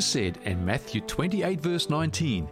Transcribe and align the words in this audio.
Jesus 0.00 0.12
said 0.12 0.38
in 0.46 0.64
Matthew 0.64 1.02
28, 1.02 1.60
verse 1.60 1.90
19, 1.90 2.48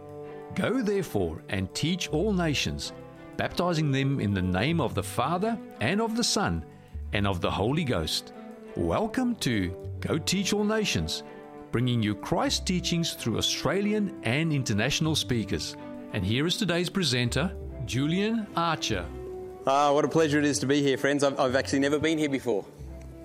Go 0.53 0.83
therefore 0.83 1.41
and 1.49 1.73
teach 1.73 2.07
all 2.09 2.31
nations, 2.31 2.93
baptizing 3.37 3.91
them 3.91 4.19
in 4.19 4.35
the 4.35 4.41
name 4.41 4.79
of 4.79 4.93
the 4.93 5.01
Father 5.01 5.57
and 5.81 5.99
of 5.99 6.15
the 6.15 6.23
Son 6.23 6.63
and 7.13 7.25
of 7.25 7.41
the 7.41 7.49
Holy 7.49 7.83
Ghost. 7.83 8.33
Welcome 8.75 9.35
to 9.37 9.75
Go 9.99 10.19
Teach 10.19 10.53
All 10.53 10.63
Nations, 10.63 11.23
bringing 11.71 12.03
you 12.03 12.13
Christ 12.13 12.67
teachings 12.67 13.13
through 13.13 13.39
Australian 13.39 14.15
and 14.21 14.53
international 14.53 15.15
speakers. 15.15 15.75
And 16.13 16.23
here 16.23 16.45
is 16.45 16.55
today's 16.55 16.91
presenter, 16.91 17.51
Julian 17.87 18.45
Archer. 18.55 19.07
Ah, 19.65 19.91
what 19.91 20.05
a 20.05 20.07
pleasure 20.07 20.37
it 20.37 20.45
is 20.45 20.59
to 20.59 20.67
be 20.67 20.83
here, 20.83 20.99
friends. 20.99 21.23
I've, 21.23 21.39
I've 21.39 21.55
actually 21.55 21.79
never 21.79 21.97
been 21.97 22.19
here 22.19 22.29
before. 22.29 22.63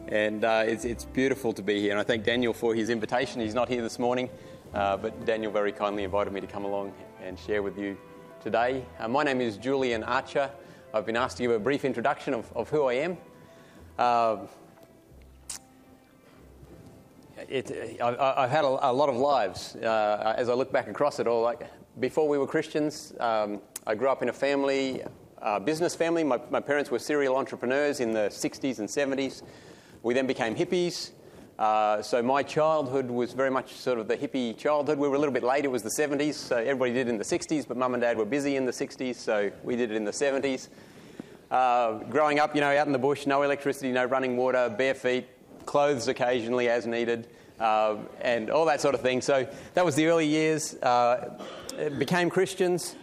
And 0.08 0.44
uh, 0.44 0.64
it's, 0.66 0.84
it's 0.84 1.04
beautiful 1.04 1.52
to 1.54 1.62
be 1.62 1.80
here. 1.80 1.92
And 1.92 1.98
I 1.98 2.02
thank 2.02 2.24
Daniel 2.24 2.52
for 2.52 2.74
his 2.74 2.90
invitation. 2.90 3.40
He's 3.40 3.54
not 3.54 3.68
here 3.68 3.80
this 3.80 3.98
morning, 3.98 4.28
uh, 4.74 4.98
but 4.98 5.24
Daniel 5.24 5.50
very 5.50 5.72
kindly 5.72 6.04
invited 6.04 6.32
me 6.32 6.40
to 6.40 6.46
come 6.46 6.64
along 6.64 6.92
and 7.22 7.38
share 7.38 7.62
with 7.62 7.78
you 7.78 7.96
today. 8.42 8.84
Uh, 8.98 9.08
my 9.08 9.22
name 9.22 9.40
is 9.40 9.56
Julian 9.56 10.04
Archer. 10.04 10.50
I've 10.92 11.06
been 11.06 11.16
asked 11.16 11.38
to 11.38 11.42
give 11.42 11.52
a 11.52 11.58
brief 11.58 11.86
introduction 11.86 12.34
of, 12.34 12.52
of 12.54 12.68
who 12.68 12.84
I 12.84 12.94
am. 12.94 13.16
Uh, 13.98 14.36
it, 17.48 17.98
I, 18.02 18.42
have 18.42 18.50
had 18.50 18.64
a, 18.64 18.90
a, 18.90 18.92
lot 18.92 19.08
of 19.08 19.16
lives. 19.16 19.74
Uh, 19.76 20.34
as 20.36 20.50
I 20.50 20.54
look 20.54 20.70
back 20.70 20.88
across 20.88 21.18
it 21.18 21.26
all, 21.26 21.42
like 21.42 21.62
before 21.98 22.28
we 22.28 22.36
were 22.36 22.46
Christians, 22.46 23.14
um, 23.20 23.60
I 23.86 23.94
grew 23.94 24.08
up 24.08 24.22
in 24.22 24.28
a 24.28 24.32
family, 24.32 25.02
uh, 25.40 25.58
business 25.60 25.94
family. 25.94 26.24
My, 26.24 26.40
my, 26.50 26.60
parents 26.60 26.90
were 26.90 26.98
serial 26.98 27.36
entrepreneurs 27.36 28.00
in 28.00 28.12
the 28.12 28.28
60s 28.28 28.78
and 28.80 28.88
70s. 28.88 29.42
We 30.04 30.12
then 30.12 30.26
became 30.26 30.54
hippies. 30.54 31.12
Uh, 31.58 32.02
so 32.02 32.22
my 32.22 32.42
childhood 32.42 33.10
was 33.10 33.32
very 33.32 33.50
much 33.50 33.72
sort 33.72 33.98
of 33.98 34.06
the 34.06 34.18
hippie 34.18 34.54
childhood. 34.54 34.98
We 34.98 35.08
were 35.08 35.16
a 35.16 35.18
little 35.18 35.32
bit 35.32 35.42
late. 35.42 35.64
It 35.64 35.70
was 35.70 35.82
the 35.82 35.88
70s. 35.98 36.34
So 36.34 36.56
everybody 36.56 36.92
did 36.92 37.08
it 37.08 37.10
in 37.10 37.16
the 37.16 37.24
60s, 37.24 37.66
but 37.66 37.78
mum 37.78 37.94
and 37.94 38.02
dad 38.02 38.18
were 38.18 38.26
busy 38.26 38.56
in 38.56 38.66
the 38.66 38.70
60s, 38.70 39.14
so 39.14 39.50
we 39.62 39.76
did 39.76 39.90
it 39.90 39.96
in 39.96 40.04
the 40.04 40.10
70s. 40.10 40.68
Uh, 41.50 41.94
growing 42.10 42.38
up, 42.38 42.54
you 42.54 42.60
know, 42.60 42.76
out 42.76 42.86
in 42.86 42.92
the 42.92 42.98
bush, 42.98 43.26
no 43.26 43.44
electricity, 43.44 43.92
no 43.92 44.04
running 44.04 44.36
water, 44.36 44.68
bare 44.76 44.94
feet, 44.94 45.26
clothes 45.64 46.06
occasionally 46.06 46.68
as 46.68 46.86
needed, 46.86 47.26
uh, 47.58 47.96
and 48.20 48.50
all 48.50 48.66
that 48.66 48.82
sort 48.82 48.94
of 48.94 49.00
thing. 49.00 49.22
So 49.22 49.48
that 49.72 49.86
was 49.86 49.94
the 49.94 50.06
early 50.06 50.26
years. 50.26 50.74
Uh, 50.74 51.40
became 51.96 52.28
Christians, 52.28 52.94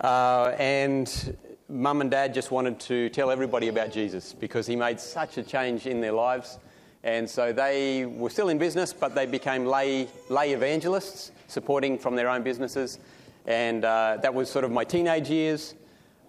uh, 0.00 0.54
and 0.58 1.36
mum 1.68 2.00
and 2.00 2.10
dad 2.10 2.32
just 2.32 2.50
wanted 2.50 2.80
to 2.80 3.10
tell 3.10 3.30
everybody 3.30 3.68
about 3.68 3.92
Jesus 3.92 4.32
because 4.32 4.66
he 4.66 4.74
made 4.74 4.98
such 4.98 5.36
a 5.36 5.42
change 5.42 5.86
in 5.86 6.00
their 6.00 6.12
lives. 6.12 6.58
And 7.04 7.28
so 7.28 7.52
they 7.52 8.06
were 8.06 8.30
still 8.30 8.48
in 8.48 8.58
business, 8.58 8.92
but 8.92 9.14
they 9.14 9.26
became 9.26 9.66
lay, 9.66 10.08
lay 10.30 10.52
evangelists, 10.52 11.30
supporting 11.46 11.98
from 11.98 12.16
their 12.16 12.28
own 12.28 12.42
businesses. 12.42 12.98
And 13.46 13.84
uh, 13.84 14.18
that 14.22 14.32
was 14.32 14.50
sort 14.50 14.64
of 14.64 14.70
my 14.70 14.84
teenage 14.84 15.28
years. 15.28 15.74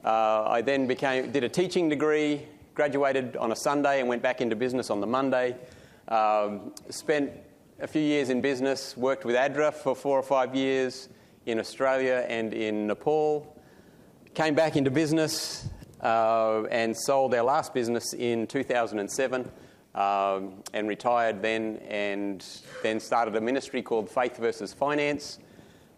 Uh, 0.03 0.43
I 0.43 0.61
then 0.61 0.87
became, 0.87 1.31
did 1.31 1.43
a 1.43 1.49
teaching 1.49 1.89
degree, 1.89 2.45
graduated 2.75 3.37
on 3.37 3.51
a 3.51 3.55
Sunday, 3.55 3.99
and 3.99 4.09
went 4.09 4.21
back 4.21 4.41
into 4.41 4.55
business 4.55 4.89
on 4.89 4.99
the 4.99 5.07
Monday. 5.07 5.55
Um, 6.09 6.73
spent 6.89 7.31
a 7.79 7.87
few 7.87 8.01
years 8.01 8.29
in 8.29 8.41
business, 8.41 8.95
worked 8.97 9.23
with 9.23 9.35
ADRA 9.35 9.73
for 9.73 9.95
four 9.95 10.19
or 10.19 10.23
five 10.23 10.53
years 10.53 11.07
in 11.45 11.59
Australia 11.59 12.25
and 12.27 12.53
in 12.53 12.87
Nepal 12.87 13.55
came 14.33 14.55
back 14.55 14.75
into 14.75 14.91
business 14.91 15.67
uh, 16.01 16.63
and 16.71 16.95
sold 16.95 17.33
our 17.33 17.43
last 17.43 17.73
business 17.73 18.13
in 18.13 18.47
2007 18.47 19.51
um, 19.95 20.63
and 20.73 20.87
retired 20.87 21.41
then 21.41 21.77
and 21.87 22.45
then 22.83 22.99
started 22.99 23.35
a 23.35 23.41
ministry 23.41 23.81
called 23.81 24.09
Faith 24.09 24.37
versus 24.37 24.73
Finance. 24.73 25.39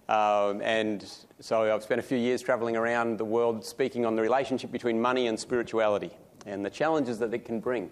Um, 0.08 0.62
and 0.62 1.06
so 1.40 1.74
I've 1.74 1.84
spent 1.84 2.00
a 2.00 2.04
few 2.04 2.18
years 2.18 2.42
traveling 2.42 2.76
around 2.76 3.18
the 3.18 3.26
world 3.26 3.66
speaking 3.66 4.06
on 4.06 4.16
the 4.16 4.22
relationship 4.22 4.72
between 4.72 5.02
money 5.02 5.28
and 5.28 5.40
spirituality 5.40 6.12
and 6.46 6.66
the 6.66 6.70
challenges 6.70 7.20
that 7.20 7.34
it 7.34 7.46
can 7.46 7.60
bring. 7.60 7.92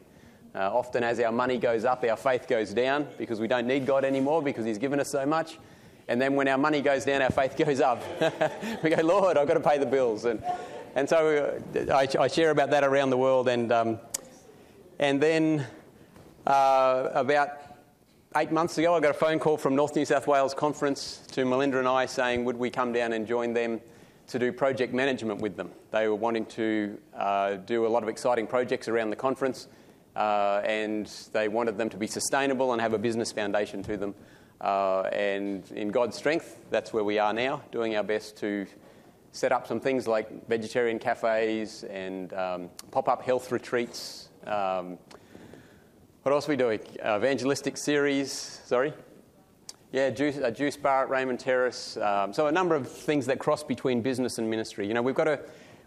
Uh, 0.56 0.76
often, 0.76 1.04
as 1.04 1.20
our 1.20 1.32
money 1.32 1.58
goes 1.58 1.86
up, 1.86 2.04
our 2.04 2.18
faith 2.18 2.48
goes 2.48 2.74
down 2.74 3.08
because 3.18 3.40
we 3.40 3.48
don't 3.48 3.68
need 3.68 3.86
God 3.86 4.04
anymore 4.04 4.42
because 4.42 4.66
He's 4.66 4.80
given 4.80 5.00
us 5.00 5.12
so 5.12 5.26
much. 5.26 5.60
And 6.10 6.20
then 6.20 6.36
when 6.36 6.48
our 6.48 6.58
money 6.58 6.82
goes 6.82 7.06
down, 7.06 7.22
our 7.22 7.30
faith 7.30 7.56
goes 7.66 7.80
up. 7.80 8.04
we 8.84 8.90
go, 8.90 9.02
Lord, 9.04 9.38
I've 9.38 9.48
got 9.48 9.54
to 9.54 9.60
pay 9.60 9.78
the 9.78 9.86
bills. 9.86 10.26
And, 10.26 10.44
and 10.96 11.08
so 11.08 11.62
uh, 11.76 11.94
I, 11.94 12.08
I 12.20 12.28
share 12.28 12.50
about 12.50 12.72
that 12.72 12.84
around 12.84 13.12
the 13.12 13.18
world. 13.18 13.48
And, 13.48 13.72
um, 13.72 14.00
and 14.98 15.22
then 15.22 15.68
uh, 16.48 17.10
about 17.14 17.50
eight 18.36 18.52
months 18.52 18.80
ago, 18.80 18.96
I 18.96 19.00
got 19.00 19.12
a 19.12 19.14
phone 19.14 19.38
call 19.38 19.56
from 19.56 19.76
North 19.76 19.96
New 19.96 20.04
South 20.04 20.26
Wales 20.26 20.56
Conference 20.56 21.22
to 21.34 21.46
Melinda 21.46 21.78
and 21.78 21.88
I 21.88 22.08
saying, 22.08 22.44
would 22.44 22.58
we 22.58 22.72
come 22.72 22.92
down 22.92 23.14
and 23.14 23.28
join 23.28 23.54
them 23.54 23.80
to 24.30 24.40
do 24.40 24.52
project 24.52 24.96
management 24.96 25.42
with 25.42 25.56
them? 25.58 25.70
They 25.92 26.08
were 26.08 26.16
wanting 26.16 26.48
to 26.48 26.98
uh, 27.16 27.58
do 27.58 27.86
a 27.86 27.90
lot 27.90 28.02
of 28.02 28.10
exciting 28.10 28.48
projects 28.48 28.88
around 28.88 29.12
the 29.12 29.16
conference. 29.16 29.68
Uh, 30.16 30.62
and 30.66 31.06
they 31.34 31.48
wanted 31.48 31.78
them 31.78 31.88
to 31.88 31.98
be 31.98 32.08
sustainable 32.08 32.74
and 32.74 32.82
have 32.82 32.94
a 32.94 32.98
business 32.98 33.32
foundation 33.32 33.84
to 33.84 33.96
them. 33.96 34.16
Uh, 34.62 35.04
and 35.14 35.70
in 35.72 35.90
God's 35.90 36.18
strength, 36.18 36.60
that's 36.70 36.92
where 36.92 37.04
we 37.04 37.18
are 37.18 37.34
now, 37.34 37.62
doing 37.72 37.96
our 37.96 38.04
best 38.04 38.38
to 38.38 38.66
set 39.32 39.52
up 39.52 39.68
some 39.68 39.80
things 39.80 40.08
like 40.08 40.48
vegetarian 40.48 41.00
cafes 41.00 41.84
and 41.84 42.34
um, 42.34 42.70
pop 42.92 43.08
up 43.08 43.22
health 43.22 43.52
retreats. 43.52 44.30
Um, 44.46 44.98
what 46.24 46.34
else 46.34 46.48
are 46.48 46.52
we 46.52 46.58
doing? 46.58 46.80
Uh, 47.04 47.18
evangelistic 47.18 47.78
series, 47.78 48.32
sorry. 48.66 48.94
Yeah, 49.92 50.10
juice, 50.10 50.38
a 50.38 50.52
juice 50.52 50.78
bar 50.78 51.04
at 51.04 51.10
Raymond 51.10 51.40
Terrace. 51.40 51.98
Um, 51.98 52.34
so 52.34 52.48
a 52.48 52.52
number 52.52 52.76
of 52.76 52.92
things 52.92 53.26
that 53.28 53.40
cross 53.40 53.64
between 53.64 54.02
business 54.02 54.38
and 54.38 54.50
ministry. 54.50 54.88
You 54.88 54.94
know, 54.94 55.02
we've 55.02 55.16
got 55.16 55.24
to, 55.24 55.40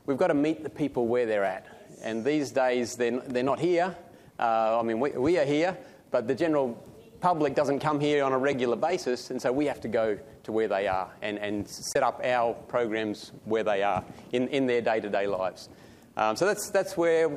we've 0.06 0.16
got 0.16 0.28
to 0.28 0.34
meet 0.34 0.62
the 0.62 0.70
people 0.70 1.06
where 1.06 1.26
they're 1.26 1.44
at. 1.44 1.66
And 2.02 2.24
these 2.24 2.50
days, 2.50 2.96
they're, 2.96 3.20
they're 3.20 3.44
not 3.44 3.60
here. 3.60 3.94
Uh, 4.38 4.80
I 4.80 4.82
mean, 4.82 4.98
we, 4.98 5.10
we 5.10 5.38
are 5.38 5.44
here, 5.44 5.76
but 6.10 6.26
the 6.26 6.34
general 6.34 6.82
public 7.22 7.54
doesn't 7.54 7.78
come 7.78 8.00
here 8.00 8.24
on 8.24 8.32
a 8.32 8.38
regular 8.38 8.74
basis, 8.74 9.30
and 9.30 9.40
so 9.40 9.52
we 9.52 9.64
have 9.64 9.80
to 9.80 9.88
go 9.88 10.18
to 10.42 10.52
where 10.52 10.66
they 10.66 10.88
are 10.88 11.08
and, 11.22 11.38
and 11.38 11.66
set 11.68 12.02
up 12.02 12.20
our 12.24 12.52
programs 12.52 13.30
where 13.44 13.62
they 13.62 13.84
are 13.84 14.04
in, 14.32 14.48
in 14.48 14.66
their 14.66 14.80
day 14.80 14.98
to 14.98 15.08
day 15.08 15.28
lives. 15.28 15.68
Um, 16.16 16.34
so 16.34 16.46
that's, 16.46 16.68
that's 16.70 16.96
where, 16.96 17.30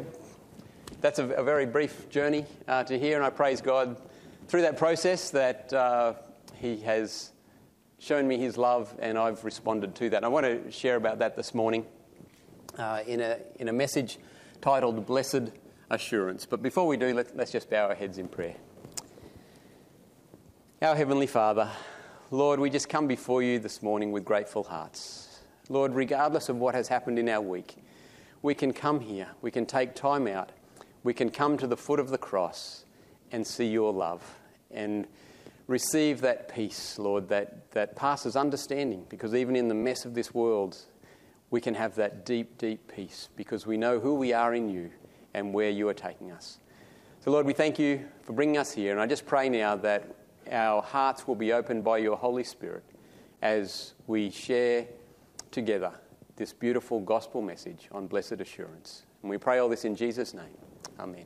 that's 1.02 1.20
a, 1.20 1.26
a 1.26 1.44
very 1.44 1.68
brief 1.68 2.10
journey 2.10 2.46
uh, 2.68 2.84
to 2.84 2.98
here, 2.98 3.16
and 3.16 3.24
I 3.24 3.30
praise 3.30 3.62
God 3.62 3.96
through 4.48 4.64
that 4.64 4.76
process 4.76 5.30
that 5.30 5.72
uh, 5.72 6.16
He 6.56 6.78
has 6.78 7.32
shown 8.00 8.28
me 8.28 8.40
His 8.40 8.58
love, 8.58 8.92
and 8.98 9.20
I've 9.20 9.46
responded 9.46 9.94
to 9.96 10.10
that. 10.10 10.18
And 10.18 10.26
I 10.26 10.30
want 10.30 10.48
to 10.48 10.72
share 10.72 10.96
about 10.96 11.20
that 11.20 11.36
this 11.36 11.54
morning 11.54 11.86
uh, 12.80 13.02
in, 13.06 13.22
a, 13.22 13.38
in 13.60 13.68
a 13.68 13.74
message 13.74 14.18
titled 14.62 15.06
Blessed 15.06 15.52
Assurance. 15.92 16.48
But 16.48 16.64
before 16.64 16.88
we 16.88 16.98
do, 16.98 17.14
let, 17.14 17.38
let's 17.38 17.52
just 17.52 17.70
bow 17.70 17.88
our 17.88 17.96
heads 17.96 18.18
in 18.18 18.28
prayer. 18.28 18.56
Our 20.82 20.94
Heavenly 20.94 21.26
Father, 21.26 21.72
Lord, 22.32 22.60
we 22.60 22.70
just 22.70 22.90
come 22.90 23.08
before 23.08 23.42
you 23.42 23.60
this 23.60 23.82
morning 23.82 24.12
with 24.12 24.26
grateful 24.26 24.66
hearts. 24.66 25.40
Lord, 25.70 25.96
regardless 25.96 26.50
of 26.50 26.58
what 26.58 26.76
has 26.76 26.90
happened 26.90 27.18
in 27.18 27.30
our 27.30 27.40
week, 27.40 27.78
we 28.42 28.54
can 28.54 28.74
come 28.74 29.00
here, 29.00 29.30
we 29.42 29.52
can 29.52 29.66
take 29.66 29.96
time 29.96 30.28
out, 30.28 30.52
we 31.06 31.14
can 31.14 31.30
come 31.30 31.58
to 31.60 31.66
the 31.66 31.78
foot 31.78 31.98
of 31.98 32.10
the 32.10 32.18
cross 32.18 32.84
and 33.32 33.48
see 33.48 33.68
your 33.68 33.94
love 33.94 34.22
and 34.70 35.08
receive 35.68 36.20
that 36.22 36.54
peace, 36.54 37.00
Lord, 37.00 37.30
that, 37.30 37.72
that 37.72 37.96
passes 37.96 38.36
understanding, 38.36 39.06
because 39.08 39.34
even 39.34 39.56
in 39.56 39.70
the 39.70 39.74
mess 39.74 40.04
of 40.04 40.14
this 40.14 40.34
world, 40.34 40.78
we 41.52 41.62
can 41.62 41.74
have 41.74 41.96
that 41.96 42.26
deep, 42.26 42.58
deep 42.58 42.92
peace 42.94 43.30
because 43.38 43.66
we 43.66 43.78
know 43.78 43.98
who 44.02 44.14
we 44.14 44.34
are 44.34 44.54
in 44.54 44.68
you 44.68 44.92
and 45.34 45.54
where 45.54 45.70
you 45.70 45.88
are 45.88 45.94
taking 45.94 46.34
us. 46.34 46.60
So, 47.22 47.32
Lord, 47.32 47.46
we 47.46 47.54
thank 47.54 47.80
you 47.80 48.04
for 48.24 48.34
bringing 48.34 48.58
us 48.58 48.74
here, 48.74 48.92
and 48.92 49.00
I 49.00 49.08
just 49.08 49.26
pray 49.26 49.48
now 49.48 49.78
that 49.78 50.14
our 50.52 50.82
hearts 50.82 51.28
will 51.28 51.36
be 51.36 51.54
opened 51.54 51.84
by 51.84 51.98
your 51.98 52.18
Holy 52.18 52.44
Spirit 52.44 52.84
as 53.42 53.94
we 54.08 54.30
share 54.30 54.88
together 55.52 55.92
this 56.36 56.52
beautiful 56.52 57.00
gospel 57.00 57.42
message 57.42 57.88
on 57.92 58.08
blessed 58.08 58.42
assurance. 58.42 59.04
And 59.22 59.30
we 59.30 59.38
pray 59.38 59.60
all 59.60 59.70
this 59.70 59.86
in 59.86 59.96
Jesus' 59.96 60.34
name. 60.34 60.58
Amen. 61.00 61.26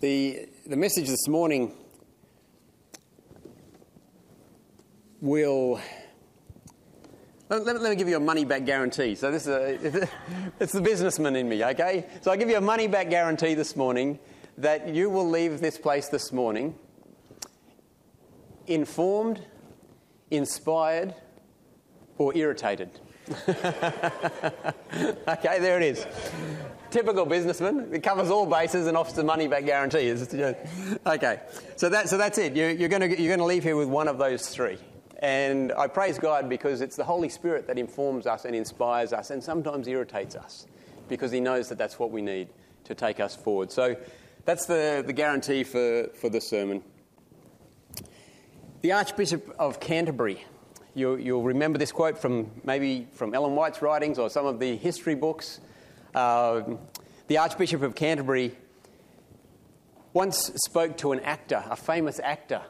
The, 0.00 0.48
the 0.66 0.76
message 0.76 1.08
this 1.08 1.26
morning 1.28 1.74
will. 5.20 5.80
Let, 7.48 7.64
let, 7.64 7.82
me 7.82 7.96
give 7.96 8.08
you 8.08 8.16
a 8.16 8.20
money 8.20 8.44
back 8.44 8.64
guarantee. 8.64 9.14
So, 9.14 9.30
this 9.30 9.46
is 9.46 9.48
a, 9.48 10.08
it's 10.60 10.72
the 10.72 10.82
businessman 10.82 11.34
in 11.34 11.48
me, 11.48 11.64
okay? 11.64 12.06
So, 12.20 12.30
I 12.30 12.36
give 12.36 12.48
you 12.48 12.58
a 12.58 12.60
money 12.60 12.86
back 12.88 13.10
guarantee 13.10 13.54
this 13.54 13.74
morning 13.74 14.18
that 14.58 14.88
you 14.88 15.08
will 15.08 15.28
leave 15.28 15.60
this 15.60 15.78
place 15.78 16.08
this 16.08 16.32
morning 16.32 16.74
informed, 18.66 19.40
inspired, 20.30 21.14
or 22.18 22.36
irritated. 22.36 22.90
okay, 23.48 23.62
there 25.60 25.76
it 25.76 25.82
is. 25.82 26.04
Typical 26.90 27.24
businessman. 27.24 27.88
It 27.92 28.02
covers 28.02 28.30
all 28.30 28.46
bases 28.46 28.88
and 28.88 28.96
offers 28.96 29.14
the 29.14 29.22
money 29.22 29.46
back 29.46 29.64
guarantee. 29.64 30.10
Okay, 31.06 31.40
so, 31.76 31.88
that, 31.88 32.08
so 32.08 32.18
that's 32.18 32.38
it. 32.38 32.56
You're, 32.56 32.70
you're 32.70 32.88
going 32.88 33.16
you're 33.18 33.36
to 33.36 33.44
leave 33.44 33.62
here 33.62 33.76
with 33.76 33.88
one 33.88 34.08
of 34.08 34.18
those 34.18 34.48
three. 34.48 34.78
And 35.20 35.72
I 35.72 35.86
praise 35.86 36.18
God 36.18 36.48
because 36.48 36.80
it's 36.80 36.96
the 36.96 37.04
Holy 37.04 37.28
Spirit 37.28 37.66
that 37.68 37.78
informs 37.78 38.26
us 38.26 38.44
and 38.44 38.56
inspires 38.56 39.12
us 39.12 39.30
and 39.30 39.42
sometimes 39.42 39.86
irritates 39.86 40.34
us 40.34 40.66
because 41.08 41.30
He 41.30 41.40
knows 41.40 41.68
that 41.68 41.78
that's 41.78 41.98
what 41.98 42.10
we 42.10 42.22
need 42.22 42.48
to 42.84 42.94
take 42.94 43.20
us 43.20 43.36
forward. 43.36 43.70
So 43.70 43.96
that's 44.48 44.64
the, 44.64 45.04
the 45.06 45.12
guarantee 45.12 45.62
for, 45.62 46.08
for 46.14 46.30
the 46.30 46.40
sermon. 46.40 46.82
The 48.80 48.92
Archbishop 48.92 49.54
of 49.58 49.78
Canterbury, 49.78 50.42
you, 50.94 51.18
will 51.18 51.42
remember 51.42 51.78
this 51.78 51.92
quote 51.92 52.16
from 52.16 52.50
maybe 52.64 53.08
from 53.12 53.34
Ellen 53.34 53.54
White's 53.54 53.82
writings 53.82 54.18
or 54.18 54.30
some 54.30 54.46
of 54.46 54.58
the 54.58 54.74
history 54.76 55.14
books. 55.14 55.60
Uh, 56.14 56.62
the 57.26 57.36
Archbishop 57.36 57.82
of 57.82 57.94
Canterbury 57.94 58.56
once 60.14 60.50
spoke 60.64 60.96
to 60.96 61.12
an 61.12 61.20
actor, 61.20 61.62
a 61.68 61.76
famous 61.76 62.18
actor, 62.18 62.62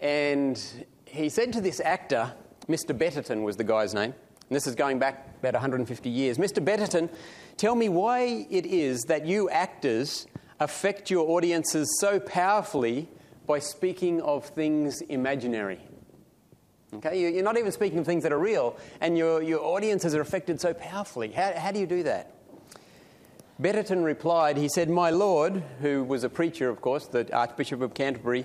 and 0.00 0.60
he 1.04 1.28
said 1.28 1.52
to 1.52 1.60
this 1.60 1.78
actor, 1.78 2.32
Mr. 2.68 2.98
Betterton 2.98 3.44
was 3.44 3.56
the 3.56 3.62
guy's 3.62 3.94
name, 3.94 4.12
and 4.12 4.56
this 4.56 4.66
is 4.66 4.74
going 4.74 4.98
back 4.98 5.36
about 5.38 5.52
150 5.54 6.10
years. 6.10 6.38
Mr. 6.38 6.64
Betterton, 6.64 7.08
tell 7.56 7.76
me 7.76 7.88
why 7.88 8.48
it 8.50 8.66
is 8.66 9.04
that 9.04 9.24
you 9.26 9.48
actors 9.50 10.26
affect 10.60 11.10
your 11.10 11.28
audiences 11.30 11.98
so 12.00 12.18
powerfully 12.20 13.08
by 13.46 13.58
speaking 13.58 14.20
of 14.22 14.46
things 14.46 15.00
imaginary. 15.02 15.80
Okay, 16.94 17.34
you're 17.34 17.42
not 17.42 17.58
even 17.58 17.72
speaking 17.72 17.98
of 17.98 18.06
things 18.06 18.22
that 18.22 18.32
are 18.32 18.38
real, 18.38 18.76
and 19.00 19.18
your, 19.18 19.42
your 19.42 19.60
audiences 19.60 20.14
are 20.14 20.20
affected 20.20 20.60
so 20.60 20.72
powerfully. 20.72 21.30
How, 21.30 21.52
how 21.56 21.72
do 21.72 21.80
you 21.80 21.86
do 21.86 22.02
that? 22.04 22.32
Betterton 23.58 24.04
replied, 24.04 24.56
he 24.56 24.68
said, 24.68 24.88
My 24.88 25.10
Lord, 25.10 25.62
who 25.80 26.04
was 26.04 26.24
a 26.24 26.28
preacher, 26.28 26.68
of 26.68 26.80
course, 26.80 27.06
the 27.06 27.32
Archbishop 27.34 27.80
of 27.80 27.94
Canterbury, 27.94 28.44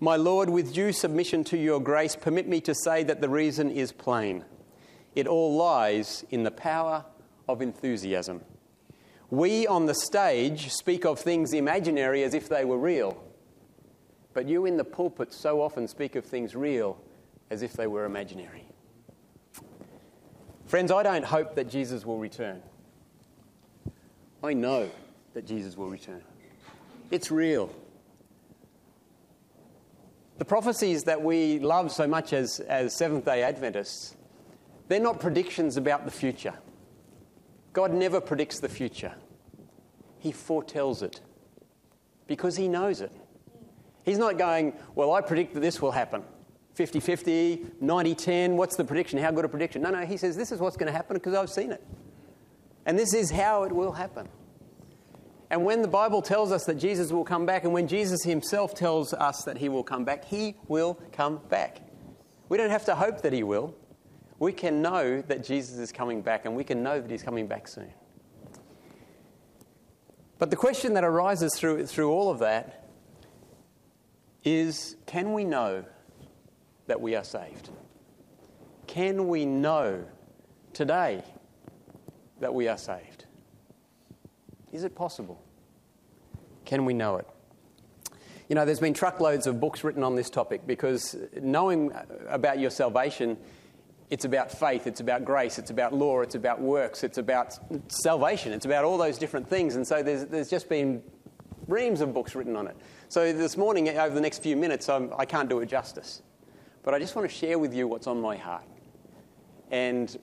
my 0.00 0.16
Lord, 0.16 0.50
with 0.50 0.74
due 0.74 0.92
submission 0.92 1.42
to 1.44 1.56
your 1.56 1.80
grace, 1.80 2.16
permit 2.16 2.46
me 2.48 2.60
to 2.62 2.74
say 2.74 3.02
that 3.04 3.20
the 3.20 3.28
reason 3.28 3.70
is 3.70 3.92
plain. 3.92 4.44
It 5.14 5.26
all 5.26 5.56
lies 5.56 6.24
in 6.30 6.42
the 6.42 6.50
power 6.50 7.04
of 7.48 7.62
enthusiasm. 7.62 8.42
We 9.30 9.66
on 9.66 9.86
the 9.86 9.94
stage 9.94 10.72
speak 10.72 11.04
of 11.04 11.18
things 11.18 11.52
imaginary 11.52 12.22
as 12.22 12.34
if 12.34 12.48
they 12.48 12.64
were 12.64 12.78
real. 12.78 13.22
But 14.32 14.46
you 14.48 14.66
in 14.66 14.76
the 14.76 14.84
pulpit 14.84 15.32
so 15.32 15.62
often 15.62 15.88
speak 15.88 16.14
of 16.14 16.24
things 16.24 16.54
real 16.54 16.98
as 17.50 17.62
if 17.62 17.72
they 17.72 17.86
were 17.86 18.04
imaginary. 18.04 18.64
Friends, 20.66 20.92
I 20.92 21.02
don't 21.02 21.24
hope 21.24 21.54
that 21.54 21.68
Jesus 21.68 22.04
will 22.04 22.18
return. 22.18 22.60
I 24.42 24.52
know 24.52 24.90
that 25.34 25.46
Jesus 25.46 25.76
will 25.76 25.88
return. 25.88 26.22
It's 27.10 27.30
real. 27.30 27.70
The 30.38 30.44
prophecies 30.44 31.04
that 31.04 31.22
we 31.22 31.58
love 31.60 31.90
so 31.90 32.06
much 32.06 32.32
as, 32.32 32.60
as 32.60 32.94
Seventh 32.94 33.24
day 33.24 33.42
Adventists, 33.42 34.14
they're 34.88 35.00
not 35.00 35.20
predictions 35.20 35.76
about 35.76 36.04
the 36.04 36.10
future. 36.10 36.54
God 37.76 37.92
never 37.92 38.22
predicts 38.22 38.58
the 38.58 38.70
future, 38.70 39.12
He 40.18 40.32
foretells 40.32 41.02
it 41.02 41.20
because 42.26 42.56
He 42.56 42.68
knows 42.68 43.02
it. 43.02 43.12
He's 44.02 44.16
not 44.16 44.38
going, 44.38 44.72
Well, 44.94 45.12
I 45.12 45.20
predict 45.20 45.52
that 45.52 45.60
this 45.60 45.82
will 45.82 45.90
happen 45.90 46.22
50 46.72 47.00
50, 47.00 47.66
90 47.78 48.14
10. 48.14 48.56
What's 48.56 48.76
the 48.76 48.84
prediction? 48.84 49.18
How 49.18 49.30
good 49.30 49.44
a 49.44 49.48
prediction? 49.48 49.82
No, 49.82 49.90
no, 49.90 50.06
he 50.06 50.16
says, 50.16 50.38
This 50.38 50.52
is 50.52 50.58
what's 50.58 50.78
going 50.78 50.86
to 50.86 50.92
happen 50.92 51.18
because 51.18 51.34
I've 51.34 51.50
seen 51.50 51.70
it. 51.70 51.86
And 52.86 52.98
this 52.98 53.12
is 53.12 53.30
how 53.30 53.64
it 53.64 53.72
will 53.72 53.92
happen. 53.92 54.26
And 55.50 55.62
when 55.62 55.82
the 55.82 55.88
Bible 55.88 56.22
tells 56.22 56.52
us 56.52 56.64
that 56.64 56.76
Jesus 56.76 57.12
will 57.12 57.24
come 57.24 57.44
back, 57.44 57.64
and 57.64 57.74
when 57.74 57.88
Jesus 57.88 58.22
himself 58.22 58.74
tells 58.74 59.12
us 59.12 59.42
that 59.44 59.58
he 59.58 59.68
will 59.68 59.84
come 59.84 60.02
back, 60.02 60.24
he 60.24 60.56
will 60.66 60.94
come 61.12 61.42
back. 61.50 61.82
We 62.48 62.56
don't 62.56 62.70
have 62.70 62.86
to 62.86 62.94
hope 62.94 63.20
that 63.20 63.34
he 63.34 63.42
will. 63.42 63.74
We 64.38 64.52
can 64.52 64.82
know 64.82 65.22
that 65.22 65.44
Jesus 65.44 65.78
is 65.78 65.92
coming 65.92 66.22
back, 66.22 66.44
and 66.44 66.54
we 66.54 66.64
can 66.64 66.82
know 66.82 67.00
that 67.00 67.10
he's 67.10 67.22
coming 67.22 67.46
back 67.46 67.68
soon. 67.68 67.92
But 70.38 70.50
the 70.50 70.56
question 70.56 70.94
that 70.94 71.04
arises 71.04 71.54
through, 71.54 71.86
through 71.86 72.10
all 72.10 72.30
of 72.30 72.40
that 72.40 72.88
is 74.44 74.96
can 75.06 75.32
we 75.32 75.44
know 75.44 75.84
that 76.86 77.00
we 77.00 77.16
are 77.16 77.24
saved? 77.24 77.70
Can 78.86 79.28
we 79.28 79.44
know 79.44 80.04
today 80.72 81.22
that 82.40 82.54
we 82.54 82.68
are 82.68 82.78
saved? 82.78 83.24
Is 84.72 84.84
it 84.84 84.94
possible? 84.94 85.42
Can 86.64 86.84
we 86.84 86.94
know 86.94 87.16
it? 87.16 87.26
You 88.48 88.54
know, 88.54 88.64
there's 88.64 88.80
been 88.80 88.94
truckloads 88.94 89.46
of 89.46 89.58
books 89.58 89.82
written 89.82 90.04
on 90.04 90.14
this 90.14 90.30
topic 90.30 90.66
because 90.66 91.16
knowing 91.40 91.92
about 92.28 92.60
your 92.60 92.70
salvation, 92.70 93.36
it's 94.10 94.24
about 94.24 94.50
faith, 94.50 94.86
it's 94.86 95.00
about 95.00 95.24
grace, 95.24 95.58
it's 95.58 95.70
about 95.70 95.92
law, 95.92 96.20
it's 96.20 96.34
about 96.34 96.60
works, 96.60 97.02
it's 97.02 97.18
about 97.18 97.58
salvation, 97.88 98.52
it's 98.52 98.66
about 98.66 98.84
all 98.84 98.98
those 98.98 99.18
different 99.18 99.48
things. 99.48 99.76
And 99.76 99.86
so 99.86 100.02
there's, 100.02 100.26
there's 100.26 100.48
just 100.48 100.68
been 100.68 101.02
reams 101.66 102.00
of 102.00 102.14
books 102.14 102.34
written 102.34 102.56
on 102.56 102.68
it. 102.68 102.76
So 103.08 103.32
this 103.32 103.56
morning, 103.56 103.88
over 103.88 104.14
the 104.14 104.20
next 104.20 104.42
few 104.42 104.56
minutes, 104.56 104.88
I'm, 104.88 105.12
I 105.18 105.24
can 105.24 105.40
not 105.40 105.48
do 105.48 105.58
it 105.60 105.66
justice. 105.66 106.22
But 106.82 106.94
I 106.94 107.00
just 107.00 107.16
want 107.16 107.28
to 107.28 107.34
share 107.34 107.58
with 107.58 107.74
you 107.74 107.88
what's 107.88 108.06
on 108.06 108.20
my 108.20 108.36
heart. 108.36 108.64
And 109.72 110.16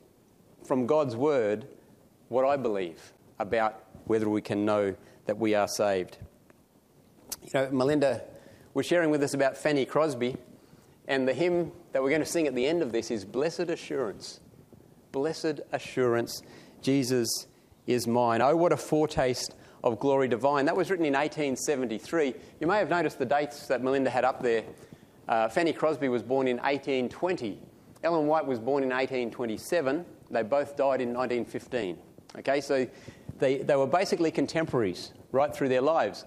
from 0.66 0.86
God's 0.86 1.16
word, 1.16 1.68
what 2.30 2.46
I 2.46 2.56
believe 2.56 3.14
about 3.40 3.84
whether 4.06 4.30
we 4.30 4.42
can 4.42 4.66
know 4.66 4.96
that 5.26 5.38
we 5.38 5.56
are 5.56 5.68
saved. 5.68 6.18
You 7.42 7.50
know, 7.54 7.70
Melinda 7.72 8.22
was 8.74 8.86
sharing 8.86 9.12
with 9.12 9.22
us 9.24 9.34
about 9.34 9.58
Fanny 9.58 9.86
Crosby, 9.86 10.38
and 11.08 11.28
the 11.28 11.34
hymn 11.34 11.72
that 11.94 12.01
we're 12.01 12.10
going 12.10 12.22
to 12.22 12.28
sing 12.28 12.48
at 12.48 12.56
the 12.56 12.66
end 12.66 12.81
of 12.81 12.92
this 12.92 13.10
is 13.12 13.24
Blessed 13.24 13.69
Assurance. 13.69 14.40
Blessed 15.12 15.62
Assurance, 15.72 16.42
Jesus 16.81 17.48
is 17.86 18.07
mine. 18.07 18.42
Oh, 18.42 18.56
what 18.56 18.74
a 18.74 18.78
foretaste 18.78 19.56
of 19.84 20.00
glory 20.00 20.28
divine. 20.28 20.66
That 20.66 20.75
was 20.75 20.90
written 20.90 21.06
in 21.06 21.13
1873. 21.13 22.34
You 22.60 22.68
may 22.68 22.80
have 22.80 22.90
noticed 22.90 23.19
the 23.19 23.25
dates 23.25 23.68
that 23.68 23.84
Melinda 23.84 24.10
had 24.10 24.25
up 24.25 24.42
there. 24.42 24.63
Uh, 25.28 25.48
Fanny 25.50 25.72
Crosby 25.72 26.10
was 26.10 26.24
born 26.24 26.48
in 26.48 26.57
1820. 26.57 27.60
Ellen 28.04 28.28
White 28.28 28.46
was 28.46 28.60
born 28.60 28.84
in 28.84 28.89
1827. 28.89 30.03
They 30.32 30.41
both 30.41 30.75
died 30.75 31.00
in 31.00 31.13
1915. 31.13 31.98
Okay, 32.39 32.60
so 32.60 32.88
they, 33.38 33.58
they 33.58 33.75
were 33.75 33.88
basically 33.88 34.32
contemporaries 34.32 35.13
right 35.32 35.53
through 35.53 35.70
their 35.70 35.82
lives. 35.82 36.25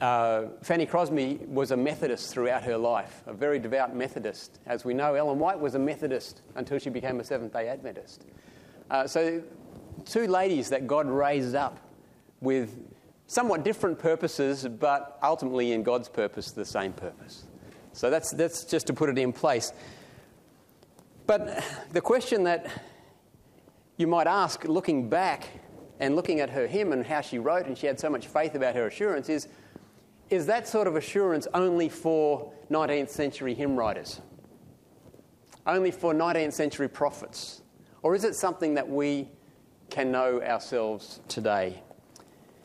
Uh, 0.00 0.48
Fanny 0.62 0.84
Crosby 0.84 1.40
was 1.46 1.70
a 1.70 1.76
Methodist 1.76 2.30
throughout 2.30 2.62
her 2.64 2.76
life, 2.76 3.22
a 3.26 3.32
very 3.32 3.58
devout 3.58 3.96
Methodist. 3.96 4.58
As 4.66 4.84
we 4.84 4.92
know, 4.92 5.14
Ellen 5.14 5.38
White 5.38 5.58
was 5.58 5.74
a 5.74 5.78
Methodist 5.78 6.42
until 6.54 6.78
she 6.78 6.90
became 6.90 7.18
a 7.18 7.24
Seventh 7.24 7.54
day 7.54 7.68
Adventist. 7.68 8.26
Uh, 8.90 9.06
so, 9.06 9.42
two 10.04 10.26
ladies 10.26 10.68
that 10.68 10.86
God 10.86 11.06
raised 11.06 11.54
up 11.54 11.78
with 12.42 12.78
somewhat 13.26 13.64
different 13.64 13.98
purposes, 13.98 14.68
but 14.68 15.18
ultimately 15.22 15.72
in 15.72 15.82
God's 15.82 16.10
purpose, 16.10 16.50
the 16.50 16.66
same 16.66 16.92
purpose. 16.92 17.44
So, 17.92 18.10
that's, 18.10 18.32
that's 18.32 18.64
just 18.64 18.86
to 18.88 18.92
put 18.92 19.08
it 19.08 19.16
in 19.16 19.32
place. 19.32 19.72
But 21.26 21.64
the 21.92 22.02
question 22.02 22.44
that 22.44 22.70
you 23.96 24.06
might 24.06 24.26
ask, 24.26 24.64
looking 24.64 25.08
back 25.08 25.48
and 25.98 26.14
looking 26.14 26.40
at 26.40 26.50
her 26.50 26.66
hymn 26.66 26.92
and 26.92 27.06
how 27.06 27.22
she 27.22 27.38
wrote, 27.38 27.64
and 27.64 27.78
she 27.78 27.86
had 27.86 27.98
so 27.98 28.10
much 28.10 28.26
faith 28.26 28.54
about 28.54 28.74
her 28.74 28.86
assurance, 28.86 29.30
is 29.30 29.48
is 30.30 30.46
that 30.46 30.66
sort 30.66 30.86
of 30.86 30.96
assurance 30.96 31.46
only 31.54 31.88
for 31.88 32.52
19th 32.70 33.10
century 33.10 33.54
hymn 33.54 33.76
writers? 33.76 34.20
Only 35.66 35.90
for 35.90 36.14
19th 36.14 36.52
century 36.52 36.88
prophets? 36.88 37.62
Or 38.02 38.14
is 38.14 38.24
it 38.24 38.34
something 38.34 38.74
that 38.74 38.88
we 38.88 39.28
can 39.90 40.10
know 40.10 40.42
ourselves 40.42 41.20
today? 41.28 41.82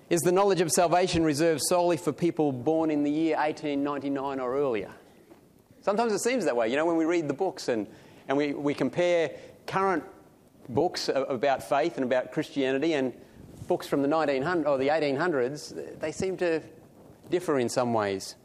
Is 0.09 0.21
the 0.21 0.31
knowledge 0.31 0.61
of 0.61 0.71
salvation 0.71 1.23
reserved 1.23 1.61
solely 1.63 1.97
for 1.97 2.11
people 2.11 2.51
born 2.51 2.91
in 2.91 3.03
the 3.03 3.11
year 3.11 3.37
1899 3.37 4.39
or 4.39 4.57
earlier? 4.57 4.91
Sometimes 5.81 6.13
it 6.13 6.19
seems 6.19 6.45
that 6.45 6.55
way. 6.55 6.67
You 6.67 6.75
know, 6.75 6.85
when 6.85 6.97
we 6.97 7.05
read 7.05 7.27
the 7.27 7.33
books 7.33 7.69
and, 7.69 7.87
and 8.27 8.37
we, 8.37 8.53
we 8.53 8.73
compare 8.73 9.31
current 9.67 10.03
books 10.69 11.09
about 11.09 11.67
faith 11.67 11.95
and 11.95 12.03
about 12.03 12.31
Christianity 12.31 12.93
and 12.93 13.13
books 13.67 13.87
from 13.87 14.01
the 14.01 14.07
1900 14.07 14.67
or 14.67 14.77
the 14.77 14.89
1800s, 14.89 15.99
they 15.99 16.11
seem 16.11 16.37
to 16.37 16.61
differ 17.31 17.57
in 17.57 17.69
some 17.69 17.93
ways. 17.93 18.35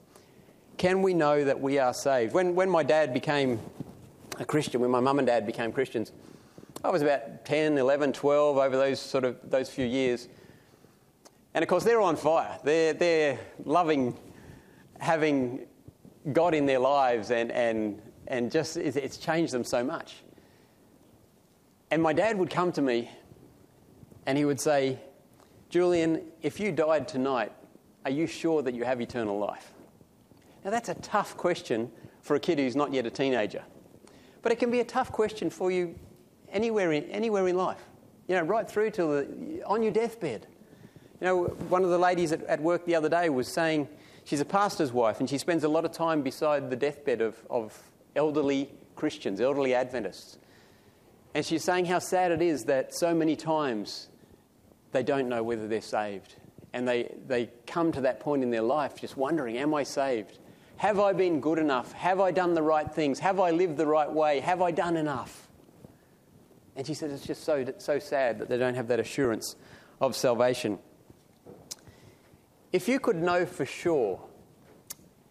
Can 0.78 1.02
we 1.02 1.12
know 1.12 1.44
that 1.44 1.60
we 1.60 1.78
are 1.78 1.92
saved? 1.92 2.32
When, 2.32 2.54
when 2.54 2.70
my 2.70 2.82
dad 2.82 3.12
became 3.12 3.60
a 4.38 4.44
Christian, 4.44 4.80
when 4.80 4.90
my 4.90 5.00
mum 5.00 5.18
and 5.18 5.26
dad 5.26 5.46
became 5.46 5.72
Christians, 5.72 6.12
I 6.84 6.90
was 6.90 7.02
about 7.02 7.44
10, 7.44 7.78
11, 7.78 8.12
12 8.12 8.56
over 8.56 8.76
those 8.76 9.00
sort 9.00 9.24
of 9.24 9.38
those 9.44 9.68
few 9.68 9.86
years. 9.86 10.28
And 11.54 11.62
of 11.62 11.68
course, 11.68 11.84
they're 11.84 12.00
on 12.00 12.16
fire. 12.16 12.58
They're, 12.62 12.92
they're 12.92 13.38
loving 13.64 14.16
having 15.00 15.66
God 16.32 16.54
in 16.54 16.66
their 16.66 16.78
lives 16.78 17.30
and, 17.30 17.50
and, 17.52 18.00
and 18.26 18.50
just 18.50 18.76
it's 18.76 19.16
changed 19.16 19.52
them 19.52 19.64
so 19.64 19.82
much. 19.84 20.16
And 21.90 22.02
my 22.02 22.12
dad 22.12 22.38
would 22.38 22.50
come 22.50 22.72
to 22.72 22.82
me 22.82 23.10
and 24.26 24.36
he 24.36 24.44
would 24.44 24.60
say, 24.60 24.98
Julian, 25.70 26.22
if 26.42 26.58
you 26.60 26.72
died 26.72 27.08
tonight, 27.08 27.52
are 28.06 28.10
you 28.10 28.28
sure 28.28 28.62
that 28.62 28.72
you 28.72 28.84
have 28.84 29.00
eternal 29.00 29.36
life? 29.36 29.72
Now, 30.64 30.70
that's 30.70 30.88
a 30.88 30.94
tough 30.94 31.36
question 31.36 31.90
for 32.20 32.36
a 32.36 32.40
kid 32.40 32.60
who's 32.60 32.76
not 32.76 32.94
yet 32.94 33.04
a 33.04 33.10
teenager. 33.10 33.64
But 34.42 34.52
it 34.52 34.60
can 34.60 34.70
be 34.70 34.78
a 34.78 34.84
tough 34.84 35.10
question 35.10 35.50
for 35.50 35.72
you 35.72 35.98
anywhere 36.52 36.92
in, 36.92 37.02
anywhere 37.10 37.48
in 37.48 37.56
life. 37.56 37.82
You 38.28 38.36
know, 38.36 38.42
right 38.42 38.70
through 38.70 38.92
to 38.92 39.06
the, 39.06 39.62
on 39.66 39.82
your 39.82 39.90
deathbed. 39.90 40.46
You 41.20 41.26
know, 41.26 41.44
one 41.68 41.82
of 41.82 41.90
the 41.90 41.98
ladies 41.98 42.30
at, 42.30 42.44
at 42.44 42.60
work 42.60 42.86
the 42.86 42.94
other 42.94 43.08
day 43.08 43.28
was 43.28 43.52
saying 43.52 43.88
she's 44.22 44.40
a 44.40 44.44
pastor's 44.44 44.92
wife 44.92 45.18
and 45.18 45.28
she 45.28 45.38
spends 45.38 45.64
a 45.64 45.68
lot 45.68 45.84
of 45.84 45.90
time 45.90 46.22
beside 46.22 46.70
the 46.70 46.76
deathbed 46.76 47.20
of, 47.20 47.36
of 47.50 47.76
elderly 48.14 48.70
Christians, 48.94 49.40
elderly 49.40 49.75
Adventists. 49.75 50.38
And 51.34 51.44
she's 51.44 51.64
saying 51.64 51.86
how 51.86 51.98
sad 51.98 52.30
it 52.30 52.40
is 52.40 52.66
that 52.66 52.94
so 52.94 53.12
many 53.12 53.34
times 53.34 54.10
they 54.92 55.02
don't 55.02 55.28
know 55.28 55.42
whether 55.42 55.66
they're 55.66 55.80
saved. 55.80 56.36
And 56.73 56.87
they, 56.87 57.14
they 57.26 57.50
come 57.66 57.92
to 57.92 58.02
that 58.02 58.20
point 58.20 58.42
in 58.42 58.50
their 58.50 58.62
life 58.62 59.00
just 59.00 59.16
wondering, 59.16 59.56
Am 59.56 59.75
I 59.75 59.82
saved? 59.82 60.38
Have 60.78 61.00
I 61.00 61.12
been 61.14 61.40
good 61.40 61.58
enough? 61.58 61.92
Have 61.92 62.20
I 62.20 62.30
done 62.30 62.54
the 62.54 62.62
right 62.62 62.90
things? 62.90 63.18
Have 63.20 63.40
I 63.40 63.50
lived 63.50 63.78
the 63.78 63.87
right 63.87 64.11
way? 64.11 64.40
Have 64.40 64.61
I 64.61 64.70
done 64.70 64.96
enough? 64.96 65.49
And 66.76 66.87
she 66.87 66.92
said 66.92 67.11
it's 67.11 67.26
just 67.26 67.44
so, 67.44 67.64
so 67.78 67.99
sad 67.99 68.38
that 68.38 68.50
they 68.50 68.58
don't 68.58 68.75
have 68.75 68.88
that 68.88 69.00
assurance 69.00 69.56
of 70.00 70.14
salvation. 70.14 70.78
If 72.73 72.88
you 72.88 73.00
could 73.00 73.16
know 73.16 73.46
for 73.46 73.64
sure, 73.64 74.20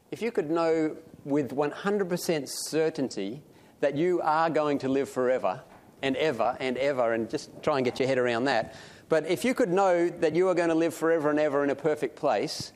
if 0.09 0.23
you 0.23 0.31
could 0.31 0.49
know 0.49 0.97
with 1.23 1.51
100% 1.51 2.45
certainty 2.47 3.43
that 3.81 3.95
you 3.95 4.21
are 4.21 4.49
going 4.49 4.79
to 4.79 4.89
live 4.89 5.09
forever 5.09 5.61
and 6.01 6.15
ever 6.17 6.57
and 6.59 6.77
ever, 6.77 7.13
and 7.13 7.29
just 7.29 7.51
try 7.61 7.77
and 7.77 7.85
get 7.85 7.99
your 7.99 8.07
head 8.07 8.17
around 8.17 8.45
that, 8.45 8.75
but 9.09 9.25
if 9.27 9.45
you 9.45 9.53
could 9.53 9.69
know 9.69 10.09
that 10.09 10.35
you 10.35 10.49
are 10.49 10.55
going 10.55 10.69
to 10.69 10.75
live 10.75 10.93
forever 10.93 11.29
and 11.29 11.39
ever 11.39 11.63
in 11.63 11.69
a 11.69 11.75
perfect 11.75 12.15
place, 12.15 12.71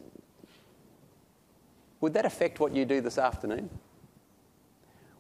would 2.01 2.13
that 2.13 2.25
affect 2.25 2.59
what 2.59 2.74
you 2.75 2.86
do 2.86 3.01
this 3.01 3.17
afternoon? 3.17 3.69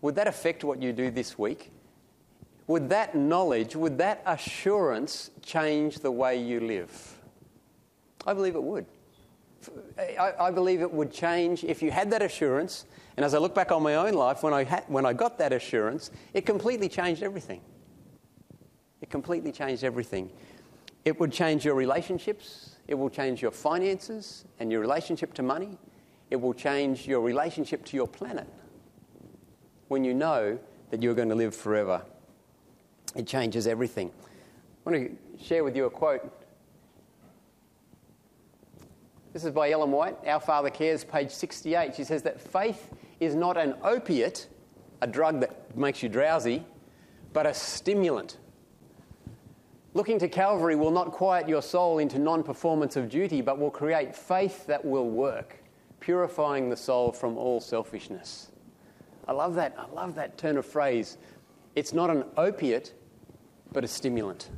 Would 0.01 0.15
that 0.15 0.27
affect 0.27 0.63
what 0.63 0.81
you 0.81 0.93
do 0.93 1.11
this 1.11 1.37
week? 1.37 1.71
Would 2.67 2.89
that 2.89 3.15
knowledge, 3.15 3.75
would 3.75 3.97
that 3.97 4.21
assurance 4.25 5.31
change 5.41 5.99
the 5.99 6.11
way 6.11 6.41
you 6.41 6.59
live? 6.59 7.17
I 8.25 8.33
believe 8.33 8.55
it 8.55 8.63
would. 8.63 8.85
I, 9.97 10.33
I, 10.39 10.51
believe 10.51 10.81
it 10.81 10.91
would 10.91 11.11
change 11.11 11.63
if 11.65 11.81
you 11.81 11.91
had 11.91 12.11
that 12.11 12.21
assurance. 12.21 12.85
And 13.17 13.25
as 13.25 13.33
I 13.33 13.39
look 13.39 13.53
back 13.53 13.71
on 13.71 13.83
my 13.83 13.95
own 13.95 14.13
life, 14.13 14.41
when 14.41 14.53
I, 14.53 14.63
had, 14.63 14.85
when 14.87 15.05
I 15.05 15.11
got 15.11 15.37
that 15.39 15.51
assurance, 15.51 16.11
it 16.33 16.45
completely 16.45 16.87
changed 16.87 17.23
everything. 17.23 17.61
It 19.01 19.09
completely 19.09 19.51
changed 19.51 19.83
everything. 19.83 20.29
It 21.05 21.19
would 21.19 21.31
change 21.31 21.65
your 21.65 21.75
relationships, 21.75 22.75
it 22.87 22.95
will 22.95 23.09
change 23.09 23.41
your 23.41 23.51
finances 23.51 24.45
and 24.59 24.71
your 24.71 24.81
relationship 24.81 25.33
to 25.35 25.43
money, 25.43 25.77
it 26.29 26.35
will 26.35 26.53
change 26.53 27.07
your 27.07 27.21
relationship 27.21 27.85
to 27.85 27.95
your 27.95 28.07
planet 28.07 28.47
when 29.87 30.03
you 30.03 30.13
know 30.13 30.59
that 30.91 31.01
you're 31.01 31.15
going 31.15 31.29
to 31.29 31.35
live 31.35 31.55
forever. 31.55 32.03
It 33.15 33.27
changes 33.27 33.67
everything. 33.67 34.11
I 34.85 34.89
want 34.89 35.09
to 35.09 35.43
share 35.43 35.63
with 35.63 35.75
you 35.75 35.85
a 35.85 35.89
quote. 35.89 36.31
This 39.33 39.45
is 39.45 39.51
by 39.51 39.71
Ellen 39.71 39.91
White, 39.91 40.17
Our 40.25 40.39
Father 40.39 40.69
Cares, 40.69 41.03
page 41.03 41.31
68. 41.31 41.95
She 41.95 42.03
says 42.03 42.23
that 42.23 42.39
faith 42.41 42.93
is 43.19 43.35
not 43.35 43.57
an 43.57 43.75
opiate, 43.83 44.47
a 45.01 45.07
drug 45.07 45.39
that 45.41 45.75
makes 45.77 46.01
you 46.01 46.09
drowsy, 46.09 46.65
but 47.33 47.45
a 47.45 47.53
stimulant. 47.53 48.37
Looking 49.93 50.19
to 50.19 50.29
Calvary 50.29 50.75
will 50.75 50.91
not 50.91 51.11
quiet 51.11 51.49
your 51.49 51.61
soul 51.61 51.97
into 51.97 52.19
non 52.19 52.43
performance 52.43 52.95
of 52.95 53.09
duty, 53.09 53.41
but 53.41 53.57
will 53.57 53.71
create 53.71 54.15
faith 54.15 54.67
that 54.67 54.85
will 54.85 55.09
work 55.09 55.63
purifying 55.99 56.69
the 56.69 56.77
soul 56.77 57.11
from 57.11 57.37
all 57.37 57.59
selfishness. 57.59 58.51
I 59.27 59.31
love 59.31 59.55
that. 59.55 59.75
I 59.77 59.93
love 59.93 60.15
that 60.15 60.37
turn 60.37 60.57
of 60.57 60.65
phrase. 60.65 61.17
It's 61.75 61.93
not 61.93 62.09
an 62.09 62.23
opiate, 62.37 62.93
but 63.71 63.83
a 63.83 63.87
stimulant. 63.87 64.49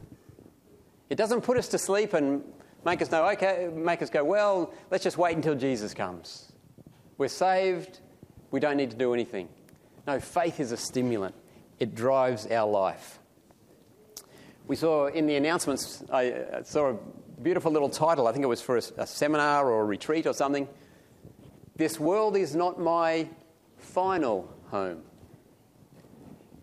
It 1.09 1.15
doesn't 1.15 1.41
put 1.41 1.57
us 1.57 1.67
to 1.69 1.77
sleep 1.77 2.13
and 2.13 2.43
make 2.85 3.01
us 3.01 3.11
know, 3.11 3.27
okay, 3.29 3.69
make 3.73 4.01
us 4.01 4.09
go, 4.09 4.23
well, 4.23 4.73
let's 4.89 5.03
just 5.03 5.17
wait 5.17 5.35
until 5.35 5.55
Jesus 5.55 5.93
comes. 5.93 6.51
We're 7.17 7.27
saved, 7.27 7.99
we 8.51 8.59
don't 8.59 8.77
need 8.77 8.91
to 8.91 8.97
do 8.97 9.13
anything. 9.13 9.49
No, 10.07 10.19
faith 10.19 10.59
is 10.59 10.71
a 10.71 10.77
stimulant, 10.77 11.35
it 11.79 11.95
drives 11.95 12.47
our 12.47 12.69
life. 12.69 13.19
We 14.71 14.77
saw 14.77 15.07
in 15.07 15.27
the 15.27 15.35
announcements, 15.35 16.01
I 16.09 16.31
uh, 16.31 16.63
saw 16.63 16.91
a 16.91 16.97
beautiful 17.41 17.73
little 17.73 17.89
title. 17.89 18.25
I 18.25 18.31
think 18.31 18.45
it 18.45 18.47
was 18.47 18.61
for 18.61 18.77
a, 18.77 18.81
a 18.99 19.05
seminar 19.05 19.69
or 19.69 19.81
a 19.81 19.83
retreat 19.83 20.25
or 20.25 20.31
something. 20.33 20.65
This 21.75 21.99
world 21.99 22.37
is 22.37 22.55
not 22.55 22.79
my 22.79 23.27
final 23.75 24.49
home. 24.69 25.01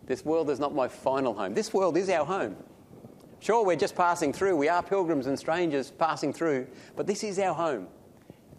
This 0.07 0.25
world 0.25 0.49
is 0.49 0.59
not 0.59 0.73
my 0.73 0.87
final 0.87 1.35
home. 1.35 1.53
This 1.53 1.71
world 1.71 1.97
is 1.97 2.09
our 2.09 2.25
home. 2.25 2.55
Sure, 3.41 3.63
we're 3.63 3.75
just 3.75 3.95
passing 3.95 4.33
through. 4.33 4.57
We 4.57 4.69
are 4.69 4.81
pilgrims 4.81 5.27
and 5.27 5.37
strangers 5.37 5.91
passing 5.91 6.33
through, 6.33 6.65
but 6.95 7.05
this 7.05 7.23
is 7.23 7.37
our 7.37 7.53
home. 7.53 7.85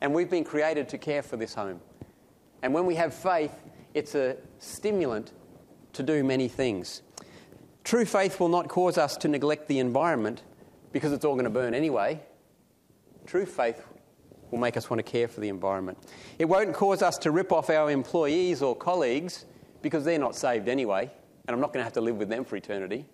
And 0.00 0.14
we've 0.14 0.30
been 0.30 0.45
created 0.45 0.88
to 0.90 0.97
care 0.97 1.23
for 1.23 1.37
this 1.37 1.54
home. 1.54 1.80
And 2.62 2.73
when 2.73 2.87
we 2.87 2.95
have 2.95 3.12
faith, 3.12 3.64
it's 3.95 4.14
a 4.14 4.37
stimulant 4.61 5.33
to 5.95 6.04
do 6.04 6.23
many 6.23 6.47
things. 6.47 7.02
True 7.84 8.04
faith 8.04 8.40
will 8.40 8.49
not 8.49 8.68
cause 8.68 8.99
us 8.99 9.16
to 9.18 9.28
neglect 9.28 9.68
the 9.68 9.78
environment 9.78 10.42
because 10.92 11.12
it's 11.12 11.25
all 11.25 11.34
going 11.34 11.44
to 11.44 11.50
burn 11.50 11.75
anyway. 11.75 12.20
True 13.26 13.46
faith 13.46 13.87
will 14.50 14.58
make 14.58 14.76
us 14.76 14.90
want 14.90 14.99
to 14.99 15.04
care 15.04 15.28
for 15.28 15.40
the 15.40 15.49
environment. 15.49 15.99
It 16.38 16.46
won't 16.46 16.75
cause 16.75 17.02
us 17.02 17.18
to 17.18 17.30
rip 17.30 17.52
off 17.52 17.70
our 17.70 17.90
employees 17.90 18.62
or 18.62 18.75
colleagues 18.75 19.46
because 19.82 20.04
they're 20.04 20.18
not 20.18 20.34
saved 20.34 20.68
anyway, 20.68 21.10
and 21.46 21.54
I'm 21.54 21.60
not 21.60 21.72
going 21.72 21.80
to 21.80 21.84
have 21.84 21.92
to 21.94 22.00
live 22.00 22.16
with 22.16 22.28
them 22.28 22.44
for 22.44 22.56
eternity. 22.56 23.06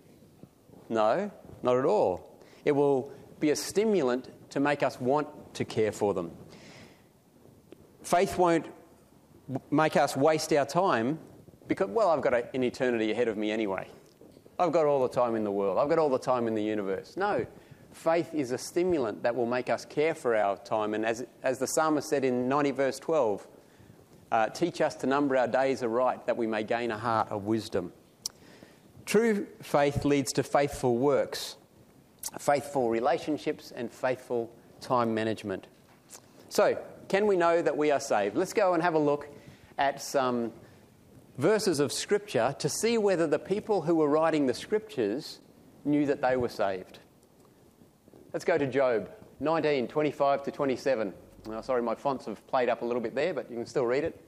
No, 0.89 1.31
not 1.63 1.77
at 1.77 1.85
all. 1.85 2.37
It 2.65 2.71
will 2.71 3.11
be 3.39 3.51
a 3.51 3.55
stimulant 3.55 4.29
to 4.51 4.59
make 4.59 4.83
us 4.83 4.99
want 4.99 5.27
to 5.55 5.65
care 5.65 5.91
for 5.91 6.13
them. 6.13 6.31
Faith 8.01 8.37
won't 8.37 8.65
make 9.69 9.95
us 9.95 10.15
waste 10.15 10.51
our 10.53 10.65
time 10.65 11.19
because, 11.67 11.87
well, 11.89 12.09
I've 12.09 12.21
got 12.21 12.33
an 12.55 12.63
eternity 12.63 13.11
ahead 13.11 13.27
of 13.27 13.37
me 13.37 13.51
anyway. 13.51 13.87
I've 14.59 14.71
got 14.71 14.85
all 14.85 15.01
the 15.01 15.13
time 15.13 15.35
in 15.35 15.43
the 15.43 15.51
world. 15.51 15.77
I've 15.77 15.89
got 15.89 15.99
all 15.99 16.09
the 16.09 16.17
time 16.17 16.47
in 16.47 16.55
the 16.55 16.63
universe. 16.63 17.15
No, 17.15 17.45
faith 17.93 18.33
is 18.33 18.51
a 18.51 18.57
stimulant 18.57 19.23
that 19.23 19.35
will 19.35 19.45
make 19.45 19.69
us 19.69 19.85
care 19.85 20.15
for 20.15 20.35
our 20.35 20.57
time. 20.57 20.93
And 20.93 21.05
as, 21.05 21.25
as 21.43 21.59
the 21.59 21.67
psalmist 21.67 22.09
said 22.09 22.23
in 22.23 22.47
90 22.47 22.71
verse 22.71 22.99
12, 22.99 23.47
uh, 24.31 24.47
teach 24.47 24.81
us 24.81 24.95
to 24.95 25.07
number 25.07 25.37
our 25.37 25.47
days 25.47 25.83
aright 25.83 26.25
that 26.25 26.37
we 26.37 26.47
may 26.47 26.63
gain 26.63 26.91
a 26.91 26.97
heart 26.97 27.29
of 27.31 27.45
wisdom. 27.45 27.93
True 29.05 29.47
faith 29.61 30.03
leads 30.03 30.33
to 30.33 30.43
faithful 30.43 30.97
works, 30.97 31.55
faithful 32.39 32.89
relationships, 32.89 33.71
and 33.73 33.91
faithful 33.91 34.51
time 34.81 35.13
management. 35.13 35.67
So, 36.49 36.77
can 37.07 37.25
we 37.25 37.37
know 37.37 37.61
that 37.61 37.77
we 37.77 37.89
are 37.91 38.01
saved? 38.01 38.35
Let's 38.35 38.51
go 38.51 38.73
and 38.73 38.83
have 38.83 38.95
a 38.95 38.99
look 38.99 39.29
at 39.77 40.01
some 40.01 40.51
verses 41.37 41.79
of 41.79 41.93
Scripture 41.93 42.55
to 42.57 42.67
see 42.67 42.97
whether 42.97 43.27
the 43.27 43.39
people 43.39 43.81
who 43.81 43.95
were 43.95 44.09
writing 44.09 44.47
the 44.47 44.53
Scriptures 44.53 45.39
knew 45.85 46.05
that 46.07 46.21
they 46.21 46.35
were 46.35 46.49
saved. 46.49 46.99
Let's 48.33 48.43
go 48.43 48.57
to 48.57 48.65
Job 48.65 49.09
19, 49.39 49.87
25 49.87 50.43
to 50.43 50.51
27. 50.51 51.13
Oh, 51.49 51.61
sorry, 51.61 51.81
my 51.81 51.95
fonts 51.95 52.25
have 52.25 52.45
played 52.47 52.69
up 52.69 52.81
a 52.81 52.85
little 52.85 53.01
bit 53.01 53.13
there, 53.13 53.33
but 53.33 53.49
you 53.49 53.55
can 53.55 53.65
still 53.65 53.85
read 53.85 54.03
it. 54.03 54.19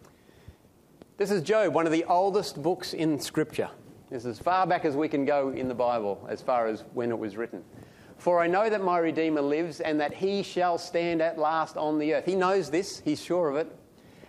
This 1.18 1.32
is 1.32 1.42
Job, 1.42 1.74
one 1.74 1.86
of 1.86 1.92
the 1.92 2.06
oldest 2.06 2.62
books 2.62 2.94
in 2.94 3.20
Scripture. 3.20 3.70
This 4.10 4.26
is 4.26 4.38
as 4.38 4.40
far 4.40 4.66
back 4.66 4.86
as 4.86 4.96
we 4.96 5.08
can 5.08 5.26
go 5.26 5.50
in 5.50 5.68
the 5.68 5.76
Bible, 5.76 6.26
as 6.30 6.42
far 6.42 6.68
as 6.68 6.84
when 6.94 7.10
it 7.10 7.18
was 7.18 7.36
written. 7.36 7.64
For 8.18 8.40
I 8.40 8.48
know 8.48 8.70
that 8.70 8.84
my 8.84 9.00
Redeemer 9.00 9.42
lives 9.42 9.80
and 9.80 10.00
that 10.00 10.14
he 10.14 10.44
shall 10.44 10.78
stand 10.78 11.22
at 11.22 11.38
last 11.38 11.76
on 11.76 11.98
the 12.00 12.14
earth. 12.14 12.26
He 12.26 12.36
knows 12.36 12.70
this, 12.70 13.00
he's 13.00 13.22
sure 13.22 13.50
of 13.50 13.56
it. 13.56 13.76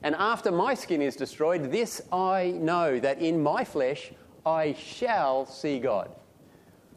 And 0.02 0.14
after 0.14 0.50
my 0.50 0.75
skin 0.75 1.02
is 1.02 1.16
destroyed, 1.16 1.71
this 1.71 2.00
I 2.12 2.52
know 2.52 2.99
that 3.00 3.21
in 3.21 3.42
my 3.42 3.64
flesh 3.64 4.12
I 4.45 4.73
shall 4.75 5.47
see 5.47 5.78
God 5.78 6.11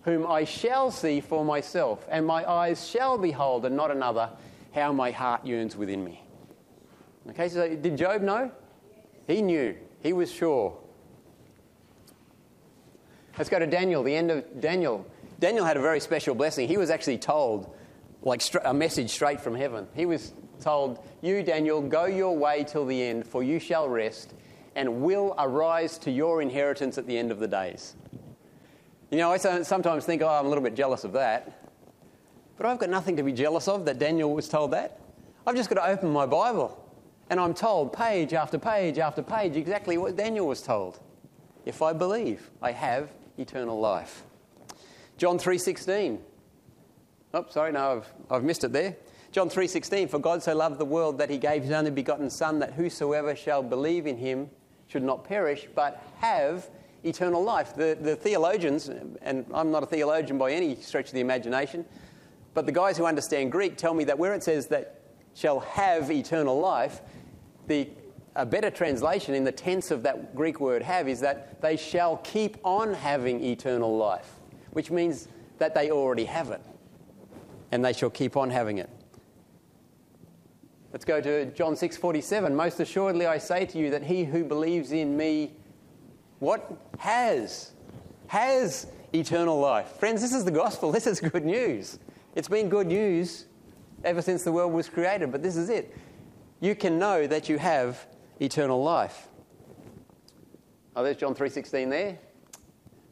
whom 0.04 0.28
I 0.28 0.44
shall 0.44 0.92
see 0.92 1.22
for 1.22 1.44
myself, 1.46 2.06
and 2.10 2.26
my 2.26 2.50
eyes 2.50 2.88
shall 2.88 3.18
behold, 3.18 3.66
and 3.66 3.76
not 3.76 3.90
another, 3.90 4.30
how 4.74 4.92
my 4.92 5.12
heart 5.12 5.46
yearns 5.46 5.76
within 5.76 6.04
me. 6.04 6.22
Okay, 7.30 7.48
so 7.48 7.74
did 7.76 7.98
Job 7.98 8.22
know? 8.22 8.52
He 9.28 9.42
knew. 9.42 9.76
He 10.02 10.12
was 10.12 10.32
sure. 10.32 10.78
Let's 13.38 13.50
go 13.50 13.60
to 13.60 13.68
Daniel, 13.68 14.04
the 14.04 14.14
end 14.14 14.30
of 14.30 14.60
Daniel. 14.60 15.08
Daniel 15.40 15.64
had 15.64 15.78
a 15.78 15.82
very 15.82 16.02
special 16.02 16.36
blessing. 16.36 16.68
He 16.68 16.78
was 16.78 16.90
actually 16.90 17.18
told, 17.18 17.74
like 18.22 18.42
a 18.66 18.74
message 18.74 19.10
straight 19.10 19.40
from 19.40 19.56
heaven. 19.56 19.88
He 19.96 20.06
was 20.06 20.34
told, 20.64 21.06
You, 21.22 21.44
Daniel, 21.44 21.82
go 21.82 22.06
your 22.06 22.36
way 22.36 22.64
till 22.64 22.86
the 22.86 23.02
end, 23.02 23.28
for 23.28 23.44
you 23.44 23.60
shall 23.60 23.88
rest, 23.88 24.34
and 24.76 25.02
will 25.02 25.36
arise 25.38 25.98
to 26.00 26.12
your 26.12 26.42
inheritance 26.42 26.98
at 26.98 27.06
the 27.06 27.18
end 27.18 27.32
of 27.32 27.40
the 27.40 27.48
days. 27.48 27.96
You 29.12 29.18
know, 29.18 29.32
I 29.32 29.38
sometimes 29.38 30.06
think, 30.06 30.22
oh, 30.22 30.28
I'm 30.28 30.46
a 30.46 30.50
little 30.50 30.64
bit 30.64 30.76
jealous 30.76 31.04
of 31.04 31.14
that. 31.14 31.60
But 32.58 32.66
I've 32.66 32.80
got 32.80 32.90
nothing 32.90 33.18
to 33.18 33.24
be 33.24 33.32
jealous 33.32 33.68
of 33.68 33.86
that 33.86 34.00
Daniel 34.00 34.34
was 34.34 34.48
told 34.48 34.72
that. 34.72 35.00
I've 35.46 35.56
just 35.56 35.70
got 35.70 35.76
to 35.76 35.88
open 35.88 36.10
my 36.10 36.26
Bible 36.26 36.80
and 37.30 37.40
I'm 37.40 37.54
told 37.54 37.94
page 37.94 38.34
after 38.34 38.58
page 38.58 39.00
after 39.00 39.22
page 39.22 39.56
exactly 39.56 39.98
what 39.98 40.16
Daniel 40.16 40.48
was 40.48 40.62
told. 40.62 41.00
If 41.66 41.82
I 41.82 41.94
believe, 41.94 42.50
I 42.62 42.72
have 42.72 43.10
eternal 43.38 43.80
life. 43.80 44.24
John 45.18 45.38
3:16. 45.38 46.20
Oh, 47.34 47.46
sorry, 47.50 47.72
no, 47.72 47.98
I've, 47.98 48.14
I've 48.30 48.44
missed 48.44 48.64
it 48.64 48.74
there. 48.74 48.96
John 49.34 49.50
3:16 49.50 50.10
For 50.10 50.20
God 50.20 50.44
so 50.44 50.54
loved 50.54 50.78
the 50.78 50.86
world 50.86 51.18
that 51.18 51.28
he 51.28 51.40
gave 51.40 51.64
his 51.64 51.72
only 51.72 51.90
begotten 51.90 52.30
son 52.30 52.60
that 52.60 52.74
whosoever 52.74 53.36
shall 53.36 53.64
believe 53.64 54.06
in 54.06 54.16
him 54.16 54.48
should 54.86 55.02
not 55.02 55.24
perish 55.24 55.68
but 55.74 56.04
have 56.20 56.70
eternal 57.04 57.44
life. 57.44 57.74
The, 57.74 57.98
the 58.00 58.16
theologians, 58.16 58.90
and 59.24 59.46
I'm 59.52 59.72
not 59.72 59.82
a 59.82 59.88
theologian 59.88 60.38
by 60.38 60.52
any 60.52 60.76
stretch 60.76 61.08
of 61.08 61.14
the 61.14 61.20
imagination, 61.20 61.84
but 62.54 62.68
the 62.68 62.72
guys 62.72 62.96
who 62.96 63.08
understand 63.08 63.52
Greek 63.52 63.76
tell 63.76 63.96
me 63.96 64.04
that 64.04 64.20
where 64.20 64.36
it 64.36 64.44
says 64.44 64.68
that 64.68 65.02
shall 65.34 65.62
have 65.62 66.12
eternal 66.12 66.60
life, 66.60 67.02
the, 67.66 67.90
a 68.36 68.46
better 68.46 68.70
translation 68.70 69.34
in 69.34 69.44
the 69.44 69.52
tense 69.52 69.90
of 69.90 70.04
that 70.04 70.36
Greek 70.36 70.60
word 70.60 70.84
have 70.84 71.10
is 71.10 71.20
that 71.22 71.60
they 71.60 71.76
shall 71.76 72.18
keep 72.18 72.58
on 72.64 72.94
having 72.94 73.44
eternal 73.44 73.98
life, 73.98 74.30
which 74.74 74.92
means 74.92 75.28
that 75.58 75.74
they 75.74 75.90
already 75.90 76.26
have 76.26 76.52
it. 76.52 76.62
And 77.72 77.84
they 77.84 77.94
shall 77.94 78.12
keep 78.12 78.38
on 78.38 78.52
having 78.52 78.78
it. 78.78 78.92
Let's 80.94 81.06
go 81.06 81.20
to 81.22 81.46
John 81.48 81.76
6:47. 81.76 82.56
Most 82.56 82.80
assuredly 82.80 83.26
I 83.26 83.40
say 83.40 83.66
to 83.66 83.80
you 83.80 83.90
that 83.90 84.04
he 84.04 84.26
who 84.26 84.44
believes 84.44 84.92
in 84.92 85.18
me 85.18 85.54
what 86.38 86.72
has 87.00 87.72
has 88.28 88.86
eternal 89.12 89.60
life. 89.60 89.88
Friends, 89.98 90.22
this 90.22 90.34
is 90.34 90.46
the 90.46 90.52
gospel. 90.52 90.92
This 90.92 91.08
is 91.08 91.20
good 91.20 91.46
news. 91.46 91.98
It's 92.36 92.48
been 92.48 92.70
good 92.70 92.88
news 92.88 93.46
ever 94.04 94.22
since 94.22 94.44
the 94.44 94.52
world 94.52 94.72
was 94.72 94.88
created, 94.88 95.32
but 95.32 95.42
this 95.42 95.56
is 95.56 95.70
it. 95.70 95.96
You 96.60 96.76
can 96.76 97.00
know 97.00 97.26
that 97.26 97.50
you 97.50 97.58
have 97.58 98.06
eternal 98.40 98.84
life. 98.84 99.30
Oh, 100.96 101.04
there's 101.04 101.18
John 101.18 101.34
3.16 101.34 101.90
there. 101.90 102.20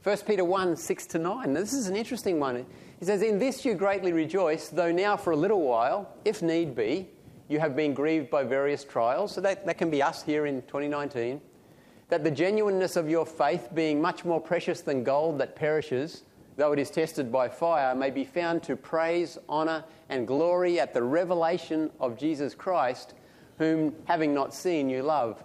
1 0.04 0.18
Peter 0.28 0.46
1, 0.46 0.76
6 0.76 1.06
to 1.08 1.20
9. 1.20 1.54
Now, 1.54 1.60
this 1.60 1.74
is 1.74 1.88
an 1.88 1.96
interesting 1.96 2.40
one. 2.40 2.66
He 3.00 3.06
says, 3.06 3.22
In 3.22 3.40
this 3.40 3.66
you 3.66 3.74
greatly 3.74 4.14
rejoice, 4.14 4.70
though 4.70 4.92
now 4.92 5.18
for 5.18 5.32
a 5.32 5.36
little 5.36 5.62
while, 5.62 6.16
if 6.26 6.42
need 6.42 6.76
be, 6.76 7.10
you 7.51 7.60
have 7.60 7.75
been 7.75 7.93
grieved 7.93 8.29
by 8.29 8.43
various 8.43 8.84
trials. 8.84 9.34
So 9.34 9.41
that, 9.41 9.65
that 9.65 9.77
can 9.77 9.89
be 9.89 10.01
us 10.01 10.24
here 10.24 10.46
in 10.46 10.62
2019. 10.63 11.41
That 12.10 12.24
the 12.24 12.31
genuineness 12.31 12.96
of 12.96 13.10
your 13.10 13.25
faith, 13.25 13.70
being 13.74 14.01
much 14.01 14.25
more 14.25 14.39
precious 14.39 14.81
than 14.81 15.03
gold 15.03 15.39
that 15.39 15.55
perishes, 15.55 16.24
though 16.58 16.72
it 16.72 16.79
is 16.79 16.89
tested 16.89 17.31
by 17.31 17.50
fire, 17.50 17.93
may 17.96 18.10
be 18.10 18.24
found 18.24 18.63
to 18.63 18.75
praise, 18.75 19.38
honour, 19.50 19.84
and 20.10 20.27
glory 20.27 20.79
at 20.79 20.93
the 20.93 21.03
revelation 21.03 21.89
of 22.00 22.17
Jesus 22.17 22.55
Christ, 22.55 23.13
whom, 23.58 23.93
having 24.05 24.34
not 24.34 24.53
seen, 24.53 24.89
you 24.89 25.03
love. 25.03 25.43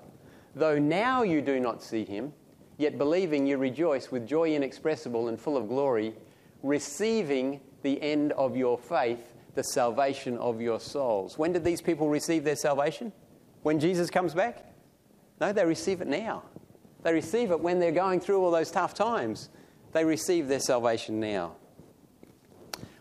Though 0.54 0.78
now 0.78 1.22
you 1.22 1.40
do 1.40 1.60
not 1.60 1.82
see 1.82 2.04
him, 2.04 2.32
yet 2.78 2.98
believing 2.98 3.46
you 3.46 3.58
rejoice 3.58 4.10
with 4.10 4.26
joy 4.26 4.54
inexpressible 4.54 5.28
and 5.28 5.38
full 5.38 5.56
of 5.56 5.68
glory, 5.68 6.14
receiving 6.62 7.60
the 7.82 8.00
end 8.02 8.32
of 8.32 8.56
your 8.56 8.76
faith, 8.78 9.32
the 9.56 9.64
salvation 9.64 10.38
of 10.38 10.60
your 10.60 10.78
souls. 10.78 11.36
When 11.36 11.52
did 11.52 11.64
these 11.64 11.80
people 11.80 12.08
receive 12.08 12.44
their 12.44 12.56
salvation? 12.56 13.12
When 13.62 13.80
Jesus 13.80 14.10
comes 14.10 14.34
back? 14.34 14.64
No, 15.40 15.52
they 15.52 15.64
receive 15.64 16.00
it 16.00 16.06
now. 16.06 16.44
They 17.02 17.12
receive 17.12 17.50
it 17.50 17.58
when 17.58 17.80
they're 17.80 17.90
going 17.90 18.20
through 18.20 18.40
all 18.40 18.50
those 18.50 18.70
tough 18.70 18.94
times. 18.94 19.48
They 19.92 20.04
receive 20.04 20.46
their 20.46 20.60
salvation 20.60 21.18
now. 21.18 21.56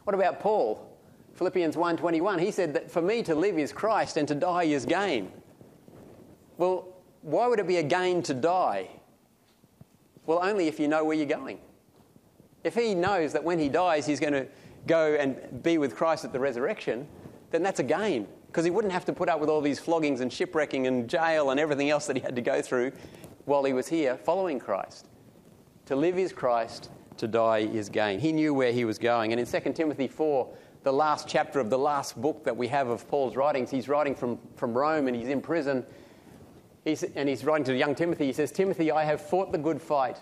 What 0.06 0.14
about 0.16 0.40
Paul? 0.40 0.98
Philippians 1.34 1.76
1:21. 1.76 2.40
He 2.40 2.52
said 2.52 2.74
that 2.74 2.90
for 2.90 3.02
me 3.02 3.22
to 3.24 3.36
live 3.36 3.60
is 3.60 3.74
Christ 3.74 4.16
and 4.18 4.28
to 4.28 4.36
die 4.36 4.64
is 4.64 4.86
gain. 4.86 5.32
Well, 6.58 6.88
why 7.22 7.48
would 7.48 7.60
it 7.60 7.68
be 7.68 7.78
a 7.78 7.84
gain 7.84 8.22
to 8.24 8.34
die? 8.34 8.90
Well, 10.26 10.40
only 10.42 10.68
if 10.68 10.80
you 10.80 10.88
know 10.88 11.04
where 11.04 11.18
you're 11.18 11.26
going. 11.26 11.60
If 12.64 12.76
he 12.76 12.96
knows 12.96 13.34
that 13.34 13.44
when 13.44 13.60
he 13.60 13.68
dies 13.68 14.06
he's 14.06 14.20
going 14.20 14.34
to 14.34 14.48
go 14.88 15.16
and 15.16 15.64
be 15.64 15.78
with 15.78 15.96
Christ 15.96 16.26
at 16.26 16.34
the 16.34 16.40
resurrection, 16.40 17.08
then 17.52 17.64
that's 17.64 17.80
a 17.80 17.84
gain 17.84 18.28
because 18.48 18.64
he 18.64 18.72
wouldn't 18.72 18.94
have 18.94 19.06
to 19.06 19.14
put 19.14 19.28
up 19.28 19.40
with 19.40 19.50
all 19.50 19.62
these 19.62 19.80
floggings 19.80 20.22
and 20.22 20.32
shipwrecking 20.32 20.88
and 20.88 21.10
jail 21.10 21.50
and 21.50 21.60
everything 21.60 21.90
else 21.90 22.08
that 22.08 22.16
he 22.16 22.22
had 22.22 22.36
to 22.36 22.42
go 22.42 22.62
through 22.62 22.92
while 23.46 23.64
he 23.64 23.74
was 23.74 23.88
here 23.88 24.18
following 24.18 24.60
Christ. 24.60 25.08
To 25.88 25.96
live 25.96 26.18
is 26.18 26.34
Christ, 26.34 26.90
to 27.18 27.28
die 27.28 27.60
is 27.60 27.90
gain. 27.90 28.20
He 28.20 28.32
knew 28.32 28.54
where 28.54 28.72
he 28.72 28.86
was 28.86 28.98
going. 28.98 29.32
And 29.34 29.40
in 29.40 29.46
2 29.46 29.74
Timothy 29.74 30.08
4, 30.08 30.52
the 30.84 30.92
last 30.92 31.28
chapter 31.28 31.60
of 31.60 31.70
the 31.70 31.78
last 31.78 32.20
book 32.20 32.44
that 32.44 32.56
we 32.56 32.68
have 32.70 32.88
of 32.88 33.08
Paul's 33.08 33.36
writings, 33.36 33.70
he's 33.70 33.88
writing 33.88 34.16
from, 34.16 34.40
from 34.56 34.74
Rome 34.74 35.08
and 35.08 35.16
he's 35.16 35.30
in 35.30 35.42
prison. 35.42 35.86
He's, 36.84 37.04
and 37.04 37.30
he's 37.30 37.46
writing 37.46 37.66
to 37.66 37.76
young 37.76 37.94
Timothy. 37.94 38.26
He 38.26 38.34
says, 38.34 38.52
Timothy, 38.52 38.92
I 38.92 39.04
have 39.04 39.22
fought 39.22 39.52
the 39.52 39.58
good 39.58 39.82
fight. 39.82 40.22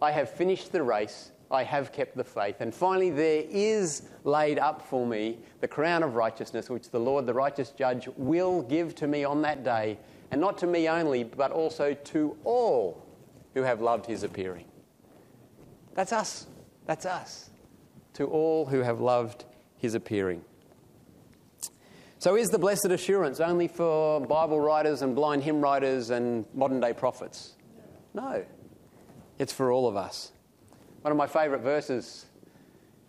I 0.00 0.10
have 0.10 0.30
finished 0.30 0.72
the 0.72 0.82
race. 0.82 1.31
I 1.52 1.62
have 1.64 1.92
kept 1.92 2.16
the 2.16 2.24
faith. 2.24 2.56
And 2.60 2.74
finally, 2.74 3.10
there 3.10 3.44
is 3.48 4.02
laid 4.24 4.58
up 4.58 4.80
for 4.80 5.06
me 5.06 5.38
the 5.60 5.68
crown 5.68 6.02
of 6.02 6.14
righteousness, 6.14 6.70
which 6.70 6.90
the 6.90 6.98
Lord, 6.98 7.26
the 7.26 7.34
righteous 7.34 7.70
judge, 7.70 8.08
will 8.16 8.62
give 8.62 8.94
to 8.96 9.06
me 9.06 9.24
on 9.24 9.42
that 9.42 9.62
day. 9.62 9.98
And 10.30 10.40
not 10.40 10.56
to 10.58 10.66
me 10.66 10.88
only, 10.88 11.24
but 11.24 11.52
also 11.52 11.92
to 11.92 12.36
all 12.44 13.06
who 13.54 13.62
have 13.62 13.82
loved 13.82 14.06
his 14.06 14.22
appearing. 14.22 14.64
That's 15.94 16.12
us. 16.12 16.46
That's 16.86 17.04
us. 17.04 17.50
To 18.14 18.26
all 18.26 18.64
who 18.66 18.80
have 18.80 19.00
loved 19.00 19.44
his 19.76 19.94
appearing. 19.94 20.42
So, 22.18 22.36
is 22.36 22.48
the 22.50 22.58
blessed 22.58 22.86
assurance 22.86 23.40
only 23.40 23.68
for 23.68 24.20
Bible 24.20 24.60
writers 24.60 25.02
and 25.02 25.14
blind 25.14 25.42
hymn 25.42 25.60
writers 25.60 26.10
and 26.10 26.46
modern 26.54 26.80
day 26.80 26.92
prophets? 26.92 27.56
No. 28.14 28.44
It's 29.38 29.52
for 29.52 29.72
all 29.72 29.88
of 29.88 29.96
us. 29.96 30.32
One 31.02 31.10
of 31.10 31.18
my 31.18 31.26
favourite 31.26 31.62
verses 31.62 32.26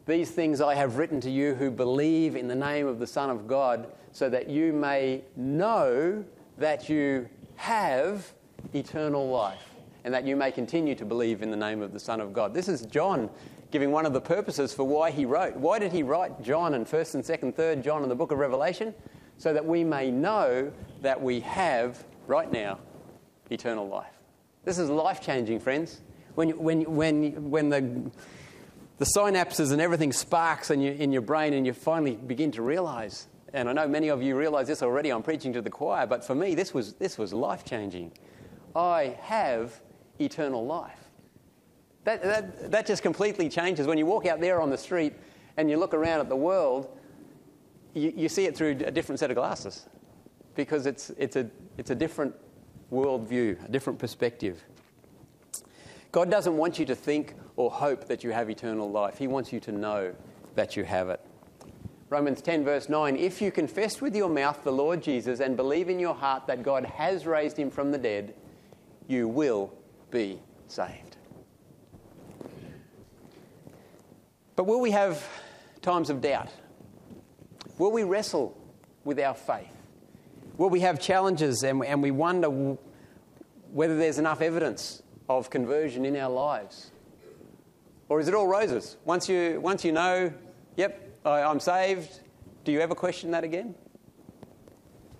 These 0.06 0.32
things 0.32 0.60
I 0.60 0.75
have 0.75 0.97
written 0.97 1.21
to 1.21 1.29
you 1.29 1.53
who 1.53 1.71
believe 1.71 2.36
in 2.36 2.47
the 2.47 2.56
name 2.56 2.88
of 2.88 2.99
the 2.99 3.08
Son 3.08 3.29
of 3.29 3.47
God, 3.47 3.88
so 4.12 4.29
that 4.29 4.49
you 4.49 4.73
may 4.73 5.21
know 5.38 6.25
that 6.58 6.89
you 6.89 7.29
have 7.56 8.34
eternal 8.73 9.29
life 9.29 9.63
and 10.03 10.13
that 10.13 10.25
you 10.25 10.36
may 10.36 10.51
continue 10.51 10.93
to 10.95 11.06
believe 11.06 11.41
in 11.41 11.51
the 11.51 11.58
name 11.58 11.82
of 11.82 11.93
the 11.93 11.99
Son 11.99 12.19
of 12.19 12.34
God. 12.34 12.53
This 12.53 12.67
is 12.67 12.82
John 12.82 13.29
giving 13.71 13.91
one 13.91 14.06
of 14.06 14.12
the 14.12 14.19
purposes 14.19 14.73
for 14.73 14.84
why 14.84 15.10
he 15.10 15.23
wrote. 15.23 15.56
Why 15.56 15.79
did 15.79 15.93
he 15.93 16.03
write 16.03 16.41
John 16.41 16.73
and 16.73 16.86
1st 16.86 17.15
and 17.15 17.23
2nd, 17.23 17.53
3rd 17.56 17.84
John 17.84 18.03
in 18.03 18.10
the 18.10 18.15
book 18.15 18.32
of 18.32 18.39
Revelation? 18.39 18.93
So 19.38 19.53
that 19.53 19.65
we 19.65 19.84
may 19.84 20.12
know 20.12 20.71
that 21.01 21.19
we 21.19 21.39
have, 21.41 22.03
right 22.27 22.51
now, 22.51 22.79
eternal 23.49 23.88
life. 23.88 24.13
This 24.65 24.77
is 24.77 24.89
life 24.89 25.21
changing, 25.21 25.60
friends. 25.60 26.01
When, 26.36 26.50
when, 26.58 26.82
when, 26.96 27.52
when 27.52 27.69
the, 27.69 28.12
the 28.98 29.06
synapses 29.06 29.72
and 29.72 29.82
everything 29.82 30.12
sparks 30.12 30.72
in 30.72 30.82
your, 30.82 30.93
in 30.93 31.12
your 31.12 31.22
brain 31.22 31.54
and 31.54 31.65
you 31.65 31.74
finally 31.74 32.15
begin 32.15 32.52
to 32.52 32.62
realize, 32.62 33.28
and 33.54 33.69
I 33.69 33.74
know 33.74 33.88
many 33.88 34.10
of 34.10 34.24
you 34.24 34.36
realize 34.36 34.67
this 34.67 34.82
already, 34.82 35.12
I'm 35.12 35.24
preaching 35.24 35.54
to 35.54 35.62
the 35.62 35.69
choir, 35.69 36.08
but 36.08 36.26
for 36.26 36.34
me, 36.34 36.56
this 36.56 36.74
was, 36.74 36.93
this 36.93 37.17
was 37.17 37.34
life 37.34 37.63
changing. 37.63 38.12
I 38.76 39.17
have 39.22 39.80
eternal 40.19 40.65
life. 40.65 41.00
That, 42.06 42.24
that, 42.24 42.72
that 42.72 42.86
just 42.86 43.04
completely 43.04 43.48
changes. 43.48 43.88
When 43.88 43.98
you 43.98 44.06
walk 44.06 44.26
out 44.26 44.41
there 44.41 44.60
on 44.60 44.69
the 44.69 44.78
street 44.78 45.13
and 45.56 45.69
you 45.69 45.78
look 45.78 45.93
around 45.93 46.19
at 46.19 46.30
the 46.30 46.36
world, 46.36 46.98
you, 47.93 48.12
you 48.15 48.28
see 48.28 48.46
it 48.46 48.58
through 48.58 48.72
a 48.86 48.91
different 48.91 49.19
set 49.19 49.30
of 49.30 49.36
glasses 49.36 49.86
because 50.56 50.86
it's, 50.86 51.12
it's, 51.17 51.36
a, 51.36 51.50
it's 51.78 51.91
a 51.91 51.96
different 51.96 52.36
worldview, 52.91 53.63
a 53.63 53.72
different 53.72 54.00
perspective. 54.00 54.63
God 56.13 56.30
doesn't 56.30 56.56
want 56.56 56.78
you 56.78 56.86
to 56.86 56.95
think 56.95 57.34
or 57.56 57.71
hope 57.71 58.06
that 58.06 58.23
you 58.23 58.30
have 58.32 58.49
eternal 58.49 58.89
life, 58.89 59.17
He 59.17 59.28
wants 59.28 59.52
you 59.52 59.60
to 59.62 59.71
know 59.71 60.13
that 60.54 60.78
you 60.78 60.84
have 60.84 61.10
it. 61.10 61.19
Romans 62.10 62.39
10, 62.39 62.63
verse 62.63 62.88
9 62.88 63.15
If 63.15 63.41
you 63.41 63.52
confess 63.52 63.99
with 63.99 64.15
your 64.15 64.30
mouth 64.30 64.63
the 64.63 64.71
Lord 64.71 65.02
Jesus 65.02 65.39
and 65.39 65.58
believe 65.58 65.89
in 65.89 65.99
your 65.99 66.13
heart 66.13 66.45
that 66.45 66.62
God 66.62 66.86
has 66.86 67.26
raised 67.26 67.58
him 67.58 67.71
from 67.71 67.91
the 67.91 67.97
dead, 67.97 68.36
you 69.08 69.28
will 69.28 69.73
be 70.12 70.39
saved. 70.67 71.17
But 74.56 74.65
will 74.65 74.80
we 74.80 74.91
have 74.91 75.28
times 75.82 76.12
of 76.12 76.21
doubt? 76.21 76.49
Will 77.80 77.91
we 77.91 78.04
wrestle 78.04 78.56
with 79.04 79.19
our 79.19 79.34
faith? 79.34 79.76
Will 80.58 80.69
we 80.69 80.82
have 80.82 80.99
challenges 80.99 81.63
and, 81.63 81.84
and 81.84 82.04
we 82.04 82.12
wonder 82.12 82.78
whether 83.71 83.97
there's 83.97 84.19
enough 84.19 84.41
evidence 84.41 85.03
of 85.30 85.50
conversion 85.50 86.06
in 86.06 86.16
our 86.16 86.30
lives? 86.30 86.92
Or 88.10 88.20
is 88.20 88.28
it 88.28 88.34
all 88.34 88.48
roses? 88.48 88.98
Once 89.06 89.28
you, 89.30 89.60
once 89.62 89.84
you 89.84 89.92
know, 89.92 90.32
yep, 90.76 91.18
I, 91.26 91.42
I'm 91.42 91.60
saved, 91.60 92.20
do 92.64 92.72
you 92.72 92.80
ever 92.80 92.96
question 92.96 93.32
that 93.32 93.44
again? 93.44 93.76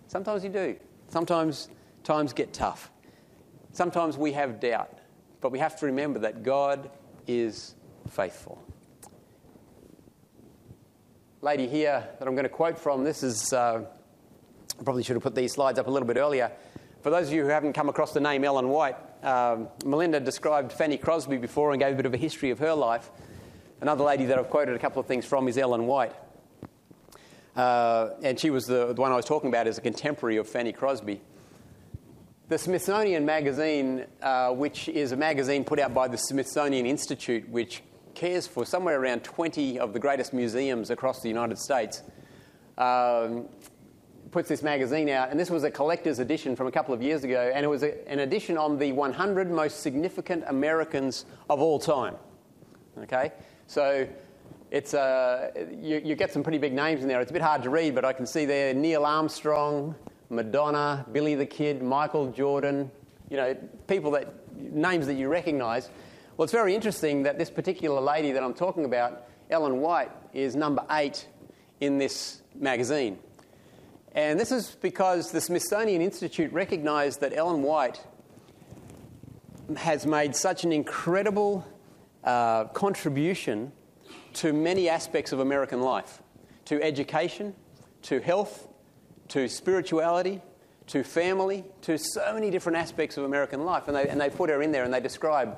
Sometimes 0.08 0.44
you 0.44 0.50
do. 0.50 0.76
Sometimes 1.10 1.70
times 2.04 2.34
get 2.34 2.54
tough. 2.54 2.92
Sometimes 3.72 4.18
we 4.18 4.34
have 4.34 4.60
doubt, 4.60 5.00
but 5.42 5.52
we 5.52 5.60
have 5.60 5.80
to 5.80 5.86
remember 5.86 6.20
that 6.20 6.44
God 6.44 6.92
is 7.26 7.76
faithful. 8.10 8.64
lady 11.44 11.68
here 11.68 12.08
that 12.20 12.28
I'm 12.28 12.36
going 12.36 12.44
to 12.44 12.50
quote 12.50 12.80
from, 12.80 13.04
this 13.04 13.22
is, 13.22 13.52
uh, 13.52 13.84
I 14.80 14.84
probably 14.84 15.04
should 15.04 15.18
have 15.18 15.24
put 15.24 15.36
these 15.36 15.52
slides 15.52 15.78
up 15.78 15.88
a 15.88 15.92
little 15.92 16.08
bit 16.08 16.16
earlier. 16.16 16.50
For 17.04 17.10
those 17.10 17.28
of 17.28 17.34
you 17.34 17.44
who 17.44 17.50
haven't 17.50 17.74
come 17.74 17.90
across 17.90 18.14
the 18.14 18.22
name 18.22 18.46
Ellen 18.46 18.70
White, 18.70 18.96
um, 19.24 19.68
Melinda 19.86 20.22
described 20.22 20.72
Fanny 20.72 20.96
Crosby 20.98 21.36
before 21.36 21.74
and 21.74 21.82
gave 21.82 21.92
a 21.92 21.98
bit 21.98 22.06
of 22.06 22.14
a 22.14 22.18
history 22.18 22.50
of 22.50 22.60
her 22.60 22.74
life. 22.74 23.12
Another 23.82 24.06
lady 24.06 24.24
that 24.24 24.40
I've 24.40 24.50
quoted 24.50 24.74
a 24.74 24.80
couple 24.80 25.02
of 25.02 25.06
things 25.06 25.26
from 25.26 25.50
is 25.50 25.58
Ellen 25.58 25.86
White. 25.86 26.14
Uh, 27.58 28.12
and 28.24 28.40
she 28.40 28.52
was 28.52 28.68
the, 28.68 28.94
the 28.94 29.02
one 29.02 29.12
I 29.12 29.18
was 29.18 29.26
talking 29.26 29.50
about 29.50 29.68
as 29.68 29.78
a 29.78 29.82
contemporary 29.82 30.38
of 30.38 30.48
Fanny 30.48 30.72
Crosby. 30.72 31.20
The 32.48 32.58
Smithsonian 32.58 33.26
Magazine, 33.26 34.06
uh, 34.22 34.52
which 34.52 34.88
is 34.88 35.12
a 35.12 35.18
magazine 35.18 35.66
put 35.66 35.80
out 35.80 35.94
by 35.94 36.08
the 36.08 36.18
Smithsonian 36.18 36.86
Institute, 36.86 37.50
which 37.50 37.82
cares 38.14 38.48
for 38.48 38.66
somewhere 38.66 38.98
around 38.98 39.26
20 39.26 39.78
of 39.78 39.92
the 39.92 40.00
greatest 40.00 40.32
museums 40.32 40.90
across 40.90 41.22
the 41.22 41.28
United 41.28 41.60
States, 41.60 42.02
um, 42.78 43.50
puts 44.34 44.50
this 44.50 44.64
magazine 44.64 45.08
out. 45.10 45.30
And 45.30 45.40
this 45.40 45.50
was 45.50 45.64
a 45.64 45.72
collector's 45.72 46.20
edition 46.20 46.56
from 46.56 46.68
a 46.68 46.72
couple 46.72 46.94
of 46.94 47.02
years 47.02 47.24
ago, 47.24 47.52
and 47.54 47.64
it 47.64 47.70
was 47.70 47.84
a, 47.84 48.06
an 48.10 48.20
edition 48.20 48.58
on 48.58 48.78
the 48.78 48.92
100 48.92 49.50
most 49.50 49.82
significant 49.82 50.44
Americans 50.48 51.26
of 51.50 51.62
all 51.62 51.80
time. 51.80 52.16
Okay? 53.04 53.32
So 53.68 54.08
it's, 54.72 54.94
uh, 54.94 55.52
you, 55.80 56.02
you, 56.04 56.16
get 56.16 56.34
some 56.34 56.44
pretty 56.44 56.58
big 56.58 56.74
names 56.74 57.04
in 57.04 57.08
there. 57.08 57.22
It's 57.22 57.30
a 57.30 57.34
bit 57.34 57.44
hard 57.44 57.64
to 57.64 57.70
read, 57.70 57.96
but 57.96 58.04
I 58.04 58.12
can 58.12 58.26
see 58.26 58.46
there 58.46 58.74
Neil 58.74 59.06
Armstrong, 59.06 59.96
Madonna, 60.30 61.06
Billy 61.12 61.36
the 61.36 61.46
Kid, 61.46 61.82
Michael 61.82 62.32
Jordan, 62.32 62.92
you 63.30 63.38
know, 63.38 63.56
people 63.88 64.12
that, 64.12 64.28
names 64.58 65.06
that 65.08 65.14
you 65.14 65.30
recognize. 65.30 65.90
Well, 66.36 66.44
it's 66.44 66.54
very 66.54 66.74
interesting 66.74 67.24
that 67.24 67.38
this 67.38 67.50
particular 67.50 68.02
lady 68.02 68.32
that 68.32 68.44
I'm 68.44 68.54
talking 68.54 68.86
about, 68.86 69.28
Ellen 69.52 69.80
White, 69.80 70.12
is 70.34 70.56
number 70.56 70.84
eight 70.90 71.28
in 71.80 72.00
this 72.00 72.42
magazine. 72.56 73.20
And 74.16 74.40
this 74.40 74.52
is 74.52 74.78
because 74.82 75.32
the 75.32 75.42
Smithsonian 75.42 76.02
Institute 76.02 76.54
recognized 76.54 77.22
that 77.22 77.36
Ellen 77.36 77.64
White 77.64 78.00
has 79.76 80.06
made 80.06 80.36
such 80.36 80.64
an 80.64 80.72
incredible 80.72 81.66
uh, 82.24 82.66
contribution 82.66 83.72
to 84.34 84.54
many 84.54 84.88
aspects 84.88 85.32
of 85.32 85.40
American 85.40 85.82
life 85.82 86.22
to 86.66 86.82
education, 86.82 87.56
to 88.04 88.20
health, 88.20 88.68
to 89.30 89.48
spirituality, 89.48 90.42
to 90.88 91.04
family, 91.04 91.64
to 91.82 91.98
so 91.98 92.34
many 92.34 92.52
different 92.52 92.78
aspects 92.78 93.18
of 93.18 93.24
American 93.24 93.66
life. 93.66 93.88
And 93.88 93.96
they, 93.96 94.08
and 94.08 94.20
they 94.20 94.30
put 94.30 94.50
her 94.50 94.62
in 94.62 94.72
there 94.72 94.84
and 94.84 94.94
they 94.94 95.00
describe 95.00 95.58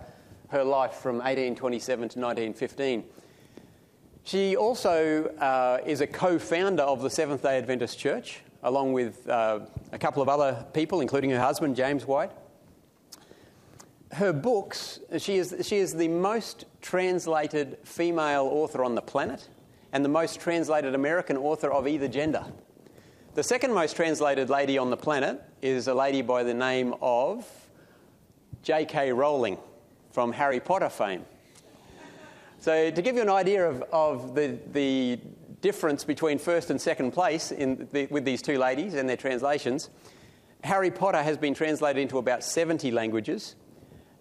her 0.50 0.64
life 0.64 0.94
from 0.94 1.16
1827 1.16 2.10
to 2.10 2.20
1915. 2.20 3.04
She 4.26 4.58
also 4.58 5.28
uh, 5.40 5.80
is 5.86 6.02
a 6.02 6.08
co 6.08 6.38
founder 6.38 6.84
of 6.84 7.02
the 7.02 7.10
Seventh 7.10 7.44
day 7.44 7.58
Adventist 7.58 7.98
Church, 7.98 8.42
along 8.64 8.92
with 8.92 9.28
uh, 9.30 9.62
a 9.94 9.98
couple 9.98 10.22
of 10.22 10.28
other 10.28 10.66
people, 10.74 11.00
including 11.00 11.30
her 11.30 11.40
husband, 11.40 11.78
James 11.78 12.06
White 12.06 12.32
her 14.16 14.32
books, 14.32 15.00
she 15.18 15.36
is, 15.36 15.56
she 15.64 15.78
is 15.78 15.94
the 15.94 16.08
most 16.08 16.66
translated 16.82 17.78
female 17.84 18.46
author 18.46 18.84
on 18.84 18.96
the 18.96 19.02
planet 19.02 19.50
and 19.92 20.06
the 20.06 20.10
most 20.10 20.40
translated 20.40 20.96
American 20.96 21.38
author 21.38 21.72
of 21.72 21.88
either 21.88 22.08
gender. 22.08 22.46
The 23.34 23.44
second 23.44 23.74
most 23.74 23.96
translated 23.96 24.50
lady 24.50 24.78
on 24.78 24.90
the 24.90 24.98
planet 24.98 25.42
is 25.62 25.88
a 25.88 25.94
lady 25.94 26.22
by 26.22 26.44
the 26.44 26.54
name 26.54 26.96
of 27.02 27.46
J.K. 28.64 29.12
Rowling 29.12 29.58
from 30.12 30.32
Harry 30.32 30.62
Potter 30.62 30.90
fame. 30.90 31.26
So, 32.66 32.90
to 32.90 33.02
give 33.04 33.16
you 33.16 33.22
an 33.22 33.30
idea 33.30 33.70
of, 33.70 33.84
of 33.92 34.34
the, 34.34 34.58
the 34.72 35.20
difference 35.62 36.04
between 36.04 36.40
first 36.40 36.72
and 36.72 36.82
second 36.82 37.12
place 37.12 37.50
the, 37.50 38.08
with 38.10 38.26
these 38.26 38.42
two 38.42 38.58
ladies 38.58 38.96
and 38.96 39.08
their 39.08 39.18
translations, 39.18 39.92
Harry 40.64 40.90
Potter 40.90 41.22
has 41.22 41.38
been 41.38 41.54
translated 41.54 42.02
into 42.02 42.18
about 42.18 42.44
70 42.44 42.90
languages. 42.90 43.56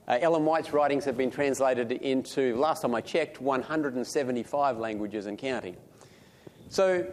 Uh, 0.06 0.18
Ellen 0.20 0.44
White's 0.44 0.74
writings 0.74 1.06
have 1.06 1.16
been 1.16 1.30
translated 1.30 1.90
into, 1.90 2.54
last 2.56 2.82
time 2.82 2.94
I 2.94 3.00
checked, 3.00 3.40
175 3.40 4.76
languages 4.76 5.24
and 5.24 5.38
counting. 5.38 5.78
So 6.68 7.10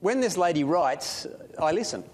when 0.00 0.20
this 0.20 0.36
lady 0.36 0.62
writes, 0.62 1.26
I 1.58 1.72
listen. 1.72 2.04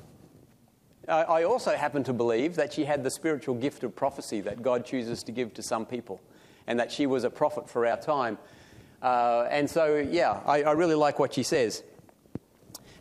I 1.08 1.42
also 1.42 1.74
happen 1.74 2.04
to 2.04 2.12
believe 2.12 2.54
that 2.54 2.72
she 2.72 2.84
had 2.84 3.02
the 3.02 3.10
spiritual 3.10 3.56
gift 3.56 3.82
of 3.82 3.96
prophecy 3.96 4.40
that 4.42 4.62
God 4.62 4.86
chooses 4.86 5.24
to 5.24 5.32
give 5.32 5.52
to 5.54 5.64
some 5.64 5.84
people, 5.84 6.20
and 6.66 6.80
that 6.80 6.92
she 6.92 7.06
was 7.06 7.24
a 7.24 7.30
prophet 7.30 7.68
for 7.68 7.86
our 7.86 7.96
time. 7.96 8.38
Uh, 9.02 9.46
and 9.50 9.68
so, 9.68 9.96
yeah, 9.96 10.40
I, 10.46 10.62
I 10.62 10.72
really 10.72 10.94
like 10.94 11.18
what 11.18 11.34
she 11.34 11.42
says. 11.42 11.82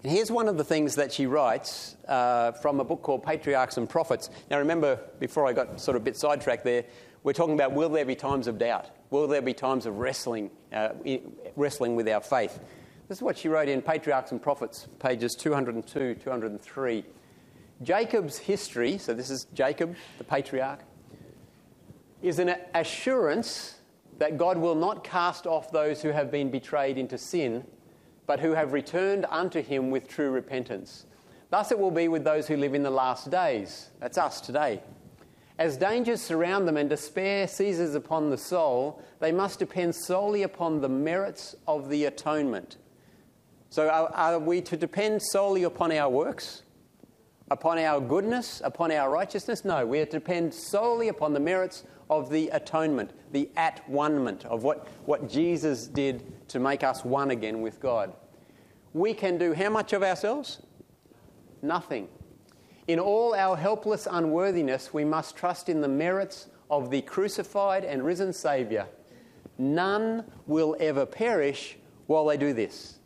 And 0.04 0.12
here's 0.12 0.30
one 0.30 0.50
of 0.50 0.58
the 0.58 0.66
things 0.66 0.96
that 0.96 1.14
she 1.14 1.28
writes 1.28 1.96
uh, 2.10 2.52
from 2.52 2.82
a 2.82 2.84
book 2.84 3.02
called 3.02 3.24
Patriarchs 3.24 3.78
and 3.78 3.90
Prophets. 3.90 4.30
Now, 4.52 4.60
remember, 4.60 5.00
before 5.20 5.48
I 5.48 5.54
got 5.54 5.80
sort 5.80 5.96
of 5.96 6.02
a 6.02 6.06
bit 6.06 6.18
sidetracked 6.18 6.66
there, 6.66 6.84
we're 7.24 7.32
talking 7.32 7.54
about 7.54 7.72
will 7.72 7.88
there 7.88 8.04
be 8.04 8.16
times 8.16 8.48
of 8.48 8.58
doubt? 8.58 8.90
Will 9.12 9.28
there 9.28 9.42
be 9.42 9.54
times 9.54 9.86
of 9.86 10.00
wrestling, 10.00 10.52
uh, 10.74 10.90
wrestling 11.56 11.96
with 11.96 12.10
our 12.10 12.20
faith? 12.20 12.60
This 13.08 13.20
is 13.20 13.22
what 13.22 13.38
she 13.38 13.48
wrote 13.48 13.70
in 13.70 13.82
Patriarchs 13.82 14.32
and 14.32 14.42
Prophets, 14.42 14.88
pages 15.00 15.36
202, 15.36 16.16
203. 16.16 17.06
Jacob's 17.82 18.38
history, 18.38 18.98
so 18.98 19.14
this 19.14 19.30
is 19.30 19.46
Jacob, 19.54 19.96
the 20.18 20.24
patriarch, 20.24 20.80
is 22.24 22.40
an 22.40 22.56
assurance 22.74 23.76
that 24.18 24.38
God 24.38 24.58
will 24.58 24.76
not 24.76 25.04
cast 25.04 25.46
off 25.46 25.72
those 25.72 26.02
who 26.02 26.10
have 26.10 26.32
been 26.32 26.50
betrayed 26.50 26.98
into 26.98 27.18
sin 27.18 27.64
but 28.26 28.40
who 28.40 28.52
have 28.52 28.74
returned 28.74 29.26
unto 29.30 29.62
him 29.62 29.92
with 29.92 30.08
true 30.08 30.32
repentance. 30.32 31.06
Thus 31.50 31.72
it 31.72 31.80
will 31.80 31.92
be 31.92 32.08
with 32.08 32.24
those 32.24 32.48
who 32.48 32.58
live 32.58 32.74
in 32.74 32.84
the 32.84 32.90
last 32.90 33.30
days. 33.30 33.90
That's 34.00 34.18
us 34.18 34.42
today. 34.42 34.82
As 35.60 35.78
dangers 35.78 36.22
surround 36.22 36.68
them 36.68 36.78
and 36.78 36.90
despair 36.90 37.48
seizes 37.48 37.94
upon 37.94 38.30
the 38.30 38.38
soul, 38.38 39.02
they 39.20 39.32
must 39.32 39.60
depend 39.60 39.94
solely 39.94 40.44
upon 40.44 40.82
the 40.82 40.90
merits 40.90 41.56
of 41.68 41.90
the 41.90 42.06
atonement. 42.06 42.78
So, 43.70 43.88
are, 43.88 44.12
are, 44.14 44.40
we 44.40 44.62
to 44.62 44.78
depend 44.78 45.22
solely 45.22 45.64
upon 45.64 45.92
our 45.92 46.10
works, 46.10 46.64
upon 47.52 47.78
our 47.78 48.00
goodness, 48.00 48.62
upon 48.64 48.92
our 48.92 49.12
righteousness? 49.12 49.64
No, 49.64 49.86
we 49.86 50.00
are 50.00 50.06
to 50.06 50.12
depend 50.12 50.54
solely 50.54 51.08
upon 51.08 51.34
the 51.34 51.40
merits 51.40 51.84
of 52.18 52.30
the 52.30 52.50
atonement, 52.50 53.12
the 53.32 53.50
at 53.56 53.88
one-ment 53.90 54.46
of 54.46 54.64
what, 54.64 54.88
what 55.06 55.30
Jesus 55.30 55.88
did 55.88 56.48
to 56.50 56.60
make 56.60 56.84
us 56.84 57.04
one 57.04 57.32
again 57.32 57.62
with 57.62 57.80
God. 57.80 58.14
We 58.94 59.14
can 59.14 59.38
do 59.38 59.54
how 59.54 59.70
much 59.70 59.94
of 59.94 60.04
ourselves? 60.04 60.62
Nothing. 61.62 62.08
In 62.88 63.00
all 63.00 63.34
our 63.34 63.56
helpless 63.56 64.08
unworthiness, 64.10 64.94
we 64.94 65.06
must 65.06 65.36
trust 65.36 65.70
in 65.70 65.82
the 65.82 65.88
merits 65.88 66.48
of 66.70 66.92
the 66.92 67.02
crucified 67.02 67.86
and 67.86 68.04
risen 68.04 68.34
Saviour. 68.34 68.88
None 69.58 70.26
will 70.48 70.76
ever 70.80 71.06
perish 71.06 71.78
while 72.08 72.26
they 72.26 72.38
do 72.38 72.54
this. 72.54 73.00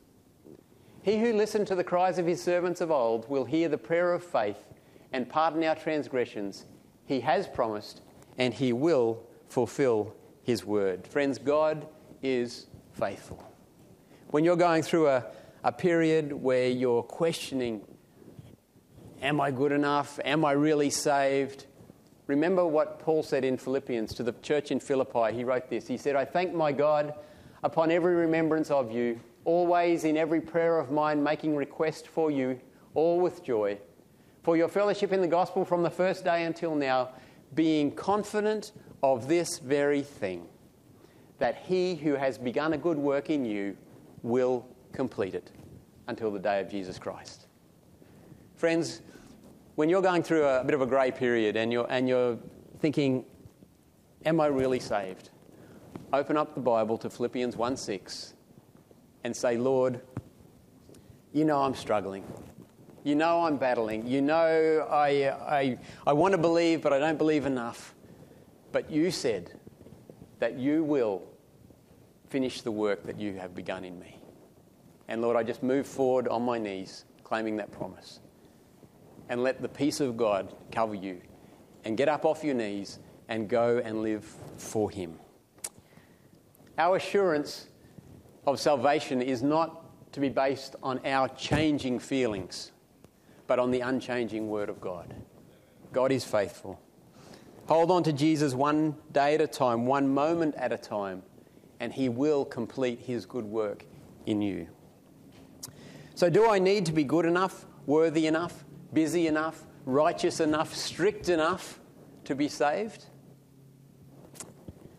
He 1.02 1.20
who 1.20 1.34
listened 1.34 1.68
to 1.68 1.76
the 1.76 1.84
cries 1.84 2.18
of 2.18 2.26
his 2.26 2.42
servants 2.42 2.82
of 2.82 2.92
old 2.92 3.30
will 3.30 3.46
hear 3.46 3.70
the 3.70 3.78
prayer 3.78 4.14
of 4.14 4.24
faith 4.24 4.66
and 5.14 5.30
pardon 5.30 5.64
our 5.64 5.76
transgressions. 5.76 6.66
He 7.06 7.22
has 7.22 7.48
promised 7.48 8.02
and 8.38 8.54
he 8.54 8.74
will 8.74 9.24
fulfill 9.50 10.16
his 10.44 10.66
word. 10.66 11.06
Friends, 11.08 11.38
God 11.38 11.88
is 12.22 12.68
faithful. 12.94 13.44
When 14.30 14.44
you're 14.44 14.56
going 14.56 14.84
through 14.84 15.08
a, 15.08 15.26
a 15.64 15.72
period 15.72 16.34
where 16.34 16.68
you're 16.68 17.04
questioning, 17.04 17.82
Am 19.22 19.42
I 19.42 19.50
good 19.50 19.72
enough? 19.72 20.20
Am 20.24 20.46
I 20.46 20.52
really 20.52 20.92
saved? 20.92 21.66
Remember 22.28 22.68
what 22.68 23.00
Paul 23.00 23.24
said 23.24 23.44
in 23.44 23.58
Philippians 23.58 24.14
to 24.16 24.24
the 24.24 24.34
church 24.44 24.70
in 24.70 24.80
Philippi. 24.80 25.34
He 25.34 25.44
wrote 25.44 25.70
this 25.70 25.88
He 25.88 25.98
said, 25.98 26.16
I 26.16 26.26
thank 26.26 26.54
my 26.54 26.72
God 26.72 27.16
upon 27.64 27.90
every 27.90 28.16
remembrance 28.16 28.70
of 28.70 28.92
you, 28.92 29.20
always 29.44 30.04
in 30.04 30.18
every 30.18 30.42
prayer 30.42 30.78
of 30.78 30.92
mine, 30.92 31.24
making 31.24 31.56
request 31.56 32.08
for 32.08 32.30
you, 32.30 32.60
all 32.94 33.20
with 33.20 33.44
joy, 33.44 33.80
for 34.44 34.56
your 34.56 34.68
fellowship 34.68 35.12
in 35.12 35.22
the 35.22 35.28
gospel 35.28 35.66
from 35.66 35.82
the 35.82 35.90
first 35.90 36.24
day 36.24 36.44
until 36.44 36.76
now 36.76 37.10
being 37.56 37.92
confident 37.92 38.72
of 39.04 39.28
this 39.28 39.60
very 39.60 40.02
thing, 40.02 40.48
that 41.40 41.56
he 41.56 41.96
who 41.96 42.16
has 42.16 42.38
begun 42.38 42.74
a 42.74 42.78
good 42.78 42.98
work 42.98 43.30
in 43.30 43.46
you 43.46 43.78
will 44.24 44.68
complete 44.92 45.36
it 45.36 45.52
until 46.08 46.32
the 46.32 46.40
day 46.40 46.60
of 46.60 46.70
Jesus 46.70 46.98
Christ. 46.98 47.48
Friends, 48.56 49.02
when 49.76 49.90
you're 49.90 50.02
going 50.02 50.24
through 50.24 50.46
a 50.46 50.64
bit 50.64 50.74
of 50.74 50.82
a 50.82 50.86
grey 50.86 51.12
period 51.12 51.56
and 51.56 51.72
you're, 51.72 51.86
and 51.90 52.10
you're 52.10 52.38
thinking, 52.80 53.24
Am 54.26 54.42
I 54.42 54.48
really 54.48 54.80
saved? 54.80 55.30
Open 56.12 56.36
up 56.36 56.54
the 56.54 56.60
Bible 56.60 56.98
to 56.98 57.10
Philippians 57.10 57.56
1 57.56 57.78
6 57.78 58.34
and 59.24 59.36
say, 59.36 59.58
Lord, 59.58 60.02
you 61.32 61.46
know 61.46 61.62
I'm 61.62 61.76
struggling. 61.76 62.24
You 63.08 63.16
know 63.16 63.46
I'm 63.46 63.56
battling. 63.56 64.06
You 64.06 64.22
know 64.22 64.86
I, 64.92 65.30
I, 65.30 65.78
I 66.06 66.12
want 66.12 66.34
to 66.34 66.38
believe, 66.38 66.82
but 66.82 66.92
I 66.92 67.00
don't 67.00 67.18
believe 67.18 67.46
enough. 67.46 67.96
But 68.74 68.92
you 68.92 69.12
said 69.12 69.58
that 70.40 70.60
you 70.60 70.84
will 70.84 71.24
finish 72.28 72.60
the 72.60 72.72
work 72.72 73.06
that 73.06 73.18
you 73.18 73.36
have 73.36 73.56
begun 73.56 73.86
in 73.86 73.98
me. 73.98 74.20
And 75.08 75.22
Lord, 75.22 75.38
I 75.38 75.44
just 75.44 75.64
move 75.64 75.88
forward 75.88 76.28
on 76.28 76.42
my 76.42 76.58
knees, 76.60 77.06
claiming 77.24 77.56
that 77.56 77.72
promise. 77.72 78.20
And 79.30 79.42
let 79.42 79.62
the 79.62 79.70
peace 79.70 80.02
of 80.02 80.18
God 80.18 80.54
cover 80.74 80.94
you. 80.94 81.22
And 81.86 81.96
get 81.96 82.10
up 82.10 82.26
off 82.26 82.44
your 82.44 82.56
knees 82.56 83.00
and 83.30 83.48
go 83.48 83.82
and 83.86 84.02
live 84.02 84.26
for 84.58 84.92
Him. 84.92 85.18
Our 86.78 86.98
assurance 86.98 87.68
of 88.46 88.60
salvation 88.60 89.22
is 89.22 89.42
not 89.42 90.12
to 90.12 90.20
be 90.20 90.28
based 90.28 90.76
on 90.84 91.00
our 91.06 91.30
changing 91.30 92.00
feelings, 92.00 92.74
but 93.48 93.60
on 93.60 93.72
the 93.72 93.80
unchanging 93.80 94.50
Word 94.50 94.70
of 94.70 94.80
God. 94.80 95.14
God 95.94 96.12
is 96.12 96.24
faithful. 96.24 96.80
Hold 97.68 97.92
on 97.92 98.04
to 98.04 98.14
Jesus 98.14 98.54
one 98.54 98.96
day 99.12 99.36
at 99.36 99.42
a 99.42 99.48
time, 99.48 99.86
one 99.86 100.14
moment 100.14 100.56
at 100.56 100.72
a 100.72 100.78
time, 100.78 101.24
and 101.80 101.92
He 101.92 102.10
will 102.10 102.46
complete 102.46 103.00
His 103.00 103.26
good 103.26 103.46
work 103.46 103.86
in 104.26 104.42
you. 104.42 104.68
So, 106.16 106.30
do 106.30 106.50
I 106.50 106.60
need 106.60 106.86
to 106.88 106.92
be 106.92 107.04
good 107.04 107.26
enough, 107.26 107.66
worthy 107.86 108.28
enough, 108.28 108.66
busy 108.94 109.28
enough, 109.28 109.64
righteous 109.86 110.40
enough, 110.40 110.74
strict 110.76 111.30
enough 111.30 111.80
to 112.26 112.36
be 112.36 112.48
saved? 112.48 113.06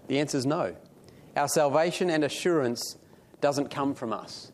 The 0.08 0.18
answer 0.18 0.38
is 0.38 0.46
no. 0.46 0.74
Our 1.37 1.48
salvation 1.48 2.11
and 2.11 2.24
assurance 2.24 2.96
doesn't 3.40 3.70
come 3.70 3.94
from 3.94 4.12
us, 4.12 4.52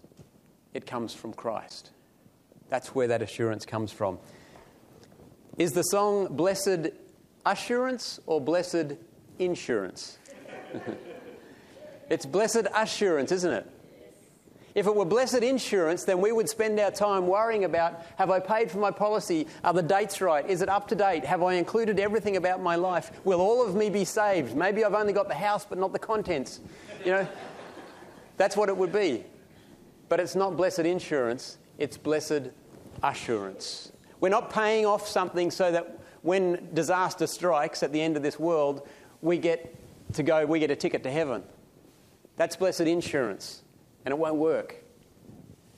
it 0.72 0.86
comes 0.86 1.14
from 1.14 1.32
Christ. 1.32 1.90
That's 2.74 2.92
where 2.92 3.06
that 3.06 3.22
assurance 3.22 3.64
comes 3.64 3.92
from. 3.92 4.18
Is 5.58 5.74
the 5.74 5.84
song 5.84 6.26
Blessed 6.34 6.88
Assurance 7.46 8.18
or 8.26 8.40
Blessed 8.40 8.94
Insurance? 9.38 10.18
it's 12.10 12.26
Blessed 12.26 12.66
Assurance, 12.74 13.30
isn't 13.30 13.52
it? 13.52 13.70
If 14.74 14.88
it 14.88 14.96
were 14.96 15.04
blessed 15.04 15.44
insurance, 15.44 16.02
then 16.02 16.20
we 16.20 16.32
would 16.32 16.48
spend 16.48 16.80
our 16.80 16.90
time 16.90 17.28
worrying 17.28 17.62
about 17.62 18.02
have 18.16 18.32
I 18.32 18.40
paid 18.40 18.72
for 18.72 18.78
my 18.78 18.90
policy? 18.90 19.46
Are 19.62 19.72
the 19.72 19.80
dates 19.80 20.20
right? 20.20 20.44
Is 20.44 20.60
it 20.60 20.68
up 20.68 20.88
to 20.88 20.96
date? 20.96 21.24
Have 21.24 21.44
I 21.44 21.54
included 21.54 22.00
everything 22.00 22.36
about 22.36 22.60
my 22.60 22.74
life? 22.74 23.12
Will 23.24 23.40
all 23.40 23.64
of 23.64 23.76
me 23.76 23.88
be 23.88 24.04
saved? 24.04 24.56
Maybe 24.56 24.84
I've 24.84 24.94
only 24.94 25.12
got 25.12 25.28
the 25.28 25.34
house 25.34 25.64
but 25.64 25.78
not 25.78 25.92
the 25.92 26.00
contents. 26.00 26.58
You 27.04 27.12
know, 27.12 27.28
that's 28.36 28.56
what 28.56 28.68
it 28.68 28.76
would 28.76 28.92
be. 28.92 29.22
But 30.08 30.18
it's 30.18 30.34
not 30.34 30.56
blessed 30.56 30.80
insurance, 30.80 31.58
it's 31.78 31.96
blessed 31.96 32.50
assurance. 33.04 33.92
We're 34.20 34.28
not 34.30 34.50
paying 34.50 34.86
off 34.86 35.06
something 35.06 35.50
so 35.50 35.70
that 35.72 35.98
when 36.22 36.70
disaster 36.72 37.26
strikes 37.26 37.82
at 37.82 37.92
the 37.92 38.00
end 38.00 38.16
of 38.16 38.22
this 38.22 38.38
world, 38.38 38.88
we 39.20 39.38
get 39.38 39.74
to 40.14 40.22
go, 40.22 40.46
we 40.46 40.58
get 40.58 40.70
a 40.70 40.76
ticket 40.76 41.02
to 41.02 41.10
heaven. 41.10 41.42
That's 42.36 42.56
blessed 42.56 42.82
insurance, 42.82 43.62
and 44.04 44.12
it 44.12 44.18
won't 44.18 44.36
work. 44.36 44.82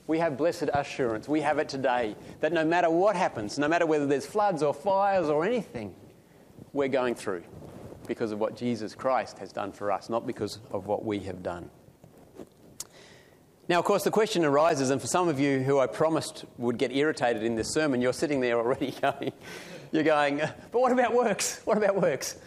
We 0.07 0.19
have 0.19 0.37
blessed 0.37 0.69
assurance. 0.73 1.27
We 1.27 1.41
have 1.41 1.59
it 1.59 1.67
today 1.67 2.15
that 2.39 2.53
no 2.53 2.63
matter 2.63 2.89
what 2.89 3.15
happens, 3.15 3.59
no 3.59 3.67
matter 3.67 3.85
whether 3.85 4.05
there's 4.05 4.25
floods 4.25 4.63
or 4.63 4.73
fires 4.73 5.27
or 5.27 5.43
anything, 5.43 5.93
we're 6.71 6.87
going 6.87 7.15
through 7.15 7.43
because 8.07 8.31
of 8.31 8.39
what 8.39 8.55
Jesus 8.55 8.95
Christ 8.95 9.37
has 9.39 9.51
done 9.51 9.73
for 9.73 9.91
us, 9.91 10.09
not 10.09 10.25
because 10.25 10.59
of 10.71 10.87
what 10.87 11.03
we 11.03 11.19
have 11.19 11.43
done. 11.43 11.69
Now, 13.69 13.79
of 13.79 13.85
course, 13.85 14.05
the 14.05 14.11
question 14.11 14.45
arises, 14.45 14.91
and 14.91 15.01
for 15.01 15.07
some 15.07 15.27
of 15.27 15.41
you 15.41 15.59
who 15.59 15.77
I 15.77 15.87
promised 15.87 16.45
would 16.57 16.77
get 16.77 16.95
irritated 16.95 17.43
in 17.43 17.55
this 17.55 17.73
sermon, 17.73 17.99
you're 17.99 18.13
sitting 18.13 18.39
there 18.39 18.57
already 18.57 18.91
going, 19.01 19.33
you're 19.91 20.03
going, 20.05 20.37
but 20.37 20.79
what 20.79 20.93
about 20.93 21.13
works? 21.13 21.59
What 21.65 21.77
about 21.77 22.01
works? 22.01 22.37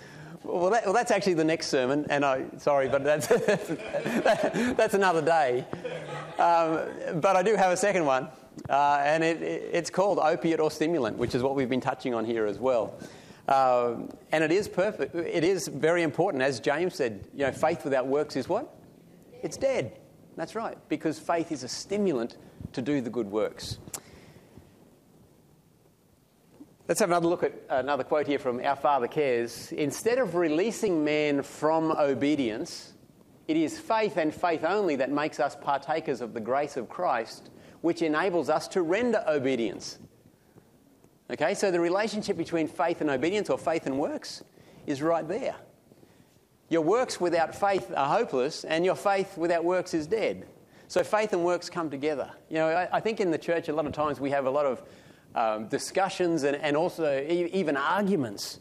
Well, 0.43 0.71
that, 0.71 0.87
well 0.87 0.95
that's 0.95 1.11
actually 1.11 1.35
the 1.35 1.45
next 1.45 1.67
sermon, 1.67 2.07
and 2.09 2.25
I, 2.25 2.47
sorry, 2.57 2.89
but 2.89 3.05
that's, 3.05 3.27
that's 4.77 4.95
another 4.95 5.21
day. 5.21 5.67
Um, 6.39 7.21
but 7.21 7.37
I 7.37 7.43
do 7.43 7.55
have 7.55 7.71
a 7.71 7.77
second 7.77 8.07
one, 8.07 8.29
uh, 8.71 9.03
and 9.05 9.23
it, 9.23 9.43
it's 9.43 9.91
called 9.91 10.19
opiate 10.19 10.59
or 10.59 10.71
stimulant, 10.71 11.19
which 11.19 11.35
is 11.35 11.43
what 11.43 11.55
we've 11.55 11.69
been 11.69 11.83
touching 11.83 12.15
on 12.15 12.25
here 12.25 12.47
as 12.47 12.59
well. 12.59 12.99
Uh, 13.47 13.97
and 14.33 14.43
it 14.43 14.53
is 14.53 14.69
perfect. 14.69 15.15
It 15.15 15.45
is 15.45 15.69
very 15.69 16.03
important, 16.03 16.43
as 16.43 16.61
James 16.61 16.95
said. 16.95 17.27
You 17.35 17.47
know, 17.47 17.53
faith 17.53 17.85
without 17.85 18.07
works 18.07 18.37
is 18.37 18.49
what? 18.49 18.75
It's 19.43 19.59
dead. 19.59 19.99
That's 20.37 20.55
right, 20.55 20.79
because 20.89 21.19
faith 21.19 21.53
is 21.53 21.65
a 21.65 21.69
stimulant 21.69 22.37
to 22.73 22.83
do 22.83 23.01
the 23.01 23.11
good 23.11 23.31
works. 23.31 23.79
Let's 26.89 26.99
have 27.01 27.11
another 27.11 27.29
look 27.29 27.45
at 27.45 27.55
another 27.69 28.03
quote 28.03 28.27
here 28.27 28.39
from 28.39 28.65
Our 28.65 28.75
Father 28.75 29.07
Cares. 29.07 29.71
Instead 29.71 30.19
of 30.19 30.35
releasing 30.35 31.05
man 31.05 31.43
from 31.43 31.93
obedience, 31.93 32.95
it 33.47 33.57
is 33.57 33.79
faith 33.79 34.17
and 34.17 34.35
faith 34.35 34.65
only 34.65 34.97
that 34.97 35.11
makes 35.11 35.39
us 35.39 35.55
partakers 35.55 36.21
of 36.21 36.35
the 36.35 36.41
grace 36.41 36.77
of 36.77 36.89
Christ, 36.89 37.51
which 37.81 38.03
enables 38.03 38.49
us 38.49 38.67
to 38.69 38.83
render 38.83 39.23
obedience. 39.29 39.99
Okay, 41.31 41.55
so 41.55 41.71
the 41.71 41.79
relationship 41.79 42.37
between 42.37 42.67
faith 42.67 43.01
and 43.01 43.11
obedience, 43.11 43.51
or 43.51 43.59
faith 43.59 43.87
and 43.87 43.99
works, 43.99 44.43
is 44.87 45.01
right 45.01 45.27
there. 45.29 45.55
Your 46.71 46.83
works 46.83 47.21
without 47.21 47.55
faith 47.55 47.93
are 47.95 48.09
hopeless, 48.09 48.65
and 48.65 48.85
your 48.85 48.95
faith 48.95 49.37
without 49.37 49.65
works 49.65 49.93
is 49.93 50.07
dead. 50.07 50.47
So 50.87 51.03
faith 51.05 51.33
and 51.33 51.45
works 51.45 51.69
come 51.69 51.91
together. 51.91 52.31
You 52.49 52.57
know, 52.57 52.69
I, 52.69 52.97
I 52.97 53.01
think 53.01 53.21
in 53.21 53.31
the 53.31 53.39
church 53.39 53.69
a 53.69 53.73
lot 53.73 53.87
of 53.87 53.93
times 53.93 54.21
we 54.21 54.31
have 54.31 54.47
a 54.47 54.51
lot 54.51 54.67
of 54.67 54.83
um, 55.35 55.69
discussions 55.69 56.45
and, 56.45 56.57
and 56.57 56.77
also 56.77 57.21
e- 57.21 57.51
even 57.53 57.77
arguments 57.77 58.61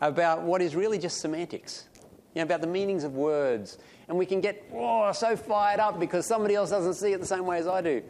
about 0.00 0.42
what 0.42 0.62
is 0.62 0.74
really 0.74 0.98
just 0.98 1.20
semantics. 1.20 1.88
You 2.34 2.40
know, 2.40 2.42
about 2.44 2.60
the 2.60 2.66
meanings 2.66 3.04
of 3.04 3.14
words. 3.14 3.78
And 4.08 4.16
we 4.16 4.24
can 4.24 4.40
get 4.40 4.64
oh, 4.74 5.12
so 5.12 5.36
fired 5.36 5.80
up 5.80 6.00
because 6.00 6.26
somebody 6.26 6.54
else 6.54 6.70
doesn't 6.70 6.94
see 6.94 7.12
it 7.12 7.20
the 7.20 7.26
same 7.26 7.44
way 7.44 7.58
as 7.58 7.66
I 7.66 7.80
do. 7.80 8.02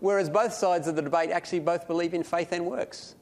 Whereas 0.00 0.30
both 0.30 0.52
sides 0.52 0.88
of 0.88 0.96
the 0.96 1.02
debate 1.02 1.30
actually 1.30 1.60
both 1.60 1.86
believe 1.86 2.14
in 2.14 2.22
faith 2.22 2.52
and 2.52 2.64
works. 2.64 3.16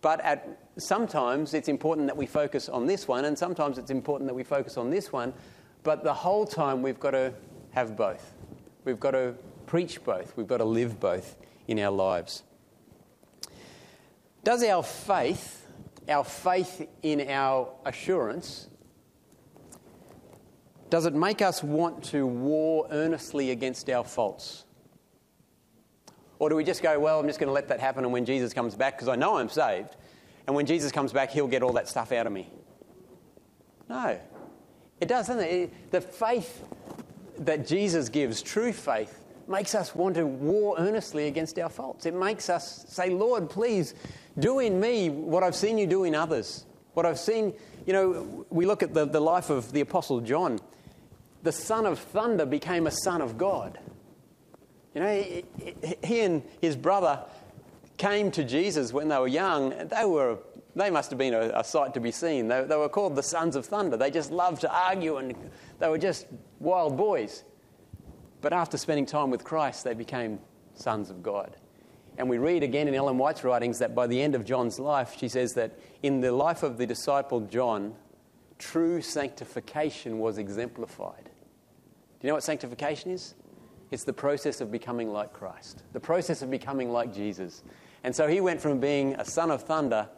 But 0.00 0.20
at, 0.20 0.58
sometimes 0.78 1.54
it's 1.54 1.68
important 1.68 2.06
that 2.06 2.16
we 2.16 2.26
focus 2.26 2.68
on 2.68 2.86
this 2.86 3.06
one, 3.06 3.24
and 3.24 3.38
sometimes 3.38 3.78
it's 3.78 3.90
important 3.90 4.28
that 4.28 4.34
we 4.34 4.44
focus 4.44 4.76
on 4.76 4.90
this 4.90 5.12
one. 5.12 5.32
But 5.82 6.04
the 6.04 6.14
whole 6.14 6.46
time 6.46 6.82
we've 6.82 7.00
got 7.00 7.10
to 7.12 7.32
have 7.72 7.96
both. 7.96 8.34
We've 8.84 9.00
got 9.00 9.12
to 9.12 9.34
preach 9.66 10.02
both. 10.04 10.36
We've 10.36 10.46
got 10.46 10.58
to 10.58 10.64
live 10.64 11.00
both 11.00 11.36
in 11.68 11.78
our 11.78 11.90
lives. 11.90 12.42
Does 14.44 14.64
our 14.64 14.82
faith, 14.82 15.66
our 16.08 16.24
faith 16.24 16.88
in 17.02 17.28
our 17.28 17.68
assurance, 17.84 18.68
does 20.90 21.06
it 21.06 21.14
make 21.14 21.40
us 21.40 21.62
want 21.62 22.02
to 22.04 22.26
war 22.26 22.86
earnestly 22.90 23.50
against 23.50 23.88
our 23.88 24.04
faults? 24.04 24.64
Or 26.38 26.50
do 26.50 26.56
we 26.56 26.64
just 26.64 26.82
go, 26.82 26.98
well, 26.98 27.20
I'm 27.20 27.26
just 27.26 27.38
going 27.38 27.46
to 27.46 27.52
let 27.52 27.68
that 27.68 27.80
happen, 27.80 28.04
and 28.04 28.12
when 28.12 28.24
Jesus 28.24 28.52
comes 28.52 28.74
back, 28.74 28.96
because 28.96 29.08
I 29.08 29.14
know 29.14 29.38
I'm 29.38 29.48
saved, 29.48 29.96
and 30.46 30.56
when 30.56 30.66
Jesus 30.66 30.92
comes 30.92 31.12
back, 31.12 31.30
he'll 31.30 31.48
get 31.48 31.62
all 31.62 31.72
that 31.74 31.88
stuff 31.88 32.12
out 32.12 32.26
of 32.26 32.32
me? 32.32 32.48
No. 33.88 34.18
It 35.00 35.08
does, 35.08 35.26
doesn't 35.26 35.44
it? 35.44 35.90
The 35.90 36.00
faith 36.00 36.64
that 37.38 37.66
Jesus 37.66 38.08
gives, 38.08 38.42
true 38.42 38.72
faith, 38.72 39.18
makes 39.48 39.74
us 39.74 39.94
want 39.94 40.14
to 40.14 40.26
war 40.26 40.76
earnestly 40.78 41.26
against 41.26 41.58
our 41.58 41.68
faults. 41.68 42.06
It 42.06 42.14
makes 42.14 42.48
us 42.48 42.84
say, 42.88 43.10
Lord, 43.10 43.50
please 43.50 43.94
do 44.38 44.60
in 44.60 44.80
me 44.80 45.10
what 45.10 45.42
I've 45.42 45.54
seen 45.54 45.78
you 45.78 45.86
do 45.86 46.04
in 46.04 46.14
others. 46.14 46.64
What 46.94 47.06
I've 47.06 47.18
seen, 47.18 47.52
you 47.86 47.92
know, 47.92 48.46
we 48.50 48.66
look 48.66 48.82
at 48.82 48.94
the, 48.94 49.04
the 49.04 49.20
life 49.20 49.50
of 49.50 49.72
the 49.72 49.80
Apostle 49.80 50.20
John. 50.20 50.60
The 51.42 51.52
son 51.52 51.86
of 51.86 51.98
thunder 51.98 52.46
became 52.46 52.86
a 52.86 52.90
son 52.90 53.20
of 53.20 53.36
God. 53.36 53.78
You 54.94 55.00
know, 55.00 55.24
he 56.04 56.20
and 56.20 56.42
his 56.60 56.76
brother 56.76 57.24
came 58.02 58.32
to 58.32 58.42
Jesus 58.42 58.92
when 58.92 59.06
they 59.06 59.16
were 59.16 59.28
young. 59.28 59.70
They 59.86 60.04
were 60.04 60.38
they 60.74 60.90
must 60.90 61.10
have 61.10 61.18
been 61.18 61.34
a, 61.34 61.52
a 61.54 61.62
sight 61.62 61.94
to 61.94 62.00
be 62.00 62.10
seen. 62.10 62.48
They, 62.48 62.64
they, 62.64 62.76
were 62.76 62.88
called 62.88 63.14
the 63.14 63.22
sons 63.22 63.56
of 63.56 63.66
thunder. 63.66 63.96
They 63.96 64.10
just 64.10 64.32
loved 64.32 64.62
to 64.62 64.74
argue 64.74 65.18
and 65.18 65.34
they 65.78 65.88
were 65.88 65.98
just 65.98 66.26
wild 66.60 66.96
boys. 66.96 67.44
But 68.40 68.52
after 68.52 68.76
spending 68.78 69.06
time 69.06 69.30
with 69.30 69.44
Christ, 69.44 69.84
they 69.84 69.94
became 69.94 70.40
sons 70.74 71.10
of 71.10 71.22
God. 71.22 71.56
And 72.18 72.28
we 72.28 72.38
read 72.38 72.62
again 72.62 72.88
in 72.88 72.94
Ellen 72.94 73.18
White's 73.18 73.44
writings 73.44 73.78
that 73.80 73.94
by 73.94 74.06
the 74.06 74.20
end 74.20 74.34
of 74.34 74.44
John's 74.44 74.78
life, 74.78 75.14
she 75.16 75.28
says 75.28 75.54
that 75.54 75.78
in 76.02 76.20
the 76.20 76.32
life 76.32 76.62
of 76.62 76.78
the 76.78 76.86
disciple 76.86 77.40
John, 77.40 77.94
true 78.58 79.00
sanctification 79.02 80.18
was 80.18 80.38
exemplified. 80.38 81.24
Do 81.24 82.26
you 82.26 82.28
know 82.28 82.34
what 82.34 82.42
sanctification 82.42 83.10
is? 83.10 83.34
It's 83.90 84.04
the 84.04 84.12
process 84.12 84.62
of 84.62 84.72
becoming 84.72 85.12
like 85.12 85.34
Christ, 85.34 85.82
the 85.92 86.00
process 86.00 86.40
of 86.40 86.50
becoming 86.50 86.90
like 86.90 87.12
Jesus. 87.12 87.62
And 88.04 88.14
so 88.14 88.26
he 88.26 88.40
went 88.40 88.60
from 88.60 88.80
being 88.80 89.14
a 89.14 89.24
son 89.24 89.50
of 89.50 89.62
thunder 89.62 90.08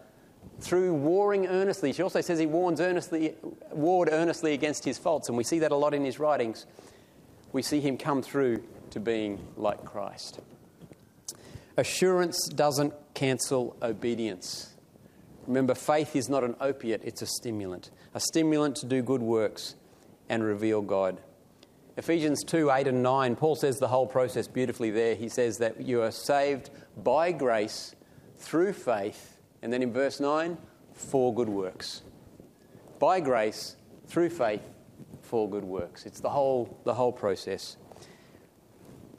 through 0.61 0.95
warring 0.95 1.47
earnestly. 1.47 1.93
She 1.93 2.03
also 2.03 2.21
says 2.21 2.39
he 2.39 2.47
warns 2.47 2.81
earnestly, 2.81 3.35
warred 3.73 4.09
earnestly 4.11 4.55
against 4.55 4.85
his 4.85 4.99
faults, 4.99 5.29
and 5.29 5.37
we 5.37 5.45
see 5.45 5.59
that 5.61 5.73
a 5.73 5.77
lot 5.77 5.95
in 5.95 6.05
his 6.05 6.19
writings. 6.19 6.67
We 7.53 7.63
see 7.63 7.81
him 7.81 7.99
come 7.99 8.23
through 8.23 8.65
to 8.91 9.01
being 9.01 9.47
like 9.57 9.85
Christ. 9.85 10.41
Assurance 11.77 12.49
doesn't 12.49 12.95
cancel 13.15 13.77
obedience. 13.83 14.75
Remember, 15.47 15.75
faith 15.75 16.17
is 16.17 16.29
not 16.29 16.45
an 16.45 16.57
opiate, 16.61 17.03
it's 17.05 17.21
a 17.21 17.27
stimulant. 17.27 17.91
A 18.15 18.21
stimulant 18.21 18.77
to 18.77 18.87
do 18.87 19.03
good 19.03 19.23
works 19.23 19.75
and 20.29 20.43
reveal 20.43 20.81
God. 20.81 21.21
Ephesians 21.97 22.43
2 22.45 22.71
8 22.71 22.89
and 22.89 23.03
9, 23.03 23.37
Paul 23.37 23.57
says 23.57 23.77
the 23.77 23.89
whole 23.89 24.07
process 24.07 24.49
beautifully 24.49 24.91
there. 24.91 25.15
He 25.15 25.29
says 25.29 25.59
that 25.59 25.81
you 25.81 26.03
are 26.03 26.11
saved 26.11 26.71
by 27.03 27.33
grace 27.33 27.95
through 28.39 28.73
faith, 28.73 29.39
and 29.63 29.73
then 29.73 29.83
in 29.83 29.93
verse 29.93 30.21
9, 30.21 30.57
for 30.93 31.35
good 31.35 31.49
works. 31.49 32.03
By 32.99 33.21
grace 33.21 33.77
through 34.07 34.31
faith 34.31 34.63
for 35.23 35.49
good 35.49 35.65
works. 35.65 36.07
It's 36.07 36.21
the 36.21 36.31
whole, 36.31 36.79
the 36.85 36.95
whole 36.95 37.13
process. 37.13 37.77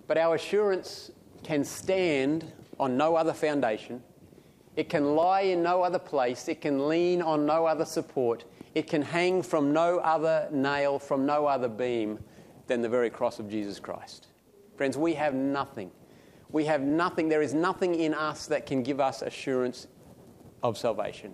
But 0.08 0.18
our 0.18 0.36
assurance 0.36 1.12
can 1.44 1.64
stand 1.64 2.52
on 2.80 2.98
no 2.98 3.16
other 3.16 3.34
foundation. 3.34 4.02
It 4.76 4.90
can 4.90 5.16
lie 5.16 5.42
in 5.42 5.64
no 5.64 5.84
other 5.84 6.00
place. 6.00 6.48
It 6.48 6.62
can 6.62 6.88
lean 6.88 7.22
on 7.22 7.46
no 7.46 7.66
other 7.66 7.86
support. 7.86 8.46
It 8.74 8.88
can 8.88 9.02
hang 9.02 9.42
from 9.42 9.72
no 9.72 10.00
other 10.00 10.48
nail, 10.52 11.00
from 11.00 11.26
no 11.26 11.46
other 11.46 11.70
beam 11.70 12.20
than 12.68 12.82
the 12.82 12.90
very 12.90 13.10
cross 13.10 13.40
of 13.40 13.50
Jesus 13.50 13.80
Christ. 13.80 14.28
Friends, 14.76 14.98
we 14.98 15.14
have 15.14 15.34
nothing. 15.34 15.92
We 16.56 16.64
have 16.68 16.80
nothing. 16.80 17.28
There 17.28 17.42
is 17.42 17.54
nothing 17.54 17.96
in 17.96 18.14
us 18.14 18.48
that 18.48 18.66
can 18.66 18.82
give 18.82 19.02
us 19.02 19.22
assurance 19.22 19.88
of 20.64 20.78
salvation. 20.78 21.34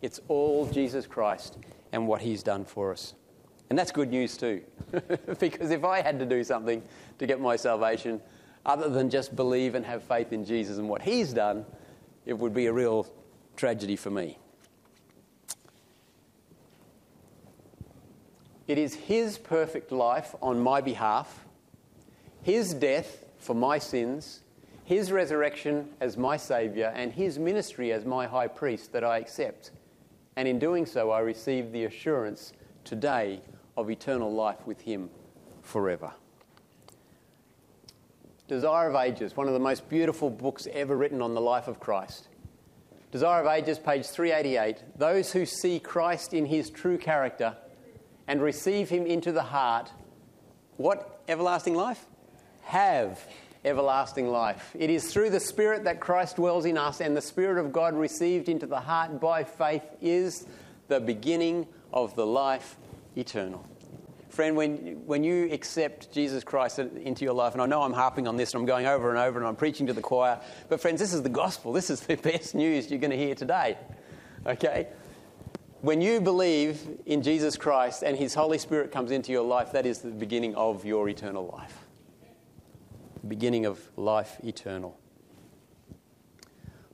It's 0.00 0.20
all 0.26 0.66
Jesus 0.66 1.06
Christ 1.06 1.58
and 1.92 2.08
what 2.08 2.20
He's 2.20 2.42
done 2.42 2.64
for 2.64 2.90
us. 2.90 3.14
And 3.70 3.78
that's 3.78 3.92
good 3.92 4.10
news 4.10 4.36
too. 4.36 4.62
because 5.38 5.70
if 5.70 5.84
I 5.84 6.02
had 6.02 6.18
to 6.18 6.26
do 6.26 6.42
something 6.42 6.82
to 7.20 7.24
get 7.28 7.40
my 7.40 7.54
salvation, 7.54 8.20
other 8.66 8.88
than 8.88 9.10
just 9.10 9.36
believe 9.36 9.76
and 9.76 9.86
have 9.86 10.02
faith 10.02 10.32
in 10.32 10.44
Jesus 10.44 10.78
and 10.78 10.88
what 10.88 11.02
He's 11.02 11.32
done, 11.32 11.64
it 12.26 12.36
would 12.36 12.52
be 12.52 12.66
a 12.66 12.72
real 12.72 13.06
tragedy 13.54 13.94
for 13.94 14.10
me. 14.10 14.38
It 18.66 18.76
is 18.76 18.92
His 18.94 19.38
perfect 19.38 19.92
life 19.92 20.34
on 20.42 20.58
my 20.58 20.80
behalf, 20.80 21.44
His 22.42 22.74
death 22.74 23.21
for 23.42 23.54
my 23.54 23.78
sins, 23.78 24.40
His 24.84 25.10
resurrection 25.10 25.88
as 26.00 26.16
my 26.16 26.36
Saviour, 26.36 26.92
and 26.94 27.12
His 27.12 27.38
ministry 27.38 27.92
as 27.92 28.04
my 28.04 28.26
high 28.26 28.46
priest 28.46 28.92
that 28.92 29.02
I 29.02 29.18
accept. 29.18 29.72
And 30.36 30.46
in 30.46 30.58
doing 30.58 30.86
so, 30.86 31.10
I 31.10 31.18
receive 31.20 31.72
the 31.72 31.84
assurance 31.84 32.52
today 32.84 33.40
of 33.76 33.90
eternal 33.90 34.32
life 34.32 34.64
with 34.64 34.80
Him 34.80 35.10
forever. 35.60 36.12
Desire 38.46 38.88
of 38.88 38.96
Ages, 38.96 39.36
one 39.36 39.48
of 39.48 39.54
the 39.54 39.60
most 39.60 39.88
beautiful 39.88 40.30
books 40.30 40.68
ever 40.72 40.96
written 40.96 41.20
on 41.20 41.34
the 41.34 41.40
life 41.40 41.68
of 41.68 41.80
Christ. 41.80 42.28
Desire 43.10 43.42
of 43.42 43.46
Ages, 43.46 43.78
page 43.78 44.06
388. 44.06 44.98
Those 44.98 45.32
who 45.32 45.46
see 45.46 45.80
Christ 45.80 46.32
in 46.32 46.46
his 46.46 46.70
true 46.70 46.96
character 46.96 47.56
and 48.26 48.40
receive 48.40 48.88
him 48.88 49.06
into 49.06 49.32
the 49.32 49.42
heart, 49.42 49.90
what 50.76 51.20
everlasting 51.28 51.74
life? 51.74 52.06
Have 52.62 53.26
everlasting 53.64 54.28
life. 54.28 54.74
It 54.78 54.90
is 54.90 55.12
through 55.12 55.30
the 55.30 55.40
Spirit 55.40 55.84
that 55.84 56.00
Christ 56.00 56.36
dwells 56.36 56.64
in 56.64 56.76
us, 56.76 57.00
and 57.00 57.16
the 57.16 57.22
Spirit 57.22 57.64
of 57.64 57.72
God 57.72 57.94
received 57.94 58.48
into 58.48 58.66
the 58.66 58.80
heart 58.80 59.20
by 59.20 59.44
faith 59.44 59.84
is 60.00 60.46
the 60.88 61.00
beginning 61.00 61.66
of 61.92 62.14
the 62.16 62.26
life 62.26 62.76
eternal. 63.16 63.64
Friend, 64.30 64.56
when, 64.56 64.76
when 65.06 65.22
you 65.22 65.52
accept 65.52 66.10
Jesus 66.10 66.42
Christ 66.42 66.78
into 66.78 67.22
your 67.22 67.34
life, 67.34 67.52
and 67.52 67.60
I 67.60 67.66
know 67.66 67.82
I'm 67.82 67.92
harping 67.92 68.26
on 68.26 68.36
this 68.36 68.54
and 68.54 68.60
I'm 68.60 68.66
going 68.66 68.86
over 68.86 69.10
and 69.10 69.18
over 69.18 69.38
and 69.38 69.46
I'm 69.46 69.56
preaching 69.56 69.86
to 69.88 69.92
the 69.92 70.00
choir, 70.00 70.40
but 70.70 70.80
friends, 70.80 71.00
this 71.00 71.12
is 71.12 71.22
the 71.22 71.28
gospel. 71.28 71.72
This 71.72 71.90
is 71.90 72.00
the 72.00 72.16
best 72.30 72.54
news 72.54 72.90
you're 72.90 72.98
going 72.98 73.10
to 73.10 73.16
hear 73.16 73.34
today. 73.34 73.76
Okay? 74.46 74.88
When 75.82 76.00
you 76.00 76.20
believe 76.20 76.80
in 77.04 77.22
Jesus 77.22 77.56
Christ 77.56 78.02
and 78.02 78.16
His 78.16 78.32
Holy 78.32 78.56
Spirit 78.56 78.90
comes 78.90 79.10
into 79.10 79.32
your 79.32 79.44
life, 79.44 79.72
that 79.72 79.84
is 79.84 79.98
the 79.98 80.08
beginning 80.08 80.54
of 80.54 80.84
your 80.86 81.08
eternal 81.10 81.46
life. 81.46 81.81
The 83.22 83.28
beginning 83.28 83.66
of 83.66 83.80
life 83.96 84.38
eternal. 84.44 84.98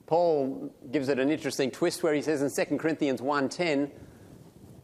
Paul 0.05 0.73
gives 0.91 1.09
it 1.09 1.19
an 1.19 1.29
interesting 1.29 1.69
twist 1.69 2.01
where 2.01 2.13
he 2.13 2.21
says 2.21 2.41
in 2.41 2.49
2 2.49 2.77
Corinthians 2.77 3.21
1:10 3.21 3.91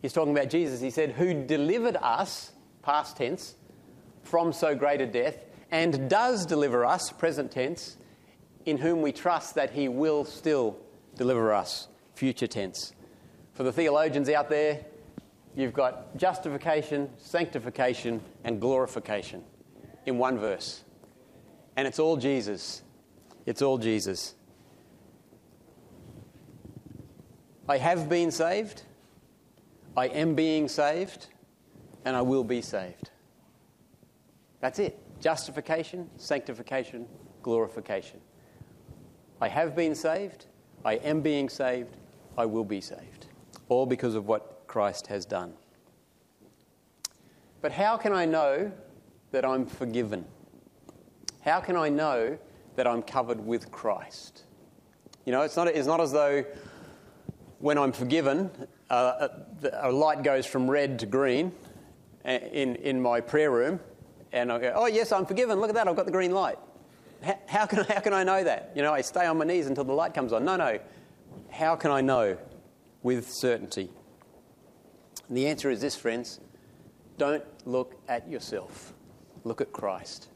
He's 0.06 0.14
talking 0.14 0.38
about 0.38 0.52
Jesus. 0.52 0.82
He 0.82 0.92
said, 0.92 1.14
Who 1.14 1.34
delivered 1.48 1.98
us, 2.00 2.52
past 2.84 3.18
tense, 3.18 3.56
from 4.22 4.54
so 4.54 4.76
great 4.76 5.02
a 5.02 5.08
death, 5.08 5.46
and 5.72 6.08
does 6.08 6.46
deliver 6.46 6.86
us, 6.86 7.12
present 7.12 7.52
tense, 7.52 7.98
in 8.68 8.78
whom 8.78 9.02
we 9.02 9.12
trust 9.12 9.56
that 9.56 9.72
he 9.72 9.88
will 9.88 10.24
still 10.24 10.78
deliver 11.16 11.52
us, 11.52 11.88
future 12.14 12.46
tense. 12.46 12.94
For 13.54 13.64
the 13.64 13.72
theologians 13.72 14.30
out 14.30 14.48
there, 14.48 14.86
you've 15.56 15.74
got 15.74 16.16
justification, 16.18 17.10
sanctification, 17.18 18.22
and 18.44 18.62
glorification 18.62 19.44
in 20.06 20.20
one 20.20 20.38
verse. 20.38 20.84
And 21.76 21.88
it's 21.88 22.00
all 22.00 22.18
Jesus. 22.18 22.82
It's 23.46 23.62
all 23.62 23.78
Jesus. 23.78 24.36
I 27.68 27.78
have 27.78 28.08
been 28.10 28.32
saved. 28.32 28.84
I 29.98 30.08
am 30.08 30.36
being 30.36 30.68
saved 30.68 31.28
and 32.04 32.16
I 32.16 32.22
will 32.22 32.44
be 32.44 32.62
saved. 32.62 33.10
That's 34.60 34.80
it. 34.80 35.00
Justification, 35.22 36.10
sanctification, 36.18 37.08
glorification. 37.42 38.20
I 39.42 39.48
have 39.48 39.76
been 39.76 39.96
saved, 39.96 40.46
I 40.84 40.94
am 40.96 41.22
being 41.22 41.50
saved, 41.50 41.98
I 42.38 42.46
will 42.46 42.64
be 42.64 42.82
saved. 42.82 43.28
All 43.70 43.86
because 43.86 44.16
of 44.16 44.28
what 44.28 44.64
Christ 44.68 45.08
has 45.08 45.26
done. 45.26 45.54
But 47.62 47.72
how 47.72 47.98
can 47.98 48.14
I 48.14 48.26
know 48.26 48.72
that 49.32 49.46
I'm 49.46 49.66
forgiven? 49.66 50.26
How 51.46 51.60
can 51.60 51.78
I 51.78 51.90
know 51.90 52.40
that 52.76 52.88
I'm 52.88 53.04
covered 53.04 53.40
with 53.40 53.72
Christ? 53.72 54.46
You 55.26 55.32
know, 55.32 55.44
it's 55.44 55.56
not, 55.56 55.68
it's 55.68 55.86
not 55.86 56.02
as 56.02 56.12
though 56.12 56.44
when 57.60 57.78
I'm 57.78 57.92
forgiven, 57.92 58.50
uh, 58.90 59.28
a 59.74 59.92
light 59.92 60.24
goes 60.24 60.48
from 60.48 60.68
red 60.70 60.98
to 61.00 61.06
green 61.06 61.52
uh, 62.26 62.32
in, 62.32 62.76
in 62.78 63.00
my 63.00 63.22
prayer 63.22 63.52
room, 63.52 63.80
and 64.32 64.52
I 64.52 64.58
go, 64.58 64.74
Oh, 64.76 64.88
yes, 64.88 65.12
I'm 65.12 65.28
forgiven. 65.28 65.60
Look 65.60 65.70
at 65.70 65.76
that, 65.76 65.88
I've 65.88 65.96
got 65.96 66.08
the 66.08 66.12
green 66.12 66.32
light. 66.32 66.58
How, 67.22 67.38
how, 67.46 67.66
can, 67.68 67.84
how 67.86 68.00
can 68.00 68.14
I 68.14 68.24
know 68.24 68.44
that? 68.44 68.72
You 68.76 68.82
know, 68.82 68.92
I 68.92 69.02
stay 69.02 69.28
on 69.28 69.38
my 69.38 69.46
knees 69.46 69.68
until 69.68 69.84
the 69.84 69.94
light 69.94 70.16
comes 70.16 70.34
on. 70.34 70.46
No, 70.46 70.56
no. 70.56 70.80
How 71.52 71.76
can 71.76 71.92
I 71.92 72.02
know 72.02 72.38
with 73.04 73.32
certainty? 73.32 73.92
And 75.28 75.38
the 75.38 75.46
answer 75.46 75.70
is 75.70 75.80
this, 75.80 75.96
friends 75.96 76.40
don't 77.20 77.44
look 77.68 77.94
at 78.08 78.28
yourself, 78.28 78.94
look 79.44 79.62
at 79.62 79.72
Christ. 79.72 80.30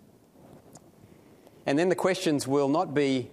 And 1.66 1.78
then 1.78 1.90
the 1.90 1.96
questions 1.96 2.48
will 2.48 2.70
not 2.70 2.94
be, 2.94 3.30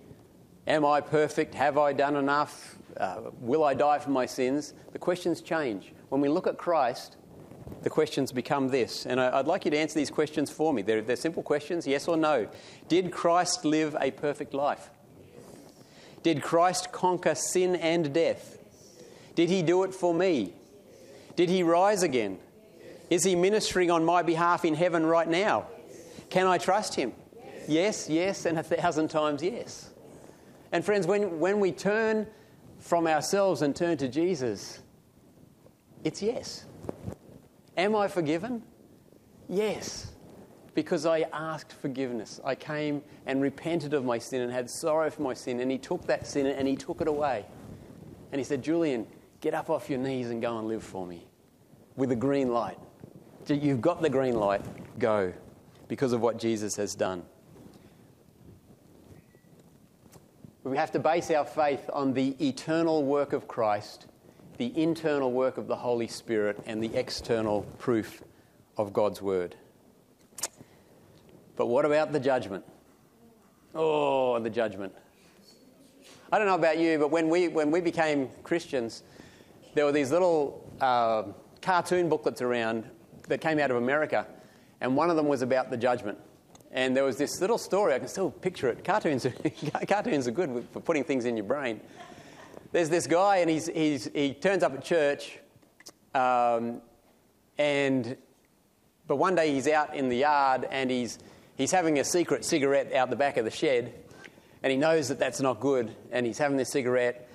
Am 0.66 0.84
I 0.84 1.00
perfect? 1.00 1.54
Have 1.54 1.78
I 1.78 1.92
done 1.92 2.16
enough? 2.16 2.76
uh, 2.98 3.20
will 3.40 3.64
I 3.64 3.74
die 3.74 3.98
for 3.98 4.10
my 4.10 4.26
sins? 4.26 4.74
The 4.92 4.98
questions 4.98 5.40
change. 5.40 5.92
When 6.08 6.20
we 6.20 6.28
look 6.28 6.46
at 6.46 6.58
Christ, 6.58 7.16
the 7.82 7.90
questions 7.90 8.32
become 8.32 8.68
this. 8.68 9.06
And 9.06 9.20
I, 9.20 9.36
would 9.36 9.46
like 9.46 9.64
you 9.64 9.70
to 9.70 9.78
answer 9.78 9.98
these 9.98 10.10
questions 10.10 10.50
for 10.50 10.72
me. 10.72 10.82
They're, 10.82 11.02
they're 11.02 11.16
simple 11.16 11.42
questions 11.42 11.86
yes 11.86 12.08
or 12.08 12.16
no. 12.16 12.48
Did 12.88 13.10
Christ 13.10 13.64
live 13.64 13.96
a 14.00 14.10
perfect 14.10 14.54
life? 14.54 14.90
Did 16.22 16.42
Christ 16.42 16.92
conquer 16.92 17.34
sin 17.34 17.76
and 17.76 18.12
death? 18.12 18.58
Did 19.34 19.48
he 19.48 19.62
do 19.62 19.84
it 19.84 19.94
for 19.94 20.14
me? 20.14 20.54
Did 21.36 21.50
he 21.50 21.62
rise 21.62 22.02
again? 22.02 22.38
Is 23.10 23.22
he 23.22 23.36
ministering 23.36 23.90
on 23.90 24.04
my 24.04 24.22
behalf 24.22 24.64
in 24.64 24.74
heaven 24.74 25.06
right 25.06 25.28
now? 25.28 25.66
Can 26.30 26.46
I 26.46 26.58
trust 26.58 26.94
him? 26.94 27.12
Yes, 27.68 28.08
yes, 28.08 28.46
and 28.46 28.58
a 28.58 28.62
thousand 28.62 29.08
times 29.08 29.42
yes. 29.42 29.90
And 30.72 30.84
friends, 30.84 31.06
when, 31.06 31.38
when 31.38 31.60
we 31.60 31.72
turn 31.72 32.26
from 32.78 33.06
ourselves 33.06 33.62
and 33.62 33.74
turn 33.74 33.96
to 33.98 34.08
Jesus? 34.08 34.80
It's 36.04 36.22
yes. 36.22 36.66
Am 37.76 37.96
I 37.96 38.08
forgiven? 38.08 38.62
Yes. 39.48 40.12
Because 40.74 41.06
I 41.06 41.26
asked 41.32 41.72
forgiveness. 41.72 42.40
I 42.44 42.54
came 42.54 43.02
and 43.26 43.40
repented 43.40 43.94
of 43.94 44.04
my 44.04 44.18
sin 44.18 44.42
and 44.42 44.52
had 44.52 44.68
sorrow 44.68 45.10
for 45.10 45.22
my 45.22 45.34
sin, 45.34 45.60
and 45.60 45.70
He 45.70 45.78
took 45.78 46.06
that 46.06 46.26
sin 46.26 46.46
and 46.46 46.68
He 46.68 46.76
took 46.76 47.00
it 47.00 47.08
away. 47.08 47.46
And 48.32 48.38
He 48.38 48.44
said, 48.44 48.62
Julian, 48.62 49.06
get 49.40 49.54
up 49.54 49.70
off 49.70 49.88
your 49.88 49.98
knees 49.98 50.30
and 50.30 50.42
go 50.42 50.58
and 50.58 50.68
live 50.68 50.82
for 50.82 51.06
me 51.06 51.26
with 51.96 52.12
a 52.12 52.16
green 52.16 52.52
light. 52.52 52.78
You've 53.48 53.80
got 53.80 54.02
the 54.02 54.10
green 54.10 54.34
light, 54.34 54.62
go, 54.98 55.32
because 55.88 56.12
of 56.12 56.20
what 56.20 56.38
Jesus 56.38 56.76
has 56.76 56.94
done. 56.94 57.22
We 60.66 60.76
have 60.78 60.90
to 60.92 60.98
base 60.98 61.30
our 61.30 61.44
faith 61.44 61.88
on 61.92 62.12
the 62.12 62.30
eternal 62.44 63.04
work 63.04 63.32
of 63.32 63.46
Christ, 63.46 64.06
the 64.56 64.76
internal 64.76 65.30
work 65.30 65.58
of 65.58 65.68
the 65.68 65.76
Holy 65.76 66.08
Spirit, 66.08 66.58
and 66.66 66.82
the 66.82 66.92
external 66.96 67.62
proof 67.78 68.24
of 68.76 68.92
God's 68.92 69.22
Word. 69.22 69.54
But 71.54 71.66
what 71.66 71.84
about 71.84 72.10
the 72.10 72.18
judgment? 72.18 72.64
Oh, 73.76 74.40
the 74.40 74.50
judgment. 74.50 74.92
I 76.32 76.38
don't 76.38 76.48
know 76.48 76.56
about 76.56 76.78
you, 76.78 76.98
but 76.98 77.12
when 77.12 77.28
we, 77.28 77.46
when 77.46 77.70
we 77.70 77.80
became 77.80 78.28
Christians, 78.42 79.04
there 79.74 79.84
were 79.84 79.92
these 79.92 80.10
little 80.10 80.68
uh, 80.80 81.22
cartoon 81.62 82.08
booklets 82.08 82.42
around 82.42 82.90
that 83.28 83.40
came 83.40 83.60
out 83.60 83.70
of 83.70 83.76
America. 83.76 84.26
and 84.80 84.96
one 84.96 85.10
of 85.10 85.16
them 85.16 85.28
was 85.28 85.42
about 85.42 85.70
the 85.70 85.76
judgment. 85.76 86.18
And 86.76 86.94
there 86.94 87.04
was 87.04 87.16
this 87.16 87.40
little 87.40 87.56
story, 87.56 87.94
I 87.94 87.98
can 87.98 88.06
still 88.06 88.30
picture 88.30 88.68
it. 88.68 88.84
Cartoons, 88.84 89.26
cartoons 89.88 90.28
are 90.28 90.30
good 90.30 90.62
for 90.72 90.80
putting 90.80 91.04
things 91.04 91.24
in 91.24 91.34
your 91.34 91.46
brain. 91.46 91.80
There's 92.70 92.90
this 92.90 93.06
guy, 93.06 93.38
and 93.38 93.48
he's, 93.48 93.66
he's, 93.66 94.10
he 94.12 94.34
turns 94.34 94.62
up 94.62 94.74
at 94.74 94.84
church, 94.84 95.38
um, 96.14 96.82
and, 97.56 98.18
but 99.06 99.16
one 99.16 99.34
day 99.34 99.54
he's 99.54 99.66
out 99.66 99.96
in 99.96 100.10
the 100.10 100.18
yard 100.18 100.68
and 100.70 100.90
he's, 100.90 101.18
he's 101.56 101.72
having 101.72 101.98
a 101.98 102.04
secret 102.04 102.44
cigarette 102.44 102.92
out 102.92 103.08
the 103.08 103.16
back 103.16 103.38
of 103.38 103.46
the 103.46 103.50
shed, 103.50 103.94
and 104.62 104.70
he 104.70 104.76
knows 104.76 105.08
that 105.08 105.18
that's 105.18 105.40
not 105.40 105.60
good, 105.60 105.96
and 106.12 106.26
he's 106.26 106.36
having 106.36 106.58
this 106.58 106.70
cigarette. 106.70 107.26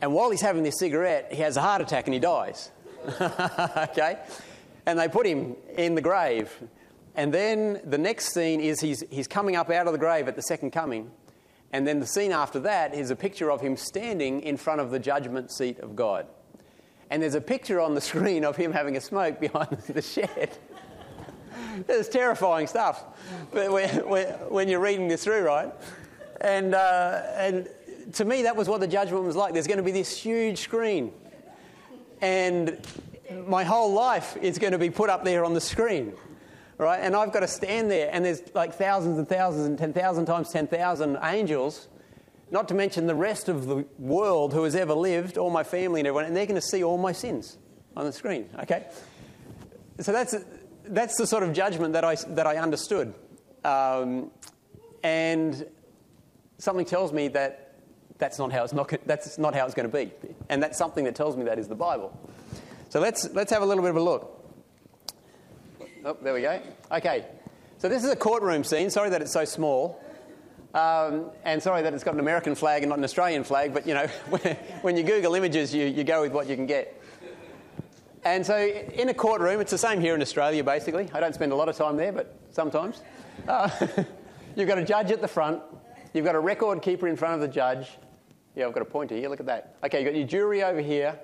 And 0.00 0.14
while 0.14 0.30
he's 0.30 0.40
having 0.40 0.62
this 0.62 0.78
cigarette, 0.78 1.30
he 1.30 1.42
has 1.42 1.58
a 1.58 1.60
heart 1.60 1.82
attack 1.82 2.06
and 2.06 2.14
he 2.14 2.20
dies. 2.20 2.70
okay? 3.20 4.16
And 4.86 4.98
they 4.98 5.08
put 5.08 5.26
him 5.26 5.56
in 5.76 5.94
the 5.94 6.00
grave. 6.00 6.50
And 7.20 7.34
then 7.34 7.82
the 7.84 7.98
next 7.98 8.32
scene 8.32 8.62
is 8.62 8.80
he's, 8.80 9.04
he's 9.10 9.28
coming 9.28 9.54
up 9.54 9.68
out 9.68 9.86
of 9.86 9.92
the 9.92 9.98
grave 9.98 10.26
at 10.26 10.36
the 10.36 10.42
second 10.42 10.70
coming. 10.70 11.10
And 11.70 11.86
then 11.86 12.00
the 12.00 12.06
scene 12.06 12.32
after 12.32 12.60
that 12.60 12.94
is 12.94 13.10
a 13.10 13.14
picture 13.14 13.50
of 13.50 13.60
him 13.60 13.76
standing 13.76 14.40
in 14.40 14.56
front 14.56 14.80
of 14.80 14.90
the 14.90 14.98
judgment 14.98 15.52
seat 15.52 15.80
of 15.80 15.94
God. 15.94 16.26
And 17.10 17.22
there's 17.22 17.34
a 17.34 17.40
picture 17.42 17.78
on 17.78 17.94
the 17.94 18.00
screen 18.10 18.42
of 18.42 18.56
him 18.56 18.72
having 18.72 18.96
a 18.96 19.02
smoke 19.02 19.38
behind 19.38 19.68
the 19.86 20.00
shed. 20.00 20.56
it's 21.90 22.08
terrifying 22.08 22.66
stuff 22.66 23.04
but 23.52 23.70
when, 23.70 23.90
when, 24.48 24.68
you're 24.70 24.80
reading 24.80 25.06
this 25.06 25.22
through, 25.22 25.42
right? 25.42 25.70
And, 26.40 26.74
uh, 26.74 27.20
and 27.36 27.68
to 28.14 28.24
me, 28.24 28.44
that 28.44 28.56
was 28.56 28.66
what 28.66 28.80
the 28.80 28.88
judgment 28.88 29.24
was 29.24 29.36
like. 29.36 29.52
There's 29.52 29.66
going 29.66 29.76
to 29.76 29.82
be 29.82 29.92
this 29.92 30.16
huge 30.16 30.56
screen. 30.56 31.12
And 32.22 32.78
my 33.46 33.62
whole 33.62 33.92
life 33.92 34.38
is 34.38 34.58
going 34.58 34.72
to 34.72 34.78
be 34.78 34.88
put 34.88 35.10
up 35.10 35.22
there 35.22 35.44
on 35.44 35.52
the 35.52 35.60
screen 35.60 36.14
right? 36.80 37.00
And 37.00 37.14
I've 37.14 37.32
got 37.32 37.40
to 37.40 37.48
stand 37.48 37.90
there, 37.90 38.08
and 38.12 38.24
there's 38.24 38.42
like 38.54 38.74
thousands 38.74 39.18
and 39.18 39.28
thousands 39.28 39.66
and 39.66 39.78
10,000 39.78 40.26
times 40.26 40.50
10,000 40.50 41.18
angels, 41.22 41.88
not 42.50 42.68
to 42.68 42.74
mention 42.74 43.06
the 43.06 43.14
rest 43.14 43.48
of 43.48 43.66
the 43.66 43.84
world 43.98 44.52
who 44.52 44.64
has 44.64 44.74
ever 44.74 44.94
lived, 44.94 45.38
all 45.38 45.50
my 45.50 45.62
family 45.62 46.00
and 46.00 46.06
everyone, 46.06 46.24
and 46.24 46.36
they're 46.36 46.46
going 46.46 46.60
to 46.60 46.66
see 46.66 46.82
all 46.82 46.98
my 46.98 47.12
sins 47.12 47.58
on 47.96 48.06
the 48.06 48.12
screen, 48.12 48.48
okay? 48.60 48.86
So 50.00 50.12
that's, 50.12 50.34
that's 50.84 51.16
the 51.16 51.26
sort 51.26 51.42
of 51.42 51.52
judgment 51.52 51.92
that 51.92 52.04
I, 52.04 52.14
that 52.14 52.46
I 52.46 52.56
understood. 52.56 53.14
Um, 53.64 54.30
and 55.02 55.66
something 56.58 56.86
tells 56.86 57.12
me 57.12 57.28
that 57.28 57.74
that's 58.18 58.38
not 58.38 58.52
how 58.52 58.64
it's 58.64 58.72
not, 58.72 58.92
that's 59.06 59.38
not 59.38 59.54
how 59.54 59.66
it's 59.66 59.74
going 59.74 59.90
to 59.90 59.96
be. 59.96 60.10
And 60.48 60.62
that's 60.62 60.78
something 60.78 61.04
that 61.04 61.14
tells 61.14 61.36
me 61.36 61.44
that 61.44 61.58
is 61.58 61.68
the 61.68 61.74
Bible. 61.74 62.18
So 62.88 63.00
let's, 63.00 63.32
let's 63.34 63.52
have 63.52 63.62
a 63.62 63.66
little 63.66 63.82
bit 63.82 63.90
of 63.90 63.96
a 63.96 64.02
look. 64.02 64.39
Oh, 66.04 66.16
there 66.22 66.32
we 66.32 66.40
go. 66.40 66.60
Okay. 66.92 67.26
So 67.78 67.88
this 67.88 68.04
is 68.04 68.10
a 68.10 68.16
courtroom 68.16 68.64
scene. 68.64 68.88
Sorry 68.90 69.10
that 69.10 69.20
it's 69.20 69.32
so 69.32 69.44
small. 69.44 70.02
Um, 70.72 71.30
and 71.44 71.62
sorry 71.62 71.82
that 71.82 71.92
it's 71.92 72.04
got 72.04 72.14
an 72.14 72.20
American 72.20 72.54
flag 72.54 72.82
and 72.82 72.90
not 72.90 72.98
an 72.98 73.04
Australian 73.04 73.44
flag, 73.44 73.74
but 73.74 73.86
you 73.86 73.94
know, 73.94 74.06
when 74.82 74.96
you 74.96 75.02
Google 75.02 75.34
images, 75.34 75.74
you, 75.74 75.86
you 75.86 76.04
go 76.04 76.22
with 76.22 76.32
what 76.32 76.46
you 76.46 76.56
can 76.56 76.66
get. 76.66 76.96
And 78.24 78.44
so 78.46 78.56
in 78.56 79.08
a 79.08 79.14
courtroom, 79.14 79.60
it's 79.60 79.70
the 79.70 79.78
same 79.78 80.00
here 80.00 80.14
in 80.14 80.22
Australia 80.22 80.62
basically. 80.62 81.10
I 81.12 81.20
don't 81.20 81.34
spend 81.34 81.52
a 81.52 81.56
lot 81.56 81.68
of 81.68 81.76
time 81.76 81.96
there, 81.96 82.12
but 82.12 82.34
sometimes. 82.50 83.02
Uh, 83.48 83.68
you've 84.56 84.68
got 84.68 84.78
a 84.78 84.84
judge 84.84 85.10
at 85.10 85.20
the 85.20 85.28
front, 85.28 85.60
you've 86.12 86.24
got 86.24 86.34
a 86.34 86.40
record 86.40 86.82
keeper 86.82 87.08
in 87.08 87.16
front 87.16 87.34
of 87.34 87.40
the 87.40 87.48
judge. 87.48 87.88
Yeah, 88.54 88.66
I've 88.66 88.72
got 88.72 88.82
a 88.82 88.86
pointer 88.86 89.16
here, 89.16 89.28
look 89.28 89.40
at 89.40 89.46
that. 89.46 89.76
Okay, 89.84 90.02
you've 90.02 90.12
got 90.12 90.18
your 90.18 90.26
jury 90.26 90.62
over 90.62 90.80
here, 90.80 91.18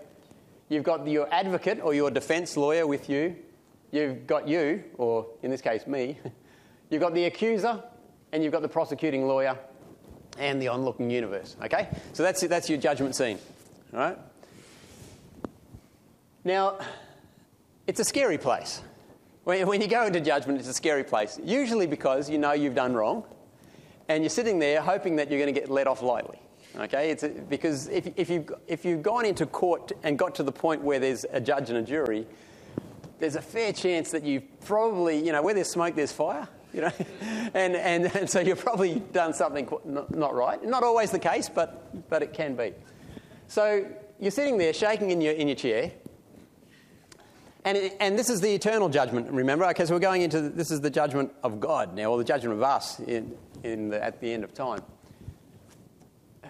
you've 0.68 0.84
got 0.84 1.06
your 1.06 1.32
advocate 1.32 1.80
or 1.82 1.94
your 1.94 2.10
defence 2.10 2.56
lawyer 2.56 2.86
with 2.86 3.08
you, 3.08 3.36
you've 3.96 4.26
got 4.26 4.46
you, 4.46 4.84
or 4.98 5.26
in 5.42 5.50
this 5.50 5.60
case, 5.60 5.86
me, 5.86 6.18
you've 6.90 7.00
got 7.00 7.14
the 7.14 7.24
accuser, 7.24 7.82
and 8.32 8.42
you've 8.42 8.52
got 8.52 8.62
the 8.62 8.68
prosecuting 8.68 9.26
lawyer, 9.26 9.58
and 10.38 10.60
the 10.60 10.66
onlooking 10.66 11.10
universe. 11.10 11.56
Okay? 11.62 11.88
So 12.12 12.22
that's, 12.22 12.42
that's 12.42 12.68
your 12.68 12.78
judgment 12.78 13.16
scene. 13.16 13.38
All 13.92 14.00
right? 14.00 14.18
Now, 16.44 16.78
it's 17.86 18.00
a 18.00 18.04
scary 18.04 18.38
place. 18.38 18.82
When, 19.44 19.66
when 19.66 19.80
you 19.80 19.88
go 19.88 20.06
into 20.06 20.20
judgment, 20.20 20.58
it's 20.58 20.68
a 20.68 20.74
scary 20.74 21.04
place. 21.04 21.40
Usually 21.42 21.86
because 21.86 22.28
you 22.28 22.38
know 22.38 22.52
you've 22.52 22.74
done 22.74 22.94
wrong, 22.94 23.24
and 24.08 24.22
you're 24.22 24.30
sitting 24.30 24.58
there 24.58 24.80
hoping 24.80 25.16
that 25.16 25.30
you're 25.30 25.40
going 25.40 25.52
to 25.52 25.58
get 25.58 25.70
let 25.70 25.86
off 25.86 26.02
lightly. 26.02 26.38
Okay, 26.78 27.10
it's 27.10 27.22
a, 27.22 27.28
because 27.30 27.88
if, 27.88 28.06
if, 28.16 28.28
you've, 28.28 28.52
if 28.66 28.84
you've 28.84 29.02
gone 29.02 29.24
into 29.24 29.46
court 29.46 29.92
and 30.02 30.18
got 30.18 30.34
to 30.34 30.42
the 30.42 30.52
point 30.52 30.82
where 30.82 30.98
there's 30.98 31.24
a 31.32 31.40
judge 31.40 31.70
and 31.70 31.78
a 31.78 31.82
jury, 31.82 32.26
there's 33.18 33.36
a 33.36 33.42
fair 33.42 33.72
chance 33.72 34.10
that 34.10 34.24
you've 34.24 34.60
probably, 34.60 35.24
you 35.24 35.32
know, 35.32 35.42
where 35.42 35.54
there's 35.54 35.70
smoke, 35.70 35.94
there's 35.94 36.12
fire, 36.12 36.48
you 36.72 36.82
know, 36.82 36.92
and, 37.54 37.74
and, 37.74 38.14
and 38.14 38.28
so 38.28 38.40
you've 38.40 38.60
probably 38.60 39.00
done 39.12 39.32
something 39.32 39.68
not, 39.84 40.34
right. 40.34 40.62
Not 40.62 40.82
always 40.82 41.10
the 41.10 41.18
case, 41.18 41.48
but, 41.48 42.08
but 42.10 42.22
it 42.22 42.32
can 42.32 42.54
be. 42.54 42.74
So 43.48 43.86
you're 44.20 44.30
sitting 44.30 44.58
there 44.58 44.72
shaking 44.72 45.10
in 45.10 45.20
your, 45.20 45.32
in 45.32 45.48
your 45.48 45.56
chair, 45.56 45.92
and, 47.64 47.76
it, 47.76 47.96
and 47.98 48.16
this 48.16 48.30
is 48.30 48.40
the 48.40 48.54
eternal 48.54 48.88
judgment, 48.88 49.28
remember? 49.30 49.64
Okay, 49.66 49.86
so 49.86 49.94
we're 49.94 50.00
going 50.00 50.22
into 50.22 50.40
this 50.40 50.70
is 50.70 50.80
the 50.80 50.90
judgment 50.90 51.32
of 51.42 51.58
God 51.58 51.94
now, 51.94 52.12
or 52.12 52.18
the 52.18 52.24
judgment 52.24 52.54
of 52.54 52.62
us 52.62 53.00
in, 53.00 53.36
in 53.64 53.88
the, 53.88 54.02
at 54.02 54.20
the 54.20 54.32
end 54.32 54.44
of 54.44 54.54
time. 54.54 54.82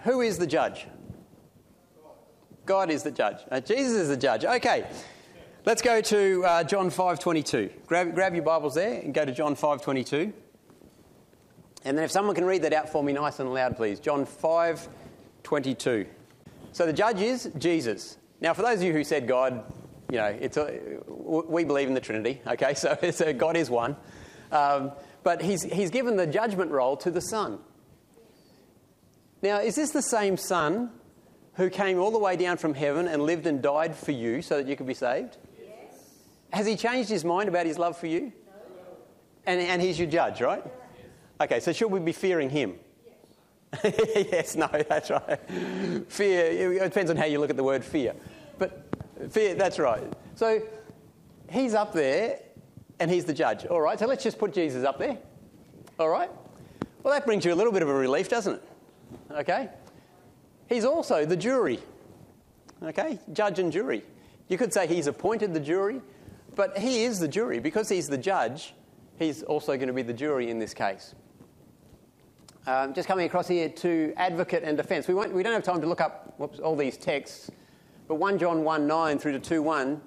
Who 0.03 0.21
is 0.21 0.37
the 0.37 0.45
judge? 0.45 0.85
God 2.67 2.91
is 2.91 3.01
the 3.01 3.11
judge. 3.11 3.37
Uh, 3.49 3.61
Jesus 3.61 3.93
is 3.93 4.09
the 4.09 4.17
judge. 4.17 4.45
Okay, 4.45 4.85
Let's 5.67 5.81
go 5.81 5.99
to 5.99 6.45
uh, 6.45 6.63
John 6.63 6.89
5.22. 6.89 7.69
Grab, 7.87 8.15
grab 8.15 8.33
your 8.33 8.45
Bibles 8.45 8.75
there 8.75 9.01
and 9.01 9.13
go 9.13 9.25
to 9.25 9.33
John 9.33 9.53
5.22. 9.53 10.31
And 11.83 11.97
then 11.97 12.05
if 12.05 12.09
someone 12.09 12.35
can 12.35 12.45
read 12.45 12.61
that 12.61 12.71
out 12.71 12.87
for 12.87 13.03
me 13.03 13.11
nice 13.11 13.41
and 13.41 13.53
loud, 13.53 13.75
please. 13.75 13.99
John 13.99 14.25
5.22. 14.25 16.07
So 16.71 16.85
the 16.85 16.93
judge 16.93 17.19
is 17.19 17.51
Jesus. 17.57 18.17
Now, 18.39 18.53
for 18.53 18.61
those 18.61 18.77
of 18.77 18.83
you 18.83 18.93
who 18.93 19.03
said 19.03 19.27
God, 19.27 19.61
you 20.09 20.19
know, 20.19 20.27
it's 20.39 20.55
a, 20.55 20.79
we 21.05 21.65
believe 21.65 21.89
in 21.89 21.93
the 21.93 21.99
Trinity, 21.99 22.41
okay? 22.47 22.73
So, 22.73 22.97
so 23.11 23.33
God 23.33 23.57
is 23.57 23.69
one. 23.69 23.97
Um, 24.53 24.93
but 25.23 25.41
he's, 25.41 25.63
he's 25.63 25.89
given 25.89 26.15
the 26.15 26.27
judgment 26.27 26.71
role 26.71 26.95
to 26.95 27.11
the 27.11 27.19
Son. 27.19 27.59
Now, 29.41 29.59
is 29.59 29.75
this 29.75 29.91
the 29.91 30.01
same 30.01 30.37
Son 30.37 30.91
who 31.55 31.69
came 31.69 31.99
all 31.99 32.11
the 32.11 32.19
way 32.19 32.37
down 32.37 32.55
from 32.55 32.73
heaven 32.73 33.05
and 33.09 33.21
lived 33.21 33.45
and 33.45 33.61
died 33.61 33.97
for 33.97 34.13
you 34.13 34.41
so 34.41 34.55
that 34.55 34.67
you 34.69 34.77
could 34.77 34.87
be 34.87 34.93
saved? 34.93 35.35
Has 36.51 36.65
he 36.65 36.75
changed 36.75 37.09
his 37.09 37.25
mind 37.25 37.49
about 37.49 37.65
his 37.65 37.77
love 37.77 37.97
for 37.97 38.07
you? 38.07 38.21
No. 38.21 38.31
And, 39.45 39.59
and 39.59 39.81
he's 39.81 39.99
your 39.99 40.07
judge, 40.07 40.41
right? 40.41 40.63
Yes. 40.65 40.71
Okay, 41.41 41.59
so 41.59 41.71
should 41.71 41.91
we 41.91 41.99
be 41.99 42.11
fearing 42.11 42.49
him? 42.49 42.75
Yes. 43.83 43.95
yes, 44.31 44.55
no, 44.55 44.69
that's 44.87 45.09
right. 45.09 45.39
Fear, 46.07 46.73
it 46.73 46.83
depends 46.83 47.11
on 47.11 47.17
how 47.17 47.25
you 47.25 47.39
look 47.39 47.49
at 47.49 47.57
the 47.57 47.63
word 47.63 47.83
fear. 47.83 48.13
But 48.57 48.87
fear, 49.29 49.55
that's 49.55 49.77
right. 49.77 50.03
So 50.35 50.61
he's 51.49 51.73
up 51.73 51.93
there 51.93 52.39
and 52.99 53.11
he's 53.11 53.25
the 53.25 53.33
judge. 53.33 53.65
All 53.65 53.81
right, 53.81 53.99
so 53.99 54.05
let's 54.05 54.23
just 54.23 54.39
put 54.39 54.53
Jesus 54.53 54.83
up 54.83 54.97
there. 54.99 55.17
All 55.99 56.09
right? 56.09 56.29
Well, 57.03 57.13
that 57.13 57.25
brings 57.25 57.45
you 57.45 57.53
a 57.53 57.55
little 57.55 57.73
bit 57.73 57.81
of 57.81 57.89
a 57.89 57.93
relief, 57.93 58.29
doesn't 58.29 58.55
it? 58.55 58.63
Okay? 59.31 59.69
He's 60.67 60.85
also 60.85 61.25
the 61.25 61.37
jury. 61.37 61.79
Okay? 62.83 63.19
Judge 63.33 63.59
and 63.59 63.71
jury. 63.71 64.03
You 64.47 64.57
could 64.57 64.73
say 64.73 64.87
he's 64.87 65.07
appointed 65.07 65.53
the 65.53 65.59
jury, 65.59 66.01
but 66.57 66.77
he 66.77 67.03
is 67.03 67.19
the 67.19 67.27
jury. 67.27 67.59
Because 67.59 67.87
he's 67.87 68.09
the 68.09 68.17
judge, 68.17 68.73
he's 69.17 69.43
also 69.43 69.77
going 69.77 69.87
to 69.87 69.93
be 69.93 70.01
the 70.01 70.13
jury 70.13 70.49
in 70.49 70.59
this 70.59 70.73
case. 70.73 71.15
Um, 72.65 72.93
just 72.93 73.07
coming 73.07 73.25
across 73.25 73.47
here 73.47 73.69
to 73.69 74.13
advocate 74.17 74.63
and 74.63 74.75
defence. 74.75 75.07
We, 75.07 75.13
we 75.13 75.41
don't 75.41 75.53
have 75.53 75.63
time 75.63 75.79
to 75.79 75.87
look 75.87 76.01
up 76.01 76.33
whoops, 76.37 76.59
all 76.59 76.75
these 76.75 76.97
texts, 76.97 77.49
but 78.09 78.15
1 78.15 78.39
John 78.39 78.65
1 78.65 78.85
9 78.85 79.19
through 79.19 79.33
to 79.33 79.39
2 79.39 79.61
1 79.61 80.01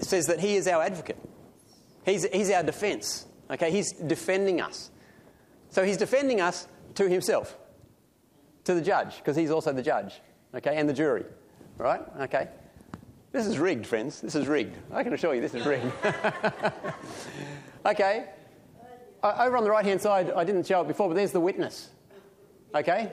says 0.00 0.26
that 0.26 0.40
he 0.40 0.56
is 0.56 0.68
our 0.68 0.82
advocate. 0.82 1.16
He's, 2.04 2.24
he's 2.24 2.50
our 2.50 2.62
defence. 2.62 3.24
Okay, 3.50 3.70
he's 3.70 3.92
defending 3.92 4.60
us. 4.60 4.90
So 5.70 5.84
he's 5.84 5.96
defending 5.96 6.40
us 6.40 6.68
to 6.96 7.08
himself, 7.08 7.56
to 8.64 8.74
the 8.74 8.82
judge, 8.82 9.16
because 9.16 9.36
he's 9.36 9.50
also 9.50 9.72
the 9.72 9.82
judge, 9.82 10.20
okay, 10.54 10.76
and 10.76 10.88
the 10.88 10.92
jury, 10.92 11.24
right? 11.78 12.02
Okay. 12.20 12.48
This 13.32 13.46
is 13.46 13.58
rigged, 13.58 13.86
friends. 13.86 14.20
This 14.20 14.34
is 14.34 14.48
rigged. 14.48 14.76
I 14.92 15.04
can 15.04 15.12
assure 15.12 15.34
you 15.34 15.40
this 15.40 15.54
is 15.54 15.64
rigged. 15.64 15.92
okay. 17.86 18.26
Over 19.22 19.56
on 19.56 19.64
the 19.64 19.70
right 19.70 19.84
hand 19.84 20.00
side, 20.00 20.32
I 20.32 20.44
didn't 20.44 20.66
show 20.66 20.80
it 20.80 20.88
before, 20.88 21.08
but 21.08 21.14
there's 21.14 21.32
the 21.32 21.40
witness. 21.40 21.90
Okay? 22.74 23.12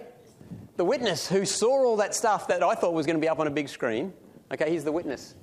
The 0.78 0.86
witness 0.86 1.28
who 1.28 1.46
saw 1.46 1.86
all 1.86 1.98
that 1.98 2.16
stuff 2.16 2.48
that 2.48 2.64
I 2.64 2.74
thought 2.74 2.94
was 2.94 3.06
going 3.06 3.18
to 3.18 3.22
be 3.22 3.30
up 3.30 3.40
on 3.40 3.48
a 3.48 3.52
big 3.52 3.70
screen. 3.70 4.14
Okay, 4.52 4.72
he's 4.72 4.84
the 4.84 4.92
witness. 4.92 5.36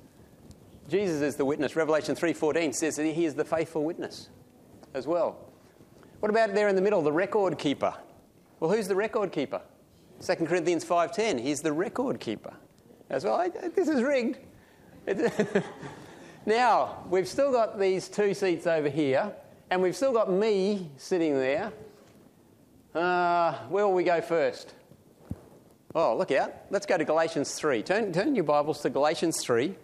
Jesus 0.89 1.21
is 1.21 1.35
the 1.35 1.45
witness. 1.45 1.75
Revelation 1.75 2.15
3:14 2.15 2.73
says 2.73 2.95
that 2.95 3.05
he 3.05 3.25
is 3.25 3.33
the 3.33 3.45
faithful 3.45 3.83
witness 3.83 4.29
as 4.93 5.07
well. 5.07 5.37
What 6.19 6.29
about 6.29 6.53
there 6.53 6.67
in 6.69 6.75
the 6.75 6.81
middle, 6.81 7.01
the 7.01 7.11
record 7.11 7.57
keeper? 7.57 7.93
Well, 8.59 8.71
who's 8.71 8.87
the 8.87 8.95
record 8.95 9.31
keeper? 9.31 9.61
2 10.21 10.45
Corinthians 10.45 10.85
5:10, 10.85 11.39
he's 11.39 11.61
the 11.61 11.73
record 11.73 12.19
keeper 12.19 12.53
as 13.09 13.25
well. 13.25 13.35
I, 13.35 13.49
this 13.49 13.87
is 13.87 14.01
rigged. 14.01 14.39
now, 16.45 17.03
we've 17.09 17.27
still 17.27 17.51
got 17.51 17.79
these 17.79 18.07
two 18.07 18.33
seats 18.33 18.65
over 18.65 18.89
here, 18.89 19.33
and 19.69 19.81
we've 19.81 19.95
still 19.95 20.13
got 20.13 20.31
me 20.31 20.89
sitting 20.97 21.35
there. 21.35 21.71
Uh, 22.93 23.53
where 23.69 23.85
will 23.85 23.93
we 23.93 24.03
go 24.03 24.21
first? 24.21 24.73
Oh, 25.93 26.17
look 26.17 26.31
out. 26.31 26.53
Let's 26.71 26.85
go 26.85 26.97
to 26.97 27.05
Galatians 27.05 27.53
3. 27.53 27.83
Turn, 27.83 28.11
turn 28.11 28.35
your 28.35 28.43
Bibles 28.45 28.81
to 28.81 28.89
Galatians 28.89 29.41
3. 29.43 29.65
And 29.67 29.75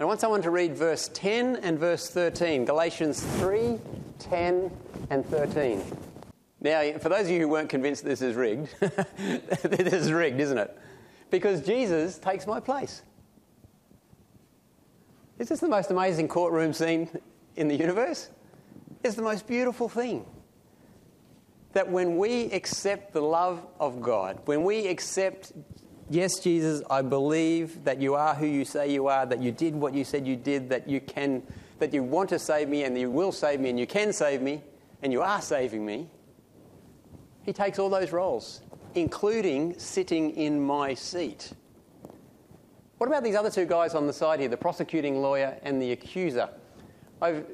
I 0.00 0.04
want 0.04 0.20
someone 0.20 0.42
to 0.42 0.50
read 0.50 0.76
verse 0.76 1.10
10 1.12 1.56
and 1.56 1.78
verse 1.78 2.08
13. 2.08 2.64
Galatians 2.64 3.22
3, 3.38 3.78
10, 4.18 4.70
and 5.10 5.26
13. 5.26 5.82
Now, 6.60 6.98
for 6.98 7.10
those 7.10 7.26
of 7.26 7.30
you 7.30 7.40
who 7.40 7.48
weren't 7.48 7.68
convinced 7.68 8.04
this 8.04 8.22
is 8.22 8.34
rigged, 8.34 8.68
this 8.80 9.92
is 9.92 10.10
rigged, 10.10 10.40
isn't 10.40 10.58
it? 10.58 10.76
Because 11.34 11.62
Jesus 11.62 12.16
takes 12.16 12.46
my 12.46 12.60
place. 12.60 13.02
Is 15.40 15.48
this 15.48 15.58
the 15.58 15.66
most 15.66 15.90
amazing 15.90 16.28
courtroom 16.28 16.72
scene 16.72 17.10
in 17.56 17.66
the 17.66 17.74
universe? 17.74 18.30
It's 19.02 19.16
the 19.16 19.22
most 19.22 19.48
beautiful 19.48 19.88
thing. 19.88 20.26
That 21.72 21.90
when 21.90 22.18
we 22.18 22.52
accept 22.52 23.12
the 23.12 23.20
love 23.20 23.66
of 23.80 24.00
God, 24.00 24.38
when 24.44 24.62
we 24.62 24.86
accept, 24.86 25.50
yes, 26.08 26.38
Jesus, 26.38 26.84
I 26.88 27.02
believe 27.02 27.82
that 27.82 28.00
you 28.00 28.14
are 28.14 28.36
who 28.36 28.46
you 28.46 28.64
say 28.64 28.92
you 28.92 29.08
are, 29.08 29.26
that 29.26 29.42
you 29.42 29.50
did 29.50 29.74
what 29.74 29.92
you 29.92 30.04
said 30.04 30.28
you 30.28 30.36
did, 30.36 30.68
that 30.68 30.88
you 30.88 31.00
can, 31.00 31.42
that 31.80 31.92
you 31.92 32.04
want 32.04 32.28
to 32.28 32.38
save 32.38 32.68
me 32.68 32.84
and 32.84 32.96
you 32.96 33.10
will 33.10 33.32
save 33.32 33.58
me 33.58 33.70
and 33.70 33.80
you 33.80 33.88
can 33.88 34.12
save 34.12 34.40
me 34.40 34.62
and 35.02 35.12
you 35.12 35.20
are 35.20 35.42
saving 35.42 35.84
me, 35.84 36.08
he 37.42 37.52
takes 37.52 37.80
all 37.80 37.90
those 37.90 38.12
roles, 38.12 38.60
including 38.94 39.78
sitting 39.78 40.30
in 40.36 40.60
my 40.60 40.94
seat. 40.94 41.52
What 42.98 43.08
about 43.08 43.24
these 43.24 43.34
other 43.34 43.50
two 43.50 43.66
guys 43.66 43.94
on 43.94 44.06
the 44.06 44.12
side 44.12 44.40
here, 44.40 44.48
the 44.48 44.56
prosecuting 44.56 45.20
lawyer 45.20 45.58
and 45.62 45.80
the 45.82 45.92
accuser? 45.92 46.48
I've, 47.20 47.44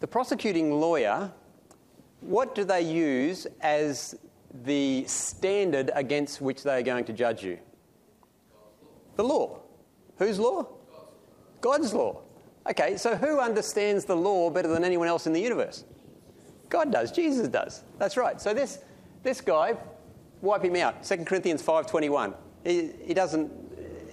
the 0.00 0.06
prosecuting 0.06 0.72
lawyer, 0.72 1.30
what 2.20 2.54
do 2.54 2.64
they 2.64 2.80
use 2.80 3.46
as 3.60 4.16
the 4.64 5.04
standard 5.06 5.90
against 5.94 6.40
which 6.40 6.62
they 6.62 6.78
are 6.78 6.82
going 6.82 7.04
to 7.04 7.12
judge 7.12 7.44
you? 7.44 7.58
The 9.16 9.24
law. 9.24 9.60
Whose 10.16 10.38
law? 10.38 10.66
God's 11.60 11.92
law. 11.92 12.22
Okay, 12.68 12.96
so 12.96 13.16
who 13.16 13.38
understands 13.38 14.04
the 14.04 14.16
law 14.16 14.50
better 14.50 14.68
than 14.68 14.84
anyone 14.84 15.08
else 15.08 15.26
in 15.26 15.32
the 15.32 15.40
universe? 15.40 15.84
God 16.68 16.92
does. 16.92 17.10
Jesus 17.10 17.48
does. 17.48 17.82
That's 17.98 18.16
right. 18.16 18.40
So 18.40 18.54
this, 18.54 18.78
this 19.22 19.40
guy, 19.40 19.76
wipe 20.42 20.64
him 20.64 20.76
out. 20.76 21.02
2 21.02 21.24
Corinthians 21.24 21.62
5.21. 21.62 22.34
He, 22.64 22.90
he 23.04 23.14
doesn't... 23.14 23.50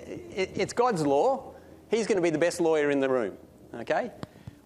It, 0.05 0.51
it's 0.55 0.73
God's 0.73 1.05
law. 1.05 1.53
He's 1.89 2.07
going 2.07 2.17
to 2.17 2.21
be 2.21 2.29
the 2.29 2.37
best 2.37 2.59
lawyer 2.59 2.91
in 2.91 2.99
the 2.99 3.09
room. 3.09 3.37
Okay? 3.75 4.11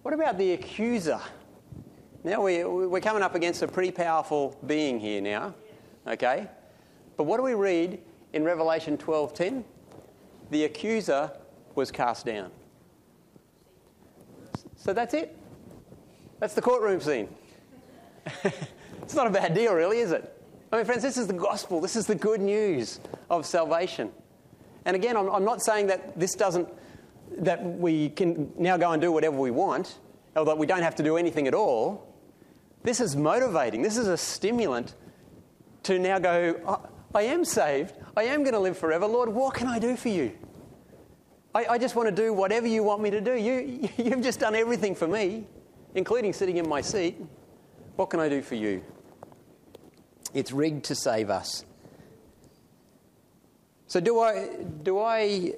What 0.02 0.14
about 0.14 0.38
the 0.38 0.52
accuser? 0.52 1.20
Now 2.24 2.42
we, 2.42 2.64
we're 2.64 3.00
coming 3.00 3.22
up 3.22 3.34
against 3.34 3.62
a 3.62 3.68
pretty 3.68 3.90
powerful 3.90 4.56
being 4.66 4.98
here 4.98 5.20
now. 5.20 5.54
Okay? 6.06 6.48
But 7.16 7.24
what 7.24 7.36
do 7.36 7.42
we 7.42 7.54
read 7.54 8.00
in 8.32 8.44
Revelation 8.44 8.96
12.10? 8.96 9.64
The 10.50 10.64
accuser 10.64 11.30
was 11.74 11.90
cast 11.90 12.26
down. 12.26 12.50
So 14.76 14.92
that's 14.92 15.14
it. 15.14 15.36
That's 16.40 16.54
the 16.54 16.62
courtroom 16.62 17.00
scene. 17.00 17.28
it's 19.02 19.14
not 19.14 19.26
a 19.26 19.30
bad 19.30 19.54
deal, 19.54 19.74
really, 19.74 19.98
is 19.98 20.10
it? 20.10 20.31
I 20.72 20.76
mean, 20.76 20.86
friends, 20.86 21.02
this 21.02 21.18
is 21.18 21.26
the 21.26 21.34
gospel. 21.34 21.82
This 21.82 21.96
is 21.96 22.06
the 22.06 22.14
good 22.14 22.40
news 22.40 22.98
of 23.28 23.44
salvation. 23.44 24.10
And 24.86 24.96
again, 24.96 25.18
I'm, 25.18 25.28
I'm 25.28 25.44
not 25.44 25.62
saying 25.62 25.88
that 25.88 26.18
this 26.18 26.34
doesn't, 26.34 26.66
that 27.38 27.62
we 27.62 28.08
can 28.08 28.50
now 28.56 28.78
go 28.78 28.90
and 28.90 29.00
do 29.00 29.12
whatever 29.12 29.36
we 29.36 29.50
want, 29.50 29.98
or 30.34 30.46
that 30.46 30.56
we 30.56 30.66
don't 30.66 30.80
have 30.80 30.94
to 30.94 31.02
do 31.02 31.18
anything 31.18 31.46
at 31.46 31.52
all. 31.52 32.16
This 32.84 33.00
is 33.00 33.14
motivating. 33.14 33.82
This 33.82 33.98
is 33.98 34.08
a 34.08 34.16
stimulant 34.16 34.94
to 35.82 35.98
now 35.98 36.18
go, 36.18 36.58
oh, 36.66 36.88
I 37.14 37.22
am 37.22 37.44
saved. 37.44 37.94
I 38.16 38.24
am 38.24 38.42
going 38.42 38.54
to 38.54 38.58
live 38.58 38.78
forever. 38.78 39.06
Lord, 39.06 39.28
what 39.28 39.54
can 39.54 39.66
I 39.66 39.78
do 39.78 39.94
for 39.94 40.08
you? 40.08 40.32
I, 41.54 41.66
I 41.66 41.78
just 41.78 41.96
want 41.96 42.08
to 42.08 42.14
do 42.14 42.32
whatever 42.32 42.66
you 42.66 42.82
want 42.82 43.02
me 43.02 43.10
to 43.10 43.20
do. 43.20 43.34
You, 43.34 43.90
you've 43.98 44.22
just 44.22 44.40
done 44.40 44.54
everything 44.54 44.94
for 44.94 45.06
me, 45.06 45.46
including 45.94 46.32
sitting 46.32 46.56
in 46.56 46.66
my 46.66 46.80
seat. 46.80 47.18
What 47.96 48.08
can 48.08 48.20
I 48.20 48.30
do 48.30 48.40
for 48.40 48.54
you? 48.54 48.82
It's 50.34 50.52
rigged 50.52 50.84
to 50.86 50.94
save 50.94 51.30
us. 51.30 51.64
So, 53.86 54.00
do 54.00 54.20
I, 54.20 54.48
do 54.82 54.98
I 54.98 55.52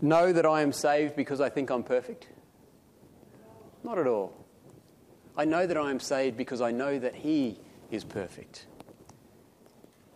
know 0.00 0.32
that 0.32 0.46
I 0.46 0.62
am 0.62 0.72
saved 0.72 1.14
because 1.14 1.40
I 1.40 1.50
think 1.50 1.70
I'm 1.70 1.82
perfect? 1.82 2.28
Not 3.84 3.98
at 3.98 4.06
all. 4.06 4.32
I 5.36 5.44
know 5.44 5.66
that 5.66 5.76
I 5.76 5.90
am 5.90 6.00
saved 6.00 6.36
because 6.36 6.60
I 6.60 6.70
know 6.70 6.98
that 6.98 7.14
He 7.14 7.58
is 7.90 8.04
perfect. 8.04 8.66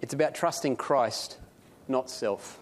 It's 0.01 0.15
about 0.15 0.35
trusting 0.35 0.77
Christ, 0.77 1.39
not 1.87 2.11
self. 2.11 2.59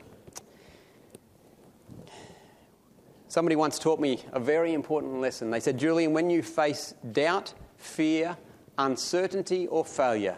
Somebody 3.29 3.55
once 3.55 3.79
taught 3.79 4.01
me 4.01 4.25
a 4.33 4.41
very 4.41 4.75
important 4.75 5.21
lesson. 5.21 5.51
They 5.51 5.61
said, 5.61 5.79
Julian, 5.79 6.13
when 6.13 6.29
you 6.29 6.43
face 6.43 6.95
doubt, 7.13 7.55
fear, 7.77 8.37
uncertainty, 8.77 9.69
or 9.69 9.85
failure, 9.85 10.37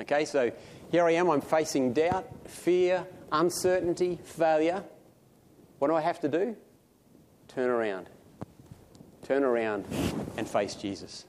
okay, 0.00 0.24
so 0.24 0.50
here 0.90 1.04
I 1.04 1.12
am, 1.12 1.30
I'm 1.30 1.40
facing 1.40 1.92
doubt, 1.92 2.28
fear, 2.46 3.06
uncertainty, 3.32 4.18
failure. 4.24 4.84
What 5.78 5.88
do 5.88 5.94
I 5.94 6.00
have 6.00 6.20
to 6.20 6.28
do? 6.28 6.56
Turn 7.48 7.70
around. 7.70 8.08
Turn 9.22 9.44
around 9.44 9.84
and 10.36 10.48
face 10.48 10.74
Jesus. 10.74 11.24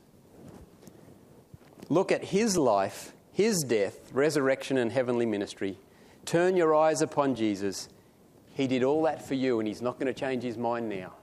Look 1.89 2.11
at 2.11 2.23
his 2.23 2.55
life, 2.55 3.13
his 3.31 3.63
death, 3.67 4.13
resurrection, 4.13 4.77
and 4.77 4.91
heavenly 4.91 5.25
ministry. 5.25 5.77
Turn 6.25 6.55
your 6.55 6.75
eyes 6.75 7.01
upon 7.01 7.35
Jesus. 7.35 7.89
He 8.53 8.67
did 8.67 8.83
all 8.83 9.03
that 9.03 9.27
for 9.27 9.33
you, 9.33 9.59
and 9.59 9.67
he's 9.67 9.81
not 9.81 9.99
going 9.99 10.13
to 10.13 10.19
change 10.19 10.43
his 10.43 10.57
mind 10.57 10.87
now. 10.89 11.13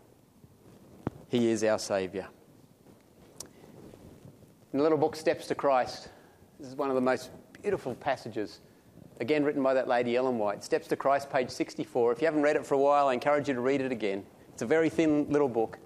He 1.28 1.49
is 1.49 1.62
our 1.62 1.78
Saviour. 1.78 2.26
In 4.72 4.78
the 4.78 4.82
little 4.82 4.99
book, 4.99 5.16
Steps 5.16 5.47
to 5.47 5.55
Christ, 5.55 6.09
this 6.59 6.68
is 6.68 6.74
one 6.74 6.88
of 6.88 6.94
the 6.94 7.00
most 7.00 7.30
beautiful 7.62 7.94
passages 7.96 8.61
again 9.20 9.44
written 9.44 9.62
by 9.62 9.74
that 9.74 9.88
lady 9.88 10.16
Ellen 10.16 10.38
White. 10.38 10.64
Steps 10.64 10.86
to 10.88 10.96
Christ, 10.96 11.30
page 11.30 11.50
64. 11.50 12.12
If 12.12 12.20
you 12.20 12.26
haven't 12.26 12.42
read 12.42 12.57
it 12.57 12.64
for 12.64 12.74
a 12.74 12.78
while, 12.78 13.09
I 13.09 13.14
encourage 13.14 13.48
you 13.48 13.54
to 13.54 13.61
read 13.61 13.80
it 13.80 13.92
again. 13.92 14.24
It's 14.52 14.62
a 14.62 14.66
very 14.66 14.88
thin 14.88 15.26
little 15.28 15.48
book. 15.48 15.78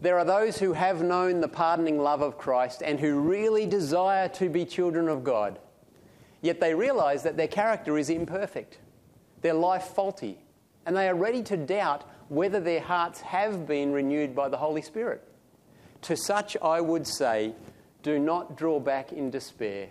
There 0.00 0.18
are 0.18 0.24
those 0.24 0.58
who 0.58 0.72
have 0.72 1.02
known 1.02 1.40
the 1.40 1.48
pardoning 1.48 1.98
love 1.98 2.20
of 2.20 2.38
Christ 2.38 2.82
and 2.84 3.00
who 3.00 3.20
really 3.20 3.66
desire 3.66 4.28
to 4.30 4.48
be 4.48 4.64
children 4.64 5.08
of 5.08 5.24
God. 5.24 5.58
Yet 6.40 6.60
they 6.60 6.74
realize 6.74 7.24
that 7.24 7.36
their 7.36 7.48
character 7.48 7.98
is 7.98 8.10
imperfect, 8.10 8.78
their 9.40 9.54
life 9.54 9.84
faulty, 9.84 10.38
and 10.86 10.96
they 10.96 11.08
are 11.08 11.16
ready 11.16 11.42
to 11.44 11.56
doubt 11.56 12.04
whether 12.28 12.60
their 12.60 12.80
hearts 12.80 13.20
have 13.20 13.66
been 13.66 13.92
renewed 13.92 14.36
by 14.36 14.48
the 14.48 14.56
Holy 14.56 14.82
Spirit. 14.82 15.22
To 16.02 16.16
such 16.16 16.56
I 16.62 16.80
would 16.80 17.06
say, 17.06 17.54
do 18.02 18.18
not 18.18 18.56
draw 18.56 18.80
back 18.80 19.12
in 19.12 19.30
despair. 19.30 19.88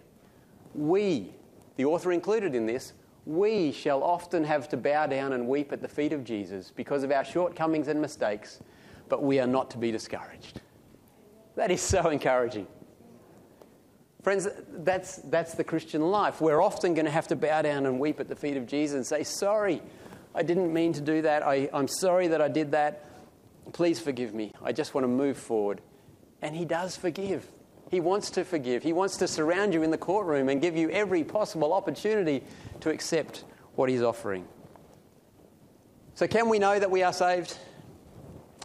We, 0.74 1.34
the 1.76 1.86
author 1.86 2.12
included 2.12 2.55
in 2.55 2.66
this, 2.66 2.93
we 3.26 3.74
shall 3.74 4.03
often 4.03 4.43
have 4.45 4.70
to 4.70 4.78
bow 4.78 5.08
down 5.08 5.34
and 5.34 5.47
weep 5.47 5.74
at 5.74 5.82
the 5.82 5.88
feet 5.88 6.14
of 6.14 6.24
Jesus 6.24 6.72
because 6.72 7.03
of 7.03 7.12
our 7.12 7.26
shortcomings 7.26 7.89
and 7.89 8.01
mistakes, 8.01 8.62
but 9.10 9.22
we 9.22 9.39
are 9.39 9.47
not 9.47 9.70
to 9.72 9.78
be 9.78 9.91
discouraged. 9.91 10.62
That 11.55 11.72
is 11.72 11.82
so 11.82 12.10
encouraging. 12.10 12.68
Friends, 14.22 14.47
that's, 14.70 15.18
that's 15.18 15.55
the 15.55 15.64
Christian 15.64 16.01
life. 16.01 16.39
We're 16.39 16.62
often 16.62 16.93
going 16.93 17.05
to 17.05 17.12
have 17.12 17.28
to 17.28 17.36
bow 17.36 17.62
down 17.62 17.86
and 17.86 17.99
weep 17.99 18.20
at 18.20 18.30
the 18.30 18.36
feet 18.36 18.58
of 18.58 18.66
Jesus 18.66 18.95
and 18.95 19.05
say, 19.05 19.24
Sorry, 19.24 19.82
I 20.34 20.43
didn't 20.43 20.74
mean 20.74 20.93
to 20.93 21.01
do 21.01 21.22
that. 21.24 21.43
I, 21.43 21.70
I'm 21.74 21.88
sorry 21.88 22.28
that 22.28 22.41
I 22.41 22.47
did 22.47 22.72
that. 22.72 23.10
Please 23.74 23.99
forgive 23.99 24.34
me. 24.34 24.53
I 24.62 24.72
just 24.72 24.93
want 24.93 25.03
to 25.03 25.10
move 25.10 25.38
forward. 25.38 25.82
And 26.41 26.55
He 26.55 26.64
does 26.66 26.95
forgive. 26.95 27.49
He 27.90 28.00
wants 28.00 28.30
to 28.32 28.44
forgive. 28.44 28.84
He 28.84 28.94
wants 28.94 29.18
to 29.18 29.28
surround 29.28 29.74
you 29.74 29.84
in 29.84 29.92
the 29.92 29.98
courtroom 29.98 30.50
and 30.50 30.62
give 30.62 30.76
you 30.76 30.90
every 30.90 31.24
possible 31.24 31.74
opportunity 31.74 32.44
to 32.82 32.90
accept 32.90 33.46
what 33.76 33.90
He's 33.90 34.02
offering. 34.02 34.46
So, 36.14 36.28
can 36.28 36.50
we 36.50 36.60
know 36.60 36.80
that 36.80 36.90
we 36.90 37.04
are 37.04 37.14
saved? 37.14 37.58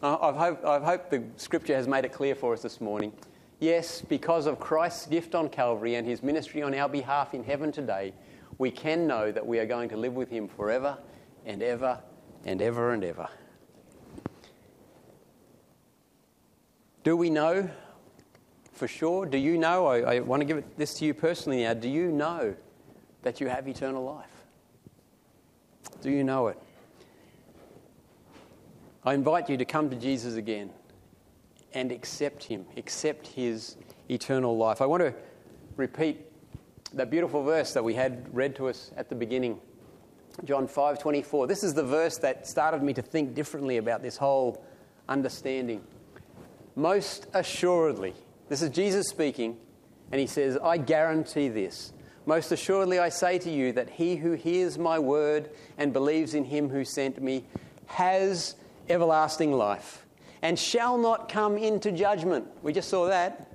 I've 0.03 0.35
hoped, 0.35 0.64
I've 0.64 0.83
hoped 0.83 1.11
the 1.11 1.23
scripture 1.37 1.77
has 1.77 1.87
made 1.87 2.05
it 2.05 2.12
clear 2.12 2.35
for 2.35 2.53
us 2.53 2.62
this 2.62 2.81
morning. 2.81 3.12
Yes, 3.61 4.03
because 4.03 4.47
of 4.47 4.59
Christ's 4.59 5.07
gift 5.07 5.37
on 5.37 5.49
Calvary 5.49 5.95
and 5.95 6.05
his 6.05 6.25
ministry 6.25 6.62
on 6.62 6.75
our 6.75 6.89
behalf 6.89 7.35
in 7.35 7.45
heaven 7.45 7.70
today, 7.70 8.12
we 8.59 8.73
can 8.73 9.07
know 9.07 9.31
that 9.31 9.47
we 9.47 9.61
are 9.61 9.66
going 9.66 9.89
to 9.91 9.97
live 9.97 10.14
with 10.14 10.29
him 10.29 10.49
forever 10.49 10.99
and 11.47 11.62
ever 11.62 12.01
and 12.45 12.61
ever 12.61 12.93
and 12.93 13.05
ever. 13.05 13.29
Do 17.05 17.16
we 17.16 17.31
know 17.31 17.70
for 18.73 18.89
sure? 18.89 19.27
Do 19.27 19.39
you 19.39 19.59
know? 19.59 19.87
I, 19.87 20.16
I 20.16 20.20
want 20.20 20.41
to 20.41 20.45
give 20.45 20.64
this 20.77 20.95
to 20.95 21.05
you 21.05 21.14
personally 21.14 21.62
now. 21.62 21.75
Do 21.75 21.89
you 21.89 22.11
know 22.11 22.55
that 23.23 23.41
you 23.41 23.49
have 23.49 23.68
eternal 23.68 24.05
life? 24.05 24.27
Do 26.01 26.11
you 26.11 26.25
know 26.25 26.49
it? 26.49 26.59
I 29.05 29.14
invite 29.14 29.49
you 29.49 29.57
to 29.57 29.64
come 29.64 29.91
to 29.91 29.97
Jesus 29.97 30.35
again 30.35 30.70
and 31.75 31.91
accept 31.91 32.45
Him, 32.45 32.66
accept 32.77 33.27
His 33.27 33.77
eternal 34.09 34.57
life. 34.57 34.81
I 34.81 34.87
want 34.87 35.03
to 35.03 35.14
repeat 35.77 36.20
that 36.95 37.11
beautiful 37.11 37.43
verse 37.43 37.73
that 37.73 37.83
we 37.83 37.95
had 37.95 38.33
read 38.35 38.55
to 38.57 38.68
us 38.68 38.91
at 38.97 39.09
the 39.09 39.14
beginning. 39.14 39.61
John 40.45 40.66
5:24. 40.66 41.47
This 41.47 41.62
is 41.62 41.75
the 41.75 41.83
verse 41.83 42.18
that 42.18 42.47
started 42.47 42.83
me 42.83 42.93
to 42.95 43.03
think 43.03 43.35
differently 43.35 43.77
about 43.77 44.03
this 44.03 44.16
whole 44.16 44.62
understanding. 45.09 45.83
Most 46.75 47.27
assuredly, 47.35 48.14
this 48.53 48.61
is 48.61 48.68
Jesus 48.68 49.09
speaking, 49.09 49.57
and 50.11 50.20
he 50.20 50.26
says, 50.26 50.59
I 50.62 50.76
guarantee 50.76 51.48
this. 51.48 51.94
Most 52.26 52.53
assuredly, 52.53 52.98
I 52.98 53.09
say 53.09 53.38
to 53.38 53.50
you 53.50 53.72
that 53.72 53.88
he 53.88 54.16
who 54.16 54.32
hears 54.32 54.76
my 54.76 54.98
word 54.98 55.48
and 55.78 55.90
believes 55.90 56.34
in 56.34 56.44
him 56.44 56.68
who 56.68 56.84
sent 56.84 57.22
me 57.22 57.44
has 57.86 58.55
everlasting 58.90 59.53
life 59.53 60.05
and 60.42 60.59
shall 60.59 60.98
not 60.98 61.30
come 61.30 61.57
into 61.57 61.90
judgment. 61.92 62.46
We 62.62 62.74
just 62.74 62.90
saw 62.90 63.07
that. 63.07 63.50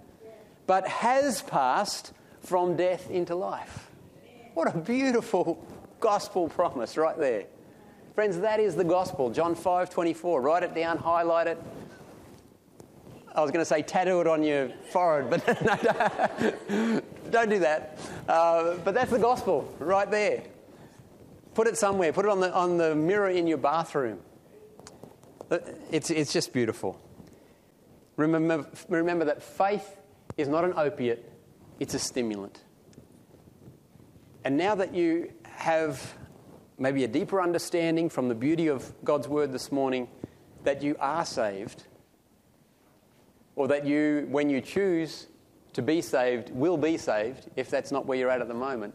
But 0.66 0.88
has 0.88 1.44
passed 1.44 2.12
from 2.42 2.76
death 2.76 3.12
into 3.12 3.36
life. 3.36 3.92
What 4.56 4.74
a 4.74 4.80
beautiful 4.80 5.64
gospel 6.00 6.50
promise 6.50 6.98
right 6.98 7.20
there. 7.20 7.46
Friends, 8.16 8.40
that 8.40 8.60
is 8.60 8.76
the 8.76 8.84
gospel. 8.84 9.30
John 9.30 9.54
5 9.54 9.92
24. 9.92 10.42
Write 10.42 10.64
it 10.64 10.74
down, 10.74 10.98
highlight 10.98 11.46
it. 11.46 11.62
I 13.38 13.42
was 13.42 13.52
going 13.52 13.62
to 13.62 13.66
say 13.66 13.84
tattoo 13.84 14.20
it 14.20 14.26
on 14.26 14.42
your 14.42 14.70
forehead, 14.90 15.30
but 15.30 15.62
no, 16.70 17.02
don't 17.30 17.50
do 17.50 17.60
that. 17.60 18.00
Uh, 18.28 18.78
but 18.84 18.96
that's 18.96 19.12
the 19.12 19.20
gospel 19.20 19.72
right 19.78 20.10
there. 20.10 20.42
Put 21.54 21.68
it 21.68 21.78
somewhere. 21.78 22.12
Put 22.12 22.26
it 22.26 22.32
on 22.32 22.40
the, 22.40 22.52
on 22.52 22.78
the 22.78 22.96
mirror 22.96 23.30
in 23.30 23.46
your 23.46 23.60
bathroom. 23.60 24.20
It's, 25.92 26.10
it's 26.10 26.34
just 26.34 26.52
beautiful. 26.52 27.00
Remember, 28.16 28.68
remember 28.90 29.26
that 29.26 29.44
faith 29.44 29.98
is 30.36 30.48
not 30.48 30.66
an 30.66 30.74
opiate, 30.76 31.32
it's 31.80 31.94
a 31.94 32.00
stimulant. 32.00 32.64
And 34.44 34.58
now 34.58 34.74
that 34.74 34.96
you 34.96 35.32
have 35.44 36.16
maybe 36.80 37.04
a 37.04 37.08
deeper 37.08 37.40
understanding 37.40 38.10
from 38.10 38.30
the 38.30 38.36
beauty 38.36 38.68
of 38.68 38.92
God's 39.04 39.28
word 39.28 39.52
this 39.52 39.72
morning 39.72 40.08
that 40.64 40.82
you 40.82 40.96
are 41.00 41.26
saved, 41.26 41.84
or 43.58 43.68
that 43.68 43.86
you, 43.86 44.28
when 44.30 44.50
you 44.50 44.62
choose 44.62 45.28
to 45.74 45.82
be 45.82 46.00
saved, 46.00 46.52
will 46.52 46.78
be 46.78 46.96
saved, 46.96 47.50
if 47.56 47.70
that's 47.70 47.92
not 47.92 48.06
where 48.06 48.18
you're 48.18 48.30
at 48.30 48.40
at 48.40 48.48
the 48.48 48.54
moment, 48.54 48.94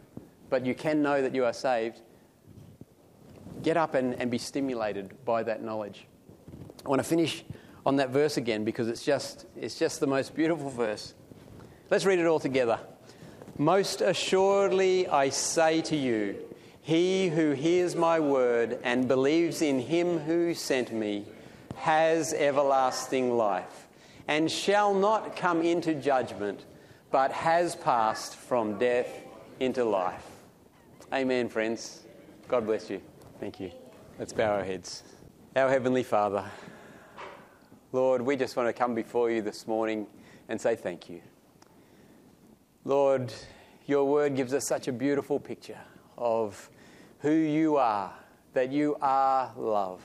but 0.48 0.64
you 0.64 0.72
can 0.72 1.02
know 1.02 1.20
that 1.20 1.34
you 1.34 1.44
are 1.44 1.52
saved, 1.52 2.00
get 3.62 3.76
up 3.76 3.94
and, 3.94 4.14
and 4.14 4.30
be 4.30 4.38
stimulated 4.38 5.12
by 5.24 5.42
that 5.42 5.62
knowledge. 5.62 6.06
I 6.86 6.88
want 6.88 7.00
to 7.00 7.08
finish 7.08 7.44
on 7.84 7.96
that 7.96 8.10
verse 8.10 8.36
again 8.36 8.64
because 8.64 8.88
it's 8.88 9.04
just, 9.04 9.46
it's 9.56 9.78
just 9.78 9.98
the 9.98 10.06
most 10.06 10.34
beautiful 10.34 10.70
verse. 10.70 11.14
Let's 11.90 12.04
read 12.04 12.20
it 12.20 12.26
all 12.26 12.40
together. 12.40 12.78
Most 13.58 14.00
assuredly, 14.00 15.08
I 15.08 15.28
say 15.30 15.82
to 15.82 15.96
you, 15.96 16.36
he 16.82 17.28
who 17.28 17.50
hears 17.50 17.96
my 17.96 18.20
word 18.20 18.78
and 18.84 19.08
believes 19.08 19.60
in 19.60 19.80
him 19.80 20.20
who 20.20 20.54
sent 20.54 20.92
me 20.92 21.24
has 21.74 22.32
everlasting 22.32 23.36
life 23.36 23.81
and 24.32 24.50
shall 24.50 24.94
not 24.94 25.36
come 25.36 25.60
into 25.60 25.94
judgment, 25.94 26.64
but 27.10 27.30
has 27.30 27.76
passed 27.76 28.34
from 28.34 28.78
death 28.78 29.06
into 29.60 29.84
life. 29.84 30.26
Amen, 31.12 31.50
friends. 31.50 32.04
God 32.48 32.64
bless 32.64 32.88
you. 32.88 33.02
Thank 33.40 33.60
you. 33.60 33.70
Let's 34.18 34.32
bow 34.32 34.54
our 34.54 34.64
heads. 34.64 35.02
Our 35.54 35.68
Heavenly 35.68 36.02
Father, 36.02 36.50
Lord, 37.92 38.22
we 38.22 38.36
just 38.36 38.56
want 38.56 38.70
to 38.70 38.72
come 38.72 38.94
before 38.94 39.30
you 39.30 39.42
this 39.42 39.66
morning 39.66 40.06
and 40.48 40.58
say 40.58 40.76
thank 40.76 41.10
you. 41.10 41.20
Lord, 42.86 43.34
your 43.84 44.06
word 44.06 44.34
gives 44.34 44.54
us 44.54 44.66
such 44.66 44.88
a 44.88 44.92
beautiful 44.92 45.40
picture 45.40 45.80
of 46.16 46.70
who 47.18 47.32
you 47.32 47.76
are, 47.76 48.14
that 48.54 48.72
you 48.72 48.96
are 49.02 49.52
love. 49.58 50.00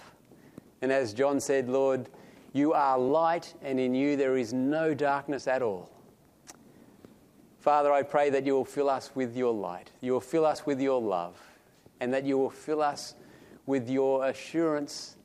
And 0.82 0.92
as 0.92 1.14
John 1.14 1.40
said, 1.40 1.70
Lord, 1.70 2.10
you 2.54 2.74
are 2.74 2.98
light, 2.98 3.54
and 3.62 3.80
in 3.80 3.94
you 3.94 4.16
there 4.16 4.38
is 4.38 4.54
no 4.54 4.94
darkness 4.94 5.48
at 5.48 5.62
all. 5.62 5.90
Father, 7.60 7.92
I 7.92 8.04
pray 8.04 8.30
that 8.30 8.46
you 8.46 8.54
will 8.54 8.66
fill 8.66 8.90
us 8.90 9.12
with 9.14 9.36
your 9.36 9.54
light, 9.54 9.92
you 10.02 10.14
will 10.14 10.22
fill 10.22 10.46
us 10.46 10.66
with 10.66 10.80
your 10.80 11.02
love, 11.02 11.38
and 12.00 12.14
that 12.14 12.24
you 12.24 12.38
will 12.38 12.50
fill 12.50 12.82
us 12.82 13.16
with 13.66 13.90
your 13.90 14.26
assurance 14.26 15.18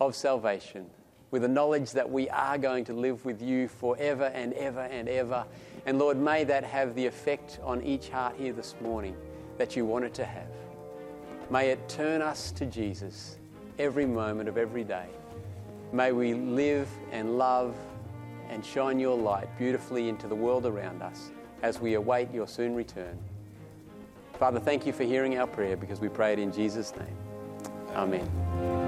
of 0.00 0.14
salvation, 0.16 0.86
with 1.30 1.42
the 1.42 1.48
knowledge 1.48 1.92
that 1.92 2.10
we 2.10 2.28
are 2.30 2.56
going 2.56 2.84
to 2.84 2.94
live 2.94 3.24
with 3.24 3.42
you 3.42 3.68
forever 3.68 4.24
and 4.34 4.52
ever 4.54 4.80
and 4.80 5.08
ever. 5.08 5.44
And 5.84 5.98
Lord, 5.98 6.16
may 6.16 6.44
that 6.44 6.64
have 6.64 6.94
the 6.94 7.04
effect 7.04 7.60
on 7.62 7.82
each 7.82 8.08
heart 8.08 8.36
here 8.38 8.52
this 8.52 8.74
morning 8.80 9.16
that 9.58 9.76
you 9.76 9.84
want 9.84 10.04
it 10.04 10.14
to 10.14 10.24
have. 10.24 10.48
May 11.50 11.70
it 11.70 11.88
turn 11.88 12.22
us 12.22 12.50
to 12.52 12.66
Jesus 12.66 13.36
every 13.78 14.06
moment 14.06 14.48
of 14.48 14.56
every 14.56 14.84
day. 14.84 15.06
May 15.92 16.12
we 16.12 16.34
live 16.34 16.88
and 17.12 17.38
love 17.38 17.76
and 18.48 18.64
shine 18.64 18.98
your 18.98 19.16
light 19.16 19.48
beautifully 19.58 20.08
into 20.08 20.26
the 20.28 20.34
world 20.34 20.66
around 20.66 21.02
us 21.02 21.30
as 21.62 21.80
we 21.80 21.94
await 21.94 22.32
your 22.32 22.46
soon 22.46 22.74
return. 22.74 23.18
Father, 24.34 24.60
thank 24.60 24.86
you 24.86 24.92
for 24.92 25.04
hearing 25.04 25.38
our 25.38 25.46
prayer 25.46 25.76
because 25.76 26.00
we 26.00 26.08
pray 26.08 26.32
it 26.32 26.38
in 26.38 26.52
Jesus' 26.52 26.92
name. 26.96 27.16
Amen. 27.94 28.28
This 28.60 28.85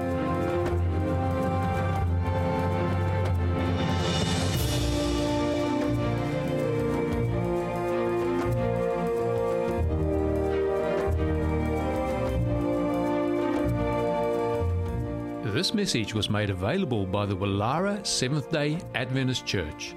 message 15.79 16.13
was 16.13 16.29
made 16.29 16.49
available 16.49 17.05
by 17.05 17.25
the 17.25 17.33
Woollahra 17.33 18.05
Seventh 18.05 18.51
day 18.51 18.77
Adventist 18.95 19.45
Church. 19.45 19.95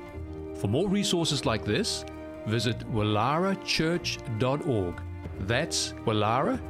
For 0.55 0.69
more 0.69 0.89
resources 0.89 1.45
like 1.45 1.65
this, 1.65 2.05
visit 2.47 2.79
woollahrachurch.org. 2.93 5.03
That's 5.41 5.93
Woollahra, 6.07 6.61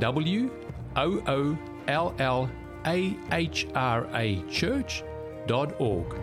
W 0.00 0.50
O 0.96 1.22
O 1.26 1.56
L 1.88 2.14
L 2.18 2.50
A 2.84 3.16
H 3.32 3.66
R 3.74 4.06
A 4.12 4.42
church.org. 4.50 6.14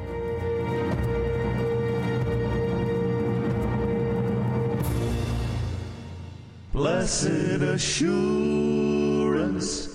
Blessed 6.74 7.62
assurance. 7.76 9.95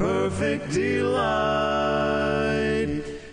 perfect 0.00 0.72
delight. 0.72 1.28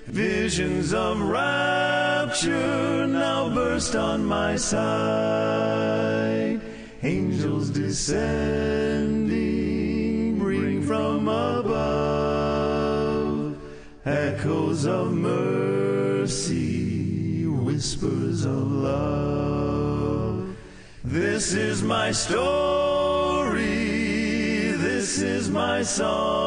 Visions 0.07 0.93
of 0.93 1.21
rapture 1.21 3.07
now 3.07 3.47
burst 3.47 3.95
on 3.95 4.25
my 4.25 4.57
sight. 4.57 6.59
Angels 7.03 7.69
descending 7.69 9.29
bring 10.39 10.81
from 10.81 11.29
above 11.29 13.57
echoes 14.05 14.85
of 14.85 15.13
mercy 15.13 17.45
whispers 17.45 18.43
of 18.43 18.69
love. 18.69 20.53
This 21.05 21.53
is 21.53 21.81
my 21.81 22.11
story, 22.11 23.67
this 24.87 25.21
is 25.21 25.49
my 25.49 25.81
song, 25.81 26.46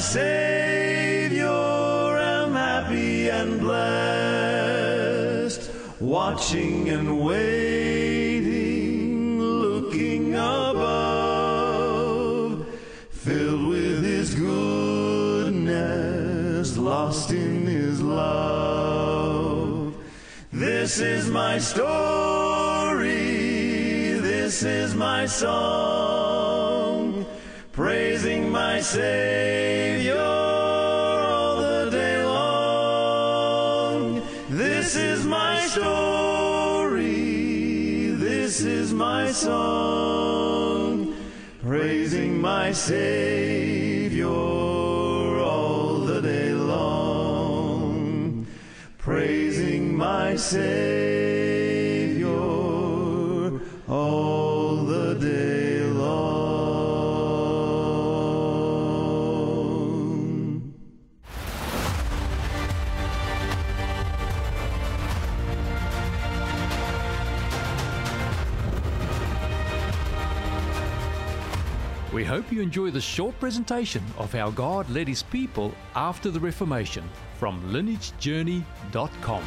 Savior 0.00 1.46
am 1.46 2.54
happy 2.54 3.28
and 3.28 3.60
blessed, 3.60 5.70
watching 6.00 6.88
and 6.88 7.22
waiting, 7.22 9.38
looking 9.38 10.34
above, 10.34 11.46
filled 13.10 13.68
with 13.68 14.02
His 14.02 14.34
goodness, 14.34 15.58
lost 16.78 17.30
in 17.30 17.66
His 17.66 18.00
love. 18.00 19.94
This 20.50 20.98
is 20.98 21.28
my 21.28 21.58
story, 21.58 23.10
this 24.18 24.62
is 24.62 24.94
my 24.94 25.26
song, 25.26 27.26
praising 27.72 28.50
my 28.50 28.80
Savior 28.80 29.89
song, 39.40 41.16
praising 41.62 42.38
my 42.38 42.72
Savior 42.72 44.28
all 44.28 46.00
the 46.00 46.20
day 46.20 46.52
long, 46.52 48.46
praising 48.98 49.96
my 49.96 50.36
Savior 50.36 51.09
hope 72.30 72.52
you 72.52 72.62
enjoy 72.62 72.92
the 72.92 73.00
short 73.00 73.36
presentation 73.40 74.00
of 74.16 74.32
how 74.32 74.50
God 74.52 74.88
led 74.88 75.08
his 75.08 75.20
people 75.20 75.74
after 75.96 76.30
the 76.30 76.38
Reformation 76.38 77.02
from 77.40 77.60
lineagejourney.com. 77.72 79.42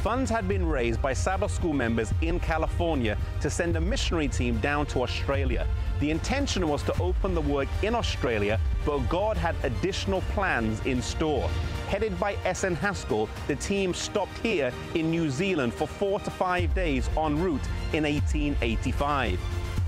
Funds 0.00 0.30
had 0.30 0.46
been 0.46 0.64
raised 0.64 1.02
by 1.02 1.12
Sabbath 1.12 1.50
school 1.50 1.72
members 1.72 2.14
in 2.22 2.38
California 2.38 3.18
to 3.40 3.50
send 3.50 3.74
a 3.74 3.80
missionary 3.80 4.28
team 4.28 4.60
down 4.60 4.86
to 4.86 5.02
Australia. 5.02 5.66
The 5.98 6.12
intention 6.12 6.68
was 6.68 6.84
to 6.84 6.96
open 7.02 7.34
the 7.34 7.40
work 7.40 7.66
in 7.82 7.96
Australia, 7.96 8.60
but 8.84 8.98
God 9.08 9.36
had 9.36 9.56
additional 9.64 10.20
plans 10.34 10.78
in 10.86 11.02
store. 11.02 11.50
Headed 11.88 12.16
by 12.20 12.36
S.N. 12.44 12.76
Haskell, 12.76 13.28
the 13.48 13.56
team 13.56 13.92
stopped 13.92 14.38
here 14.38 14.70
in 14.94 15.10
New 15.10 15.30
Zealand 15.30 15.74
for 15.74 15.88
four 15.88 16.20
to 16.20 16.30
five 16.30 16.72
days 16.76 17.10
en 17.16 17.42
route 17.42 17.66
in 17.92 18.04
1885. 18.04 19.40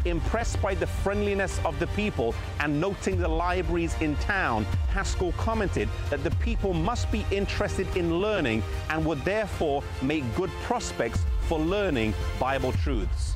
Impressed 0.09 0.63
by 0.63 0.75
the 0.75 0.87
friendliness 0.87 1.61
of 1.67 1.79
the 1.79 1.87
people 1.89 2.35
and 2.61 2.81
noting 2.81 3.19
the 3.19 3.29
libraries 3.29 3.95
in 4.01 4.17
town, 4.17 4.65
Haskell 4.89 5.33
commented 5.33 5.87
that 6.09 6.25
the 6.25 6.31
people 6.37 6.73
must 6.73 7.13
be 7.13 7.27
interested 7.31 7.87
in 7.95 8.19
learning 8.19 8.63
and 8.89 9.05
would 9.05 9.23
therefore 9.23 9.83
make 10.01 10.25
good 10.35 10.51
prospects 10.63 11.27
for 11.43 11.59
learning 11.59 12.15
Bible 12.41 12.73
truths. 12.73 13.35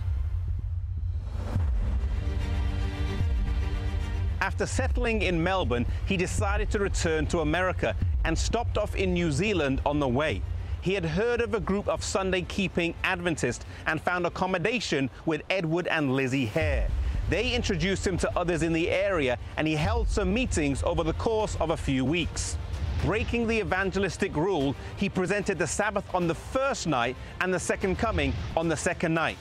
After 4.40 4.64
settling 4.64 5.22
in 5.22 5.42
Melbourne, 5.42 5.84
he 6.06 6.16
decided 6.16 6.70
to 6.70 6.78
return 6.78 7.26
to 7.26 7.40
America 7.40 7.94
and 8.24 8.36
stopped 8.36 8.78
off 8.78 8.96
in 8.96 9.12
New 9.12 9.30
Zealand 9.30 9.82
on 9.84 10.00
the 10.00 10.08
way. 10.08 10.40
He 10.82 10.94
had 10.94 11.04
heard 11.04 11.40
of 11.40 11.54
a 11.54 11.60
group 11.60 11.86
of 11.86 12.02
Sunday 12.02 12.42
keeping 12.42 12.94
Adventists 13.04 13.64
and 13.86 14.02
found 14.02 14.26
accommodation 14.26 15.10
with 15.24 15.42
Edward 15.48 15.86
and 15.86 16.12
Lizzie 16.16 16.46
Hare. 16.46 16.88
They 17.30 17.52
introduced 17.52 18.04
him 18.04 18.18
to 18.18 18.36
others 18.36 18.64
in 18.64 18.72
the 18.72 18.90
area 18.90 19.38
and 19.56 19.68
he 19.68 19.76
held 19.76 20.08
some 20.08 20.34
meetings 20.34 20.82
over 20.82 21.04
the 21.04 21.12
course 21.12 21.56
of 21.60 21.70
a 21.70 21.76
few 21.76 22.04
weeks. 22.04 22.58
Breaking 23.04 23.46
the 23.46 23.60
evangelistic 23.60 24.34
rule, 24.34 24.74
he 24.96 25.08
presented 25.08 25.56
the 25.56 25.68
Sabbath 25.68 26.12
on 26.12 26.26
the 26.26 26.34
first 26.34 26.88
night 26.88 27.14
and 27.40 27.54
the 27.54 27.60
second 27.60 27.96
coming 27.96 28.32
on 28.56 28.68
the 28.68 28.76
second 28.76 29.14
night. 29.14 29.38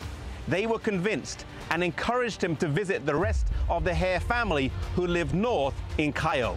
They 0.47 0.67
were 0.67 0.79
convinced 0.79 1.45
and 1.71 1.83
encouraged 1.83 2.43
him 2.43 2.55
to 2.57 2.67
visit 2.67 3.03
the 3.07 3.15
rest 3.15 3.47
of 3.67 3.83
the 3.83 3.93
Hare 3.95 4.19
family 4.19 4.71
who 4.95 5.07
lived 5.07 5.33
north 5.33 5.73
in 5.97 6.13
Kaeo. 6.13 6.55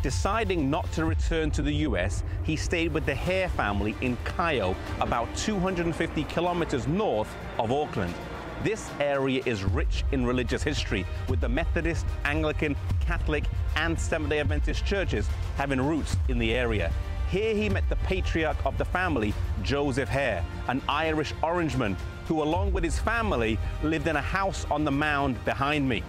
Deciding 0.00 0.70
not 0.70 0.90
to 0.92 1.04
return 1.04 1.50
to 1.50 1.62
the 1.62 1.74
US, 1.86 2.22
he 2.44 2.54
stayed 2.54 2.94
with 2.94 3.04
the 3.04 3.14
Hare 3.14 3.48
family 3.48 3.96
in 4.00 4.16
Kaeo, 4.18 4.76
about 5.00 5.34
250 5.36 6.22
kilometers 6.24 6.86
north 6.86 7.34
of 7.58 7.72
Auckland. 7.72 8.14
This 8.62 8.90
area 9.00 9.42
is 9.44 9.64
rich 9.64 10.04
in 10.12 10.24
religious 10.24 10.62
history, 10.62 11.04
with 11.28 11.40
the 11.40 11.48
Methodist, 11.48 12.06
Anglican, 12.24 12.76
Catholic, 13.00 13.44
and 13.74 13.98
Seventh 13.98 14.30
day 14.30 14.38
Adventist 14.38 14.86
churches 14.86 15.28
having 15.56 15.80
roots 15.80 16.16
in 16.28 16.38
the 16.38 16.54
area. 16.54 16.92
Here 17.28 17.54
he 17.54 17.68
met 17.68 17.88
the 17.88 17.96
patriarch 17.96 18.64
of 18.64 18.78
the 18.78 18.84
family, 18.84 19.34
Joseph 19.62 20.08
Hare, 20.08 20.44
an 20.68 20.80
Irish 20.88 21.32
Orangeman 21.42 21.96
who, 22.26 22.42
along 22.42 22.72
with 22.72 22.84
his 22.84 22.98
family, 22.98 23.58
lived 23.82 24.06
in 24.06 24.14
a 24.14 24.22
house 24.22 24.66
on 24.70 24.84
the 24.84 24.90
mound 24.90 25.42
behind 25.44 25.88
me. 25.88 26.04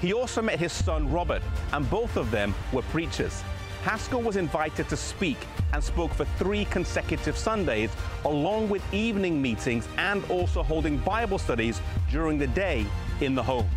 He 0.00 0.14
also 0.14 0.40
met 0.40 0.58
his 0.58 0.72
son 0.72 1.10
Robert, 1.12 1.42
and 1.72 1.88
both 1.90 2.16
of 2.16 2.30
them 2.30 2.54
were 2.72 2.82
preachers. 2.82 3.42
Haskell 3.82 4.22
was 4.22 4.36
invited 4.36 4.88
to 4.88 4.96
speak 4.96 5.38
and 5.72 5.82
spoke 5.82 6.12
for 6.12 6.24
three 6.38 6.64
consecutive 6.66 7.36
Sundays, 7.36 7.90
along 8.24 8.68
with 8.68 8.82
evening 8.94 9.40
meetings 9.40 9.88
and 9.98 10.24
also 10.30 10.62
holding 10.62 10.98
Bible 10.98 11.38
studies 11.38 11.80
during 12.10 12.38
the 12.38 12.46
day 12.46 12.86
in 13.20 13.34
the 13.34 13.42
home. 13.42 13.68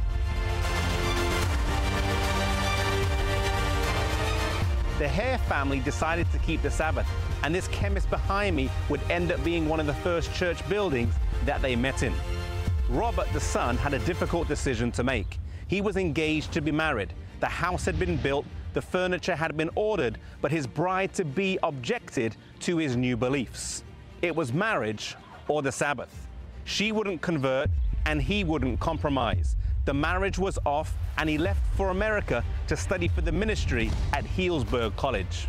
The 4.99 5.07
Hare 5.07 5.37
family 5.39 5.79
decided 5.79 6.31
to 6.31 6.37
keep 6.39 6.61
the 6.61 6.71
Sabbath, 6.71 7.07
and 7.43 7.53
this 7.53 7.67
chemist 7.69 8.09
behind 8.09 8.55
me 8.55 8.69
would 8.89 9.01
end 9.09 9.31
up 9.31 9.43
being 9.43 9.67
one 9.67 9.79
of 9.79 9.87
the 9.87 9.93
first 9.95 10.33
church 10.33 10.67
buildings 10.69 11.13
that 11.45 11.61
they 11.61 11.75
met 11.75 12.03
in. 12.03 12.13
Robert, 12.89 13.27
the 13.33 13.39
son, 13.39 13.75
had 13.75 13.93
a 13.93 13.99
difficult 13.99 14.47
decision 14.47 14.91
to 14.93 15.03
make. 15.03 15.39
He 15.73 15.81
was 15.81 15.97
engaged 15.97 16.51
to 16.51 16.61
be 16.61 16.71
married. 16.71 17.13
The 17.39 17.47
house 17.47 17.83
had 17.83 17.97
been 17.97 18.17
built, 18.17 18.45
the 18.75 18.81
furniture 18.83 19.35
had 19.35 19.57
been 19.57 19.71
ordered, 19.73 20.19
but 20.39 20.51
his 20.51 20.67
bride 20.67 21.15
to 21.15 21.25
be 21.25 21.57
objected 21.63 22.35
to 22.59 22.77
his 22.77 22.95
new 22.95 23.17
beliefs. 23.17 23.83
It 24.21 24.35
was 24.35 24.53
marriage 24.53 25.15
or 25.47 25.63
the 25.63 25.71
Sabbath. 25.71 26.27
She 26.65 26.91
wouldn't 26.91 27.23
convert, 27.23 27.71
and 28.05 28.21
he 28.21 28.43
wouldn't 28.43 28.81
compromise. 28.81 29.55
The 29.85 29.95
marriage 29.95 30.37
was 30.37 30.59
off, 30.63 30.93
and 31.17 31.27
he 31.27 31.39
left 31.39 31.61
for 31.75 31.89
America 31.89 32.43
to 32.67 32.77
study 32.77 33.07
for 33.07 33.21
the 33.21 33.31
ministry 33.31 33.89
at 34.13 34.25
Healdsburg 34.25 34.95
College. 34.95 35.47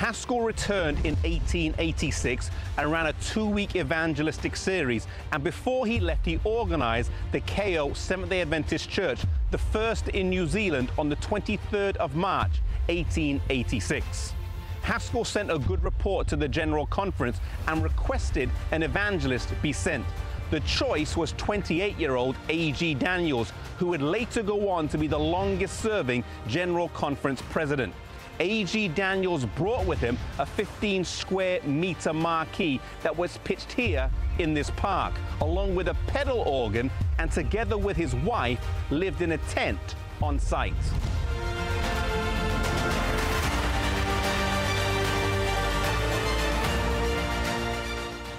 Haskell 0.00 0.40
returned 0.40 0.96
in 1.04 1.14
1886 1.16 2.50
and 2.78 2.90
ran 2.90 3.08
a 3.08 3.12
two 3.12 3.44
week 3.44 3.76
evangelistic 3.76 4.56
series. 4.56 5.06
And 5.30 5.44
before 5.44 5.84
he 5.84 6.00
left, 6.00 6.24
he 6.24 6.40
organized 6.42 7.10
the 7.32 7.42
Kaeo 7.42 7.94
Seventh 7.94 8.30
day 8.30 8.40
Adventist 8.40 8.88
Church, 8.88 9.20
the 9.50 9.58
first 9.58 10.08
in 10.08 10.30
New 10.30 10.46
Zealand, 10.46 10.90
on 10.96 11.10
the 11.10 11.16
23rd 11.16 11.96
of 11.96 12.16
March, 12.16 12.62
1886. 12.86 14.32
Haskell 14.80 15.26
sent 15.26 15.50
a 15.50 15.58
good 15.58 15.84
report 15.84 16.26
to 16.28 16.36
the 16.36 16.48
General 16.48 16.86
Conference 16.86 17.38
and 17.68 17.82
requested 17.82 18.48
an 18.72 18.82
evangelist 18.82 19.52
be 19.60 19.70
sent. 19.70 20.06
The 20.50 20.60
choice 20.60 21.14
was 21.14 21.32
28 21.32 21.98
year 21.98 22.16
old 22.16 22.36
A.G. 22.48 22.94
Daniells, 22.94 23.50
who 23.76 23.88
would 23.88 24.00
later 24.00 24.42
go 24.42 24.70
on 24.70 24.88
to 24.88 24.96
be 24.96 25.08
the 25.08 25.18
longest 25.18 25.78
serving 25.80 26.24
General 26.48 26.88
Conference 26.88 27.42
president. 27.50 27.92
A.G. 28.40 28.88
Daniells 28.88 29.44
brought 29.54 29.84
with 29.84 29.98
him 29.98 30.16
a 30.38 30.46
15 30.46 31.04
square 31.04 31.60
meter 31.62 32.14
marquee 32.14 32.80
that 33.02 33.14
was 33.16 33.36
pitched 33.44 33.70
here 33.70 34.10
in 34.38 34.54
this 34.54 34.70
park, 34.70 35.12
along 35.42 35.74
with 35.74 35.88
a 35.88 35.94
pedal 36.06 36.38
organ, 36.40 36.90
and 37.18 37.30
together 37.30 37.76
with 37.76 37.98
his 37.98 38.14
wife, 38.14 38.58
lived 38.88 39.20
in 39.20 39.32
a 39.32 39.38
tent 39.38 39.94
on 40.22 40.38
site. 40.38 40.72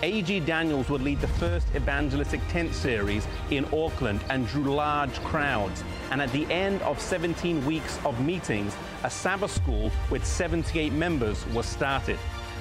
A.G. 0.03 0.41
Daniells 0.41 0.89
would 0.89 1.03
lead 1.03 1.21
the 1.21 1.27
first 1.27 1.67
evangelistic 1.75 2.41
tent 2.47 2.73
series 2.73 3.27
in 3.51 3.65
Auckland 3.65 4.19
and 4.31 4.47
drew 4.47 4.73
large 4.73 5.13
crowds. 5.23 5.83
And 6.09 6.19
at 6.19 6.31
the 6.31 6.51
end 6.51 6.81
of 6.81 6.99
17 6.99 7.63
weeks 7.67 7.99
of 8.03 8.19
meetings, 8.19 8.75
a 9.03 9.09
Sabbath 9.09 9.51
school 9.51 9.91
with 10.09 10.25
78 10.25 10.93
members 10.93 11.45
was 11.47 11.65
started. 11.65 12.17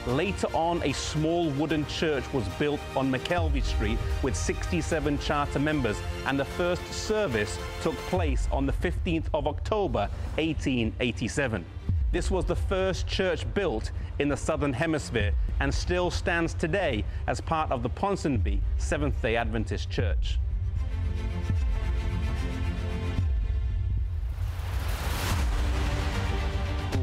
Later 0.06 0.46
on, 0.54 0.82
a 0.82 0.92
small 0.92 1.50
wooden 1.50 1.86
church 1.86 2.24
was 2.32 2.48
built 2.58 2.80
on 2.96 3.12
Mackelvie 3.12 3.62
Street 3.62 3.98
with 4.22 4.34
67 4.34 5.18
charter 5.18 5.58
members, 5.58 5.98
and 6.26 6.40
the 6.40 6.44
first 6.44 6.82
service 6.92 7.58
took 7.82 7.94
place 8.08 8.48
on 8.50 8.64
the 8.64 8.72
15th 8.72 9.26
of 9.34 9.46
October, 9.46 10.08
1887. 10.36 11.64
This 12.12 12.30
was 12.30 12.44
the 12.46 12.56
first 12.56 13.06
church 13.06 13.44
built 13.54 13.92
in 14.18 14.28
the 14.28 14.36
Southern 14.36 14.72
Hemisphere 14.72 15.32
and 15.60 15.72
still 15.72 16.10
stands 16.10 16.54
today 16.54 17.04
as 17.26 17.40
part 17.40 17.70
of 17.70 17.82
the 17.82 17.90
Ponsonby 17.90 18.60
Seventh 18.78 19.20
day 19.22 19.36
Adventist 19.36 19.90
Church. 19.90 20.38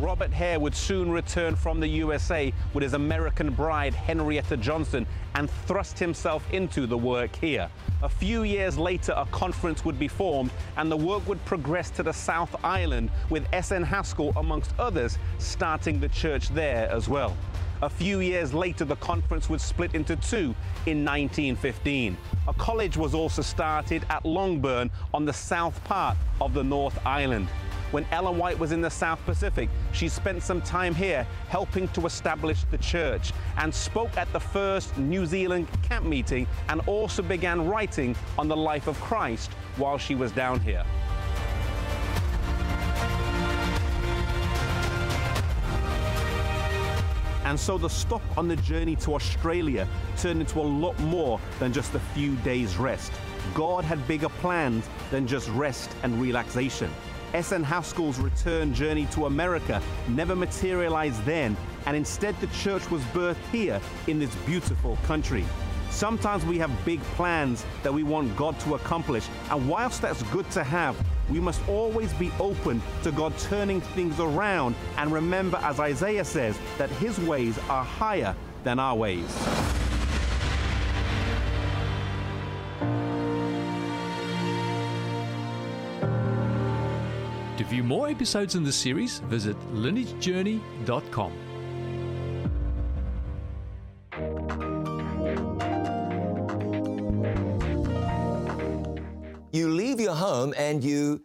Robert 0.02 0.32
Hare 0.32 0.60
would 0.60 0.76
soon 0.76 1.12
return 1.12 1.56
from 1.56 1.80
the 1.80 1.88
USA 1.88 2.54
with 2.74 2.84
his 2.84 2.93
American 2.93 3.50
bride, 3.50 3.93
Henrietta 3.93 4.58
Johnson, 4.58 5.08
and 5.36 5.50
thrust 5.66 5.98
himself 5.98 6.43
into 6.54 6.86
the 6.86 6.98
work 6.98 7.36
here. 7.36 7.70
A 8.04 8.10
few 8.10 8.43
years 8.43 8.78
later, 8.78 9.14
a 9.18 9.26
conference 9.28 9.84
would 9.84 9.98
be 9.98 10.08
formed, 10.08 10.52
and 10.78 10.91
the 10.91 10.98
work 10.98 11.28
would 11.28 11.43
progress 11.45 11.89
to 11.91 12.04
the 12.04 12.14
South 12.14 12.56
Island, 12.64 13.10
with 13.30 13.48
S.N. 13.54 13.84
Haskell, 13.84 14.34
amongst 14.36 14.72
others, 14.78 15.18
starting 15.39 16.00
the 16.00 16.10
church 16.10 16.50
there 16.50 16.89
as 16.91 17.10
well. 17.10 17.36
A 17.82 17.89
few 17.89 18.22
years 18.22 18.54
later, 18.54 18.86
the 18.86 18.95
conference 18.98 19.50
would 19.50 19.62
split 19.62 19.93
into 19.93 20.16
two 20.16 20.56
in 20.86 21.06
1915. 21.06 22.18
A 22.48 22.54
college 22.54 22.98
was 22.98 23.14
also 23.14 23.41
started 23.41 24.06
at 24.10 24.26
Longburn 24.26 24.89
on 25.14 25.26
the 25.26 25.34
south 25.34 25.84
part 25.84 26.18
of 26.41 26.54
the 26.54 26.64
North 26.64 27.00
Island. 27.06 27.48
When 27.92 28.06
Ellen 28.12 28.38
White 28.38 28.60
was 28.60 28.74
in 28.74 28.82
the 28.82 28.90
South 28.90 29.24
Pacific, 29.26 29.70
she 29.94 30.10
spent 30.10 30.44
some 30.44 30.62
time 30.62 30.94
here 30.94 31.26
helping 31.48 31.88
to 31.90 32.06
establish 32.06 32.66
the 32.70 32.78
church 32.80 33.32
and 33.58 33.74
spoke 33.74 34.18
at 34.18 34.32
the 34.34 34.40
first 34.40 34.98
New 34.98 35.26
Zealand 35.26 35.68
camp 35.84 36.06
meeting 36.06 36.48
and 36.68 36.82
also 36.86 37.24
began 37.24 37.66
writing 37.66 38.14
on 38.38 38.50
the 38.50 38.58
life 38.58 38.88
of 38.88 39.00
Christ 39.00 39.52
while 39.78 39.98
she 39.98 40.16
was 40.16 40.34
down 40.34 40.60
here. 40.60 40.84
And 47.46 47.58
so 47.58 47.78
the 47.78 47.88
stop 47.88 48.22
on 48.38 48.50
the 48.50 48.58
journey 48.58 48.98
to 48.98 49.16
Australia 49.16 49.88
turned 50.18 50.42
into 50.42 50.60
a 50.60 50.68
lot 50.68 51.00
more 51.00 51.40
than 51.60 51.72
just 51.72 51.96
a 51.96 52.00
few 52.00 52.36
days' 52.38 52.76
rest. 52.76 53.14
God 53.54 53.86
had 53.86 54.06
bigger 54.06 54.28
plans 54.28 54.90
than 55.12 55.26
just 55.26 55.48
rest 55.52 55.90
and 56.04 56.22
relaxation. 56.22 56.92
S.N. 57.38 57.64
Haskell's 57.64 58.18
return 58.18 58.74
journey 58.74 59.06
to 59.12 59.28
America 59.28 59.80
never 60.08 60.36
materialized 60.36 61.24
then, 61.24 61.56
and 61.86 61.96
instead 61.96 62.36
the 62.42 62.48
church 62.48 62.90
was 62.90 63.04
birthed 63.14 63.36
here 63.52 63.80
in 64.08 64.18
this 64.18 64.34
beautiful 64.38 64.98
country. 65.06 65.46
Sometimes 65.92 66.44
we 66.46 66.58
have 66.58 66.72
big 66.84 67.00
plans 67.14 67.64
that 67.84 67.94
we 67.94 68.02
want 68.02 68.36
God 68.36 68.60
to 68.62 68.74
accomplish, 68.74 69.28
and 69.52 69.70
whilst 69.70 70.02
that's 70.02 70.24
good 70.24 70.50
to 70.50 70.64
have, 70.64 70.98
we 71.30 71.40
must 71.40 71.62
always 71.70 72.12
be 72.14 72.32
open 72.40 72.82
to 73.04 73.12
God 73.12 73.38
turning 73.38 73.82
things 73.82 74.20
around 74.20 74.74
and 74.98 75.12
remember, 75.12 75.60
as 75.62 75.80
Isaiah 75.80 76.26
says, 76.26 76.58
that 76.80 76.90
His 76.90 77.20
ways 77.20 77.60
are 77.70 77.84
higher 77.84 78.36
than 78.64 78.80
our 78.80 78.96
ways. 78.96 79.76
View 87.78 87.84
more 87.84 88.09
episodes 88.09 88.55
in 88.55 88.63
this 88.63 88.75
series, 88.75 89.19
visit 89.30 89.55
lineagejourney.com. 89.71 91.32
You 99.51 99.69
leave 99.69 99.99
your 99.99 100.15
home 100.15 100.55
and 100.57 100.84
you 100.84 101.23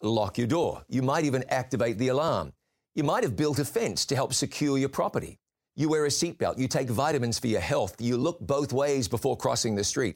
lock 0.00 0.38
your 0.38 0.46
door. 0.46 0.84
You 0.88 1.02
might 1.02 1.24
even 1.24 1.42
activate 1.48 1.98
the 1.98 2.08
alarm. 2.08 2.52
You 2.94 3.02
might 3.02 3.24
have 3.24 3.34
built 3.34 3.58
a 3.58 3.64
fence 3.64 4.06
to 4.06 4.14
help 4.14 4.32
secure 4.32 4.78
your 4.78 4.88
property. 4.88 5.40
You 5.74 5.88
wear 5.88 6.04
a 6.04 6.10
seatbelt. 6.10 6.58
You 6.58 6.68
take 6.68 6.90
vitamins 6.90 7.40
for 7.40 7.48
your 7.48 7.60
health. 7.60 8.00
You 8.00 8.18
look 8.18 8.38
both 8.38 8.72
ways 8.72 9.08
before 9.08 9.36
crossing 9.36 9.74
the 9.74 9.82
street. 9.82 10.14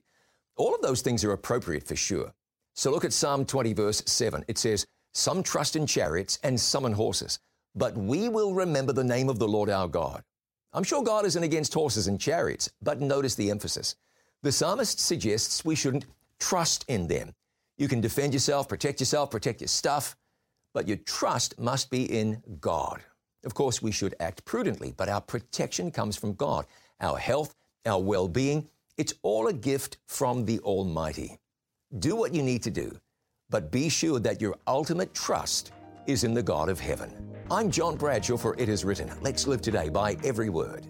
All 0.56 0.76
of 0.76 0.80
those 0.80 1.02
things 1.02 1.24
are 1.24 1.32
appropriate 1.32 1.88
for 1.88 1.96
sure. 1.96 2.32
So 2.74 2.92
look 2.92 3.04
at 3.04 3.12
Psalm 3.12 3.44
20, 3.44 3.72
verse 3.72 4.02
7. 4.06 4.44
It 4.46 4.58
says, 4.58 4.86
Some 5.12 5.42
trust 5.42 5.76
in 5.76 5.86
chariots 5.86 6.38
and 6.42 6.58
some 6.58 6.86
in 6.86 6.92
horses, 6.92 7.38
but 7.74 7.96
we 7.96 8.28
will 8.28 8.54
remember 8.54 8.92
the 8.92 9.04
name 9.04 9.28
of 9.28 9.38
the 9.38 9.48
Lord 9.48 9.68
our 9.68 9.88
God. 9.88 10.22
I'm 10.72 10.84
sure 10.84 11.02
God 11.02 11.26
isn't 11.26 11.42
against 11.42 11.74
horses 11.74 12.06
and 12.06 12.18
chariots, 12.18 12.70
but 12.80 13.00
notice 13.00 13.34
the 13.34 13.50
emphasis. 13.50 13.96
The 14.42 14.52
psalmist 14.52 14.98
suggests 14.98 15.64
we 15.64 15.74
shouldn't 15.74 16.06
trust 16.40 16.84
in 16.88 17.08
them. 17.08 17.34
You 17.76 17.88
can 17.88 18.00
defend 18.00 18.32
yourself, 18.32 18.68
protect 18.68 19.00
yourself, 19.00 19.30
protect 19.30 19.60
your 19.60 19.68
stuff, 19.68 20.16
but 20.72 20.88
your 20.88 20.96
trust 20.96 21.58
must 21.58 21.90
be 21.90 22.04
in 22.04 22.42
God. 22.60 23.02
Of 23.44 23.54
course, 23.54 23.82
we 23.82 23.92
should 23.92 24.14
act 24.18 24.44
prudently, 24.44 24.94
but 24.96 25.08
our 25.08 25.20
protection 25.20 25.90
comes 25.90 26.16
from 26.16 26.34
God. 26.34 26.66
Our 27.00 27.18
health, 27.18 27.54
our 27.84 28.00
well 28.00 28.28
being, 28.28 28.68
it's 28.96 29.14
all 29.22 29.48
a 29.48 29.52
gift 29.52 29.98
from 30.06 30.44
the 30.44 30.58
Almighty. 30.60 31.38
Do 31.98 32.16
what 32.16 32.34
you 32.34 32.42
need 32.42 32.62
to 32.62 32.70
do, 32.70 32.98
but 33.52 33.70
be 33.70 33.88
sure 33.88 34.18
that 34.18 34.40
your 34.40 34.56
ultimate 34.66 35.14
trust 35.14 35.72
is 36.06 36.24
in 36.24 36.34
the 36.34 36.42
God 36.42 36.68
of 36.68 36.80
heaven. 36.80 37.14
I'm 37.50 37.70
John 37.70 37.96
Bradshaw 37.96 38.38
for 38.38 38.56
It 38.58 38.68
Is 38.68 38.84
Written. 38.84 39.12
Let's 39.20 39.46
live 39.46 39.60
today 39.60 39.90
by 39.90 40.16
every 40.24 40.48
word. 40.48 40.88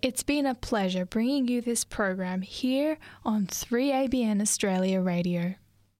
It's 0.00 0.24
been 0.24 0.46
a 0.46 0.54
pleasure 0.56 1.04
bringing 1.04 1.46
you 1.46 1.60
this 1.60 1.84
program 1.84 2.42
here 2.42 2.98
on 3.24 3.46
3ABN 3.46 4.40
Australia 4.40 5.00
Radio. 5.00 5.54